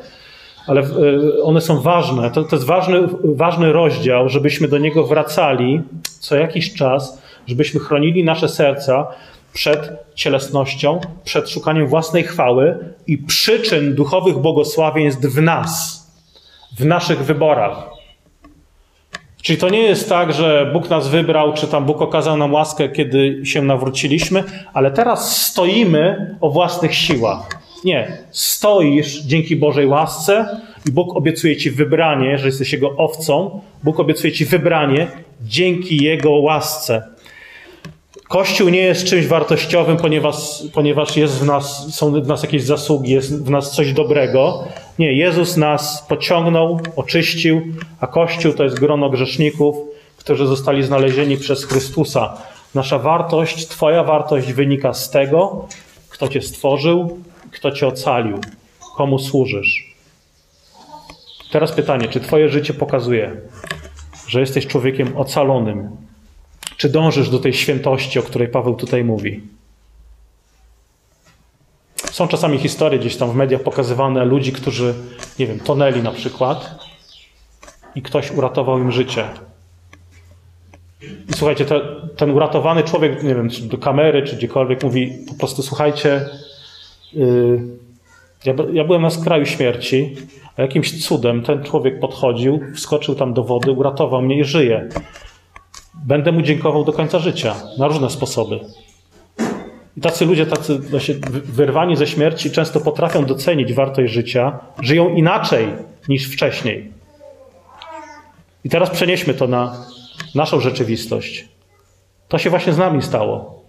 ale 0.68 0.82
e, 0.82 1.44
one 1.44 1.62
są 1.62 1.82
ważne. 1.82 2.32
To, 2.32 2.44
to 2.44 2.56
jest 2.56 2.66
ważny, 2.68 3.02
ważny 3.24 3.74
rozdział, 3.74 4.30
żebyśmy 4.30 4.68
do 4.68 4.78
niego 4.78 5.08
wracali 5.08 5.82
co 6.20 6.36
jakiś 6.36 6.74
czas, 6.74 7.22
żebyśmy 7.48 7.80
chronili 7.80 8.24
nasze 8.24 8.50
serca 8.50 9.08
przed 9.54 9.92
cielesnością, 10.16 11.00
przed 11.24 11.50
szukaniem 11.50 11.88
własnej 11.88 12.24
chwały 12.24 12.78
i 13.08 13.18
przyczyn 13.18 13.96
duchowych 13.96 14.38
błogosławieństw 14.38 15.26
w 15.26 15.42
nas 15.42 15.99
w 16.78 16.86
naszych 16.86 17.26
wyborach. 17.26 17.90
Czyli 19.42 19.60
to 19.60 19.70
nie 19.70 19.82
jest 19.82 20.10
tak, 20.10 20.34
że 20.34 20.70
Bóg 20.74 20.90
nas 20.90 21.08
wybrał, 21.08 21.54
czy 21.54 21.68
tam 21.68 21.86
Bóg 21.86 22.02
okazał 22.02 22.38
nam 22.38 22.54
łaskę, 22.54 22.90
kiedy 22.90 23.42
się 23.44 23.62
nawróciliśmy, 23.62 24.44
ale 24.74 24.92
teraz 24.92 25.46
stoimy 25.48 26.36
o 26.42 26.50
własnych 26.50 26.96
siłach. 26.96 27.60
Nie, 27.86 28.18
stoisz 28.32 29.22
dzięki 29.22 29.56
Bożej 29.56 29.88
łasce 29.88 30.62
i 30.90 30.92
Bóg 30.92 31.16
obiecuje 31.16 31.58
ci 31.58 31.72
wybranie, 31.72 32.38
że 32.38 32.46
jesteś 32.46 32.74
Jego 32.74 32.96
owcą. 32.98 33.62
Bóg 33.84 34.00
obiecuje 34.00 34.34
ci 34.34 34.46
wybranie 34.46 35.08
dzięki 35.42 36.04
Jego 36.04 36.32
łasce. 36.32 37.04
Kościół 38.30 38.70
nie 38.70 38.82
jest 38.82 39.06
czymś 39.06 39.28
wartościowym, 39.28 39.98
ponieważ, 39.98 40.36
ponieważ 40.74 41.18
jest 41.18 41.40
w 41.40 41.46
nas, 41.46 41.96
są 41.96 42.22
w 42.22 42.28
nas 42.28 42.44
jakieś 42.44 42.64
zasługi, 42.64 43.12
jest 43.12 43.46
w 43.46 43.50
nas 43.50 43.72
coś 43.72 43.94
dobrego. 43.94 44.64
Nie, 45.00 45.14
Jezus 45.14 45.58
nas 45.58 46.06
pociągnął, 46.08 46.80
oczyścił, 46.96 47.62
a 48.00 48.08
Kościół 48.08 48.54
to 48.54 48.64
jest 48.64 48.80
grono 48.80 49.10
grzeszników, 49.10 49.76
którzy 50.18 50.48
zostali 50.48 50.84
znalezieni 50.84 51.38
przez 51.38 51.66
Chrystusa. 51.66 52.38
Nasza 52.76 53.00
wartość, 53.00 53.68
Twoja 53.68 54.04
wartość 54.04 54.54
wynika 54.54 54.94
z 54.94 55.10
tego, 55.10 55.68
kto 56.10 56.28
Cię 56.28 56.42
stworzył, 56.42 57.20
kto 57.52 57.72
Cię 57.72 57.88
ocalił, 57.88 58.40
komu 58.96 59.20
służysz. 59.20 59.96
Teraz 61.52 61.72
pytanie, 61.72 62.08
czy 62.08 62.20
Twoje 62.20 62.50
życie 62.50 62.74
pokazuje, 62.74 63.42
że 64.28 64.40
jesteś 64.40 64.68
człowiekiem 64.68 65.18
ocalonym, 65.18 65.90
czy 66.78 66.90
dążysz 66.90 67.30
do 67.30 67.40
tej 67.40 67.54
świętości, 67.54 68.20
o 68.20 68.24
której 68.24 68.48
Paweł 68.48 68.76
tutaj 68.76 69.04
mówi? 69.04 69.42
Są 72.20 72.28
czasami 72.28 72.58
historie 72.58 73.00
gdzieś 73.00 73.18
tam 73.18 73.32
w 73.32 73.36
mediach 73.36 73.64
pokazywane 73.64 74.26
ludzi, 74.26 74.52
którzy, 74.52 74.94
nie 75.40 75.48
wiem, 75.48 75.60
tonęli 75.60 76.04
na 76.04 76.12
przykład 76.12 76.80
i 77.96 78.02
ktoś 78.02 78.32
uratował 78.32 78.80
im 78.80 78.92
życie. 78.92 79.26
I 81.02 81.34
słuchajcie, 81.36 81.66
te, 81.66 81.82
ten 82.16 82.32
uratowany 82.32 82.84
człowiek, 82.84 83.24
nie 83.24 83.36
wiem, 83.36 83.50
czy 83.50 83.62
do 83.62 83.78
kamery, 83.78 84.24
czy 84.24 84.36
gdziekolwiek, 84.36 84.84
mówi 84.84 85.26
po 85.28 85.34
prostu, 85.34 85.64
słuchajcie, 85.64 86.30
yy, 87.14 87.60
ja, 88.46 88.54
ja 88.74 88.84
byłem 88.84 89.02
na 89.02 89.10
skraju 89.10 89.46
śmierci, 89.46 90.16
a 90.58 90.62
jakimś 90.62 91.06
cudem 91.06 91.44
ten 91.44 91.64
człowiek 91.64 92.00
podchodził, 92.00 92.60
wskoczył 92.76 93.16
tam 93.16 93.34
do 93.34 93.44
wody, 93.44 93.72
uratował 93.72 94.22
mnie 94.22 94.40
i 94.40 94.44
żyje. 94.44 94.90
Będę 96.06 96.32
mu 96.32 96.42
dziękował 96.42 96.84
do 96.84 96.94
końca 96.94 97.20
życia 97.20 97.56
na 97.78 97.88
różne 97.88 98.10
sposoby. 98.10 98.60
I 100.00 100.02
tacy 100.02 100.26
ludzie, 100.26 100.46
tacy 100.46 100.80
właśnie 100.80 101.16
wyrwani 101.30 101.96
ze 101.96 102.08
śmierci, 102.08 102.52
często 102.52 102.80
potrafią 102.80 103.26
docenić 103.26 103.74
wartość 103.74 104.14
życia, 104.14 104.60
żyją 104.82 105.10
inaczej 105.10 105.68
niż 106.08 106.32
wcześniej. 106.32 106.92
I 108.64 108.70
teraz 108.70 108.90
przenieśmy 108.90 109.34
to 109.34 109.48
na 109.48 109.86
naszą 110.36 110.60
rzeczywistość. 110.60 111.48
To 112.28 112.38
się 112.38 112.50
właśnie 112.50 112.74
z 112.74 112.78
nami 112.78 113.02
stało. 113.02 113.64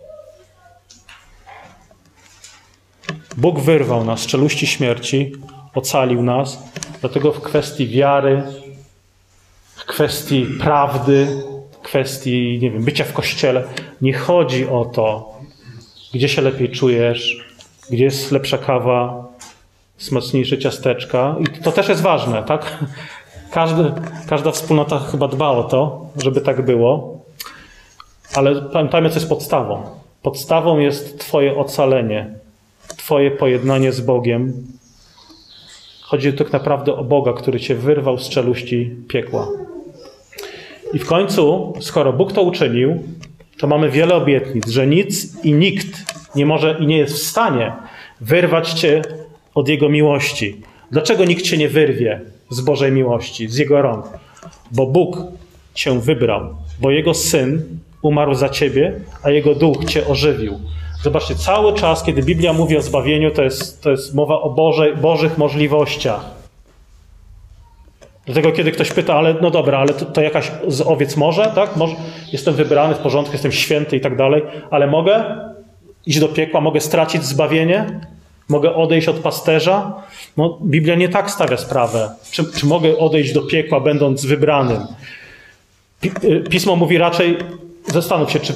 Bóg 3.37 3.61
wyrwał 3.61 4.05
nas 4.05 4.20
z 4.20 4.26
czeluści 4.26 4.66
śmierci, 4.66 5.33
ocalił 5.74 6.22
nas, 6.22 6.62
dlatego 7.01 7.33
w 7.33 7.41
kwestii 7.41 7.89
wiary, 7.89 8.43
w 9.76 9.85
kwestii 9.85 10.47
prawdy, 10.61 11.43
kwestii, 11.83 12.59
nie 12.62 12.70
wiem, 12.70 12.85
bycia 12.85 13.05
w 13.05 13.12
kościele. 13.12 13.64
Nie 14.01 14.14
chodzi 14.14 14.68
o 14.68 14.85
to, 14.85 15.30
gdzie 16.14 16.28
się 16.28 16.42
lepiej 16.42 16.70
czujesz, 16.70 17.44
gdzie 17.90 18.04
jest 18.04 18.32
lepsza 18.32 18.58
kawa, 18.58 19.28
smaczniejsze 19.98 20.58
ciasteczka. 20.58 21.36
I 21.40 21.62
to 21.62 21.72
też 21.72 21.88
jest 21.88 22.02
ważne, 22.02 22.42
tak? 22.42 22.84
Każdy, 23.50 23.92
każda 24.28 24.50
wspólnota 24.50 24.98
chyba 24.98 25.28
dba 25.28 25.48
o 25.48 25.64
to, 25.64 26.06
żeby 26.22 26.40
tak 26.40 26.64
było. 26.64 27.20
Ale 28.34 28.62
pamiętajmy, 28.62 29.08
co 29.08 29.14
jest 29.14 29.28
podstawą. 29.28 29.82
Podstawą 30.22 30.78
jest 30.78 31.18
Twoje 31.18 31.56
ocalenie, 31.56 32.34
Twoje 32.96 33.30
pojednanie 33.30 33.92
z 33.92 34.00
Bogiem. 34.00 34.66
Chodzi 36.02 36.32
tak 36.32 36.52
naprawdę 36.52 36.94
o 36.94 37.04
Boga, 37.04 37.32
który 37.32 37.61
Cię 37.61 37.74
wyrwał 37.74 38.18
z 38.18 38.28
czeluści 38.28 38.96
piekła. 39.08 39.48
I 40.92 40.98
w 40.98 41.06
końcu, 41.06 41.72
skoro 41.80 42.12
Bóg 42.12 42.32
to 42.32 42.42
uczynił, 42.42 43.02
to 43.61 43.66
mamy 43.66 43.90
wiele 43.90 44.14
obietnic, 44.14 44.68
że 44.68 44.86
nic 44.86 45.44
i 45.44 45.52
nikt 45.52 46.14
nie 46.34 46.46
może 46.46 46.76
i 46.80 46.86
nie 46.86 46.98
jest 46.98 47.14
w 47.14 47.22
stanie 47.22 47.72
wyrwać 48.20 48.72
cię 48.72 49.02
od 49.54 49.68
Jego 49.68 49.88
miłości. 49.88 50.61
Dlaczego 50.90 51.24
nikt 51.24 51.42
cię 51.42 51.56
nie 51.56 51.68
wyrwie 51.68 52.20
z 52.50 52.61
Bożej 52.61 52.92
miłości, 52.92 53.48
z 53.48 53.56
Jego 53.56 53.82
rąk? 53.82 54.06
Bo 54.70 54.86
Bóg 54.86 55.18
cię 55.74 56.00
wybrał, 56.00 56.54
bo 56.80 56.90
Jego 56.90 57.14
Syn 57.14 57.62
umarł 58.02 58.34
za 58.34 58.48
ciebie, 58.48 58.92
a 59.22 59.30
Jego 59.30 59.54
Duch 59.54 59.84
cię 59.84 60.06
ożywił. 60.06 60.61
Zobaczcie, 61.02 61.34
cały 61.34 61.74
czas, 61.74 62.02
kiedy 62.02 62.22
Biblia 62.22 62.52
mówi 62.52 62.76
o 62.76 62.82
zbawieniu, 62.82 63.30
to 63.30 63.42
jest, 63.42 63.82
to 63.82 63.90
jest 63.90 64.14
mowa 64.14 64.40
o 64.40 64.50
Bożej, 64.50 64.96
Bożych 64.96 65.38
możliwościach. 65.38 66.39
Dlatego, 68.26 68.52
kiedy 68.52 68.72
ktoś 68.72 68.92
pyta, 68.92 69.14
ale 69.14 69.34
no 69.40 69.50
dobra, 69.50 69.78
ale 69.78 69.94
to, 69.94 70.06
to 70.06 70.20
jakaś 70.20 70.50
z 70.68 70.80
owiec 70.80 71.16
może, 71.16 71.52
tak? 71.54 71.76
Może, 71.76 71.94
jestem 72.32 72.54
wybrany 72.54 72.94
w 72.94 72.98
porządku, 72.98 73.32
jestem 73.32 73.52
święty 73.52 73.96
i 73.96 74.00
tak 74.00 74.16
dalej, 74.16 74.42
ale 74.70 74.86
mogę 74.86 75.24
iść 76.06 76.20
do 76.20 76.28
piekła, 76.28 76.60
mogę 76.60 76.80
stracić 76.80 77.24
zbawienie, 77.24 78.00
mogę 78.48 78.74
odejść 78.74 79.08
od 79.08 79.16
pasterza. 79.16 79.92
No, 80.36 80.58
Biblia 80.62 80.94
nie 80.94 81.08
tak 81.08 81.30
stawia 81.30 81.56
sprawę. 81.56 82.10
Czy, 82.30 82.44
czy 82.52 82.66
mogę 82.66 82.98
odejść 82.98 83.32
do 83.32 83.42
piekła, 83.42 83.80
będąc 83.80 84.24
wybranym? 84.24 84.86
Y, 86.24 86.44
Pismo 86.50 86.76
mówi 86.76 86.98
raczej, 86.98 87.38
zastanów 87.86 88.30
się, 88.30 88.40
czy, 88.40 88.52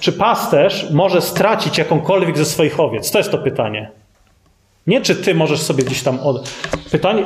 czy 0.00 0.12
pasterz 0.12 0.90
może 0.90 1.22
stracić 1.22 1.78
jakąkolwiek 1.78 2.38
ze 2.38 2.44
swoich 2.44 2.80
owiec? 2.80 3.10
To 3.10 3.18
jest 3.18 3.30
to 3.30 3.38
pytanie. 3.38 3.90
Nie 4.86 5.00
czy 5.00 5.16
ty 5.16 5.34
możesz 5.34 5.60
sobie 5.62 5.84
gdzieś 5.84 6.02
tam. 6.02 6.20
Od... 6.20 6.50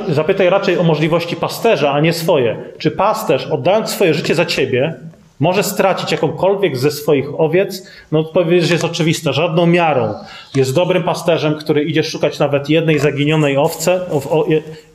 Zapytaj 0.07 0.49
raczej 0.49 0.77
o 0.77 0.83
możliwości 0.83 1.35
pasterza, 1.35 1.91
a 1.91 1.99
nie 1.99 2.13
swoje. 2.13 2.57
Czy 2.77 2.91
pasterz, 2.91 3.47
oddając 3.47 3.89
swoje 3.89 4.13
życie 4.13 4.35
za 4.35 4.45
ciebie, 4.45 4.93
może 5.39 5.63
stracić 5.63 6.11
jakąkolwiek 6.11 6.77
ze 6.77 6.91
swoich 6.91 7.39
owiec? 7.39 7.87
No 8.11 8.19
odpowiedź 8.19 8.69
jest 8.69 8.83
oczywista, 8.83 9.33
żadną 9.33 9.65
miarą. 9.65 10.13
Jest 10.55 10.75
dobrym 10.75 11.03
pasterzem, 11.03 11.55
który 11.55 11.83
idzie 11.83 12.03
szukać 12.03 12.39
nawet 12.39 12.69
jednej 12.69 12.99
zaginionej 12.99 13.57
owce, 13.57 14.01
o, 14.11 14.15
o, 14.15 14.45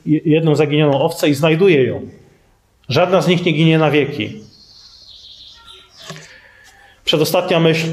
jedną 0.05 0.55
zaginioną 0.55 1.01
owcę 1.01 1.29
i 1.29 1.33
znajduje 1.33 1.83
ją. 1.83 2.01
Żadna 2.89 3.21
z 3.21 3.27
nich 3.27 3.45
nie 3.45 3.51
ginie 3.51 3.77
na 3.77 3.91
wieki. 3.91 4.41
Przedostatnia 7.05 7.59
myśl. 7.59 7.87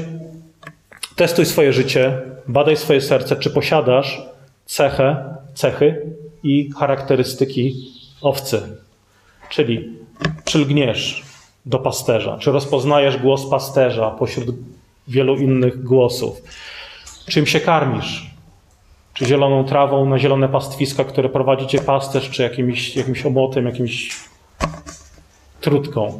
Testuj 1.15 1.45
swoje 1.45 1.73
życie, 1.73 2.21
badaj 2.47 2.77
swoje 2.77 3.01
serce, 3.01 3.35
czy 3.35 3.49
posiadasz 3.49 4.32
cechę, 4.65 5.35
cechy 5.53 6.15
i 6.43 6.71
charakterystyki 6.79 7.91
owcy. 8.21 8.77
Czyli 9.49 9.89
czy 10.43 10.59
lgniesz 10.59 11.23
do 11.65 11.79
pasterza, 11.79 12.37
czy 12.37 12.51
rozpoznajesz 12.51 13.17
głos 13.17 13.49
pasterza 13.49 14.11
pośród 14.11 14.55
wielu 15.07 15.35
innych 15.35 15.83
głosów, 15.83 16.41
czym 17.29 17.45
się 17.45 17.59
karmisz, 17.59 18.33
czy 19.13 19.25
zieloną 19.25 19.63
trawą 19.63 20.05
na 20.05 20.19
zielone 20.19 20.49
pastwiska, 20.49 21.03
które 21.03 21.29
prowadzi 21.29 21.67
cię 21.67 21.81
pasterz, 21.81 22.29
czy 22.29 22.43
jakimś, 22.43 22.95
jakimś 22.95 23.25
omotem, 23.25 23.65
jakimś 23.65 24.19
trutką. 25.61 26.19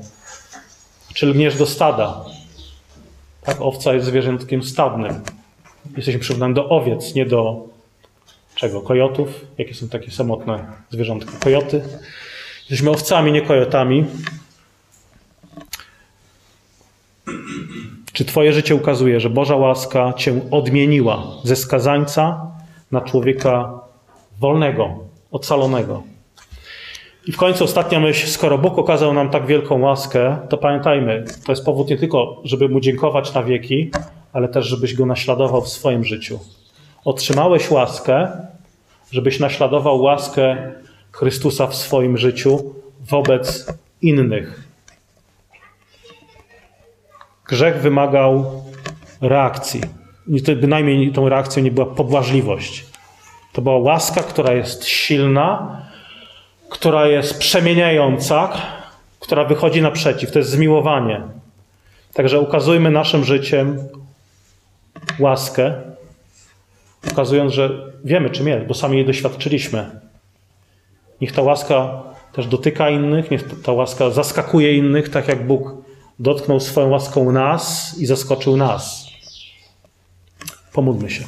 Czy 1.13 1.25
lgniesz 1.25 1.57
do 1.57 1.65
stada. 1.65 2.25
Tak, 3.41 3.61
owca 3.61 3.93
jest 3.93 4.05
zwierzętkiem 4.05 4.63
stadnym. 4.63 5.21
Jesteśmy 5.97 6.19
przyrównani 6.19 6.53
do 6.53 6.69
owiec, 6.69 7.15
nie 7.15 7.25
do 7.25 7.72
czego? 8.55 8.81
Kojotów? 8.81 9.45
Jakie 9.57 9.73
są 9.73 9.89
takie 9.89 10.11
samotne 10.11 10.65
zwierzątka? 10.89 11.31
Kojoty? 11.39 11.81
Jesteśmy 12.59 12.89
owcami, 12.89 13.31
nie 13.31 13.41
kojotami. 13.41 14.05
Czy 18.13 18.25
Twoje 18.25 18.53
życie 18.53 18.75
ukazuje, 18.75 19.19
że 19.19 19.29
Boża 19.29 19.55
łaska 19.55 20.13
Cię 20.17 20.41
odmieniła 20.51 21.23
ze 21.43 21.55
skazańca 21.55 22.51
na 22.91 23.01
człowieka 23.01 23.79
wolnego, 24.39 24.99
ocalonego? 25.31 26.03
I 27.27 27.31
w 27.31 27.37
końcu 27.37 27.63
ostatnia 27.63 27.99
myśl, 27.99 28.27
skoro 28.27 28.57
Bóg 28.57 28.77
okazał 28.77 29.13
nam 29.13 29.29
tak 29.29 29.45
wielką 29.45 29.81
łaskę, 29.81 30.37
to 30.49 30.57
pamiętajmy, 30.57 31.25
to 31.45 31.51
jest 31.51 31.65
powód 31.65 31.89
nie 31.89 31.97
tylko, 31.97 32.41
żeby 32.43 32.69
Mu 32.69 32.79
dziękować 32.79 33.33
na 33.33 33.43
wieki, 33.43 33.91
ale 34.33 34.47
też, 34.47 34.65
żebyś 34.65 34.93
Go 34.93 35.05
naśladował 35.05 35.61
w 35.61 35.69
swoim 35.69 36.03
życiu. 36.03 36.39
Otrzymałeś 37.05 37.71
łaskę, 37.71 38.31
żebyś 39.11 39.39
naśladował 39.39 40.01
łaskę 40.01 40.71
Chrystusa 41.11 41.67
w 41.67 41.75
swoim 41.75 42.17
życiu 42.17 42.73
wobec 43.09 43.73
innych. 44.01 44.67
Grzech 47.47 47.81
wymagał 47.81 48.63
reakcji. 49.21 49.81
Bynajmniej 50.55 51.11
tą 51.11 51.29
reakcją 51.29 51.63
nie 51.63 51.71
była 51.71 51.85
pobłażliwość. 51.85 52.85
To 53.53 53.61
była 53.61 53.77
łaska, 53.77 54.23
która 54.23 54.53
jest 54.53 54.85
silna, 54.85 55.81
która 56.69 57.07
jest 57.07 57.39
przemieniająca, 57.39 58.53
która 59.19 59.45
wychodzi 59.45 59.81
naprzeciw. 59.81 60.31
To 60.31 60.39
jest 60.39 60.51
zmiłowanie. 60.51 61.21
Także 62.13 62.39
ukazujmy 62.39 62.91
naszym 62.91 63.23
życiem 63.23 63.77
łaskę, 65.19 65.73
ukazując, 67.11 67.53
że 67.53 67.93
wiemy, 68.03 68.29
czym 68.29 68.47
jest, 68.47 68.67
bo 68.67 68.73
sami 68.73 68.97
jej 68.97 69.05
doświadczyliśmy. 69.05 69.99
Niech 71.21 71.31
ta 71.31 71.41
łaska 71.41 72.03
też 72.33 72.47
dotyka 72.47 72.89
innych, 72.89 73.31
niech 73.31 73.61
ta 73.61 73.71
łaska 73.71 74.09
zaskakuje 74.09 74.77
innych, 74.77 75.09
tak 75.09 75.27
jak 75.27 75.47
Bóg 75.47 75.75
dotknął 76.19 76.59
swoją 76.59 76.89
łaską 76.89 77.31
nas 77.31 77.95
i 77.99 78.05
zaskoczył 78.05 78.57
nas. 78.57 79.07
Pomódlmy 80.73 81.09
się. 81.09 81.23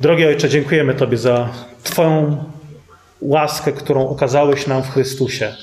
Drogi 0.00 0.26
Ojcze, 0.26 0.48
dziękujemy 0.48 0.94
Tobie 0.94 1.18
za 1.18 1.48
Twoją 1.82 2.44
łaskę, 3.20 3.72
którą 3.72 4.08
okazałeś 4.08 4.66
nam 4.66 4.82
w 4.82 4.90
Chrystusie. 4.90 5.54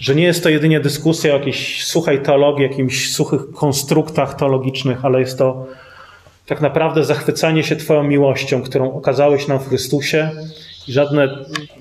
Że 0.00 0.14
nie 0.14 0.24
jest 0.24 0.42
to 0.42 0.48
jedynie 0.48 0.80
dyskusja 0.80 1.34
o 1.34 1.38
jakiejś 1.38 1.84
suchej 1.84 2.22
teologii, 2.22 2.62
jakimś 2.62 3.12
suchych 3.12 3.40
konstruktach 3.54 4.34
teologicznych, 4.34 5.04
ale 5.04 5.20
jest 5.20 5.38
to 5.38 5.66
tak 6.46 6.60
naprawdę 6.60 7.04
zachwycanie 7.04 7.62
się 7.62 7.76
Twoją 7.76 8.02
miłością, 8.02 8.62
którą 8.62 8.92
okazałeś 8.92 9.48
nam 9.48 9.58
w 9.58 9.68
Chrystusie 9.68 10.30
i 10.88 10.92
żadne 10.92 11.28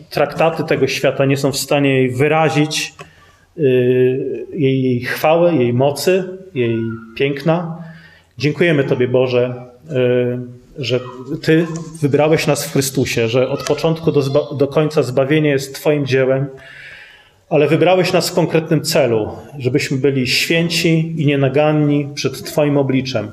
traktaty 0.10 0.64
tego 0.64 0.88
świata 0.88 1.26
nie 1.26 1.38
są 1.38 1.52
w 1.52 1.58
stanie 1.58 1.90
jej 1.90 2.10
wyrazić, 2.12 2.94
yy, 3.58 4.46
jej, 4.54 4.84
jej 4.84 5.02
chwały, 5.02 5.56
jej 5.56 5.74
mocy, 5.74 6.38
jej 6.56 6.78
piękna. 7.16 7.84
Dziękujemy 8.38 8.84
Tobie, 8.84 9.08
Boże, 9.08 9.54
yy, 9.90 10.40
że 10.78 11.00
Ty 11.42 11.68
wybrałeś 12.02 12.48
nas 12.48 12.66
w 12.66 12.72
Chrystusie, 12.72 13.28
że 13.28 13.50
od 13.50 13.64
początku 13.64 14.12
do, 14.12 14.22
do 14.54 14.68
końca 14.68 15.04
zbawienie 15.04 15.50
jest 15.50 15.76
Twoim 15.76 16.06
dziełem, 16.06 16.46
ale 17.50 17.68
wybrałeś 17.68 18.14
nas 18.14 18.30
w 18.30 18.34
konkretnym 18.34 18.82
celu, 18.82 19.32
żebyśmy 19.60 19.98
byli 19.98 20.28
święci 20.28 21.14
i 21.18 21.26
nienaganni 21.26 22.08
przed 22.16 22.44
Twoim 22.44 22.78
obliczem, 22.78 23.32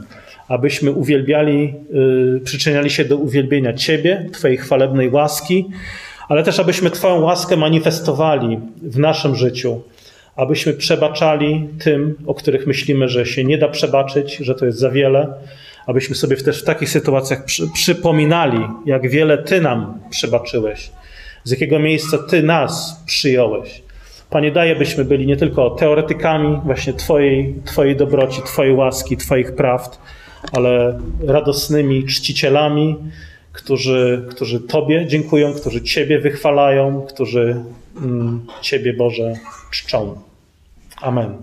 abyśmy 0.49 0.93
uwielbiali, 0.93 1.75
yy, 1.93 2.41
przyczyniali 2.45 2.91
się 2.91 3.05
do 3.05 3.17
uwielbienia 3.17 3.73
Ciebie, 3.73 4.29
Twojej 4.33 4.57
chwalebnej 4.57 5.11
łaski, 5.11 5.69
ale 6.29 6.43
też 6.43 6.61
abyśmy 6.61 6.91
Twoją 6.91 7.21
łaskę 7.21 7.57
manifestowali 7.57 8.61
w 8.83 8.99
naszym 8.99 9.37
życiu, 9.37 9.83
abyśmy 10.37 10.73
przebaczali 10.73 11.69
tym, 11.79 12.15
o 12.27 12.35
których 12.35 12.67
myślimy, 12.67 13.09
że 13.09 13.27
się 13.27 13.45
nie 13.45 13.59
da 13.59 13.69
przebaczyć, 13.69 14.37
że 14.37 14.55
to 14.55 14.67
jest 14.67 14.79
za 14.79 14.91
wiele, 14.91 15.35
abyśmy 15.87 16.15
sobie 16.15 16.37
też 16.37 16.63
w 16.63 16.65
takich 16.65 16.91
sytuacjach 16.91 17.45
przy, 17.45 17.69
przypominali, 17.75 18.61
jak 18.87 19.09
wiele 19.09 19.39
Ty 19.39 19.61
nam 19.61 20.01
przebaczyłeś, 20.11 20.91
z 21.45 21.51
jakiego 21.51 21.79
miejsca 21.79 22.19
Ty 22.19 22.43
nas 22.43 23.03
przyjąłeś. 23.07 23.83
Panie, 24.31 24.53
daje, 24.53 24.77
byśmy 24.77 25.05
byli 25.05 25.27
nie 25.27 25.37
tylko 25.37 25.71
teoretykami 25.71 26.61
właśnie 26.65 26.93
Twojej, 26.93 27.55
Twojej 27.65 27.97
dobroci, 27.97 28.43
Twojej 28.43 28.75
łaski, 28.75 29.17
Twoich 29.17 29.55
prawd, 29.55 29.99
ale 30.53 31.01
radosnymi 31.27 32.07
czcicielami, 32.07 32.97
którzy, 33.53 34.27
którzy 34.31 34.61
Tobie 34.61 35.07
dziękują, 35.07 35.55
którzy 35.55 35.83
Ciebie 35.83 36.19
wychwalają, 36.19 37.03
którzy 37.03 37.65
mm, 37.97 38.47
Ciebie, 38.61 38.93
Boże, 38.93 39.35
czczą. 39.71 40.21
Amen. 41.01 41.37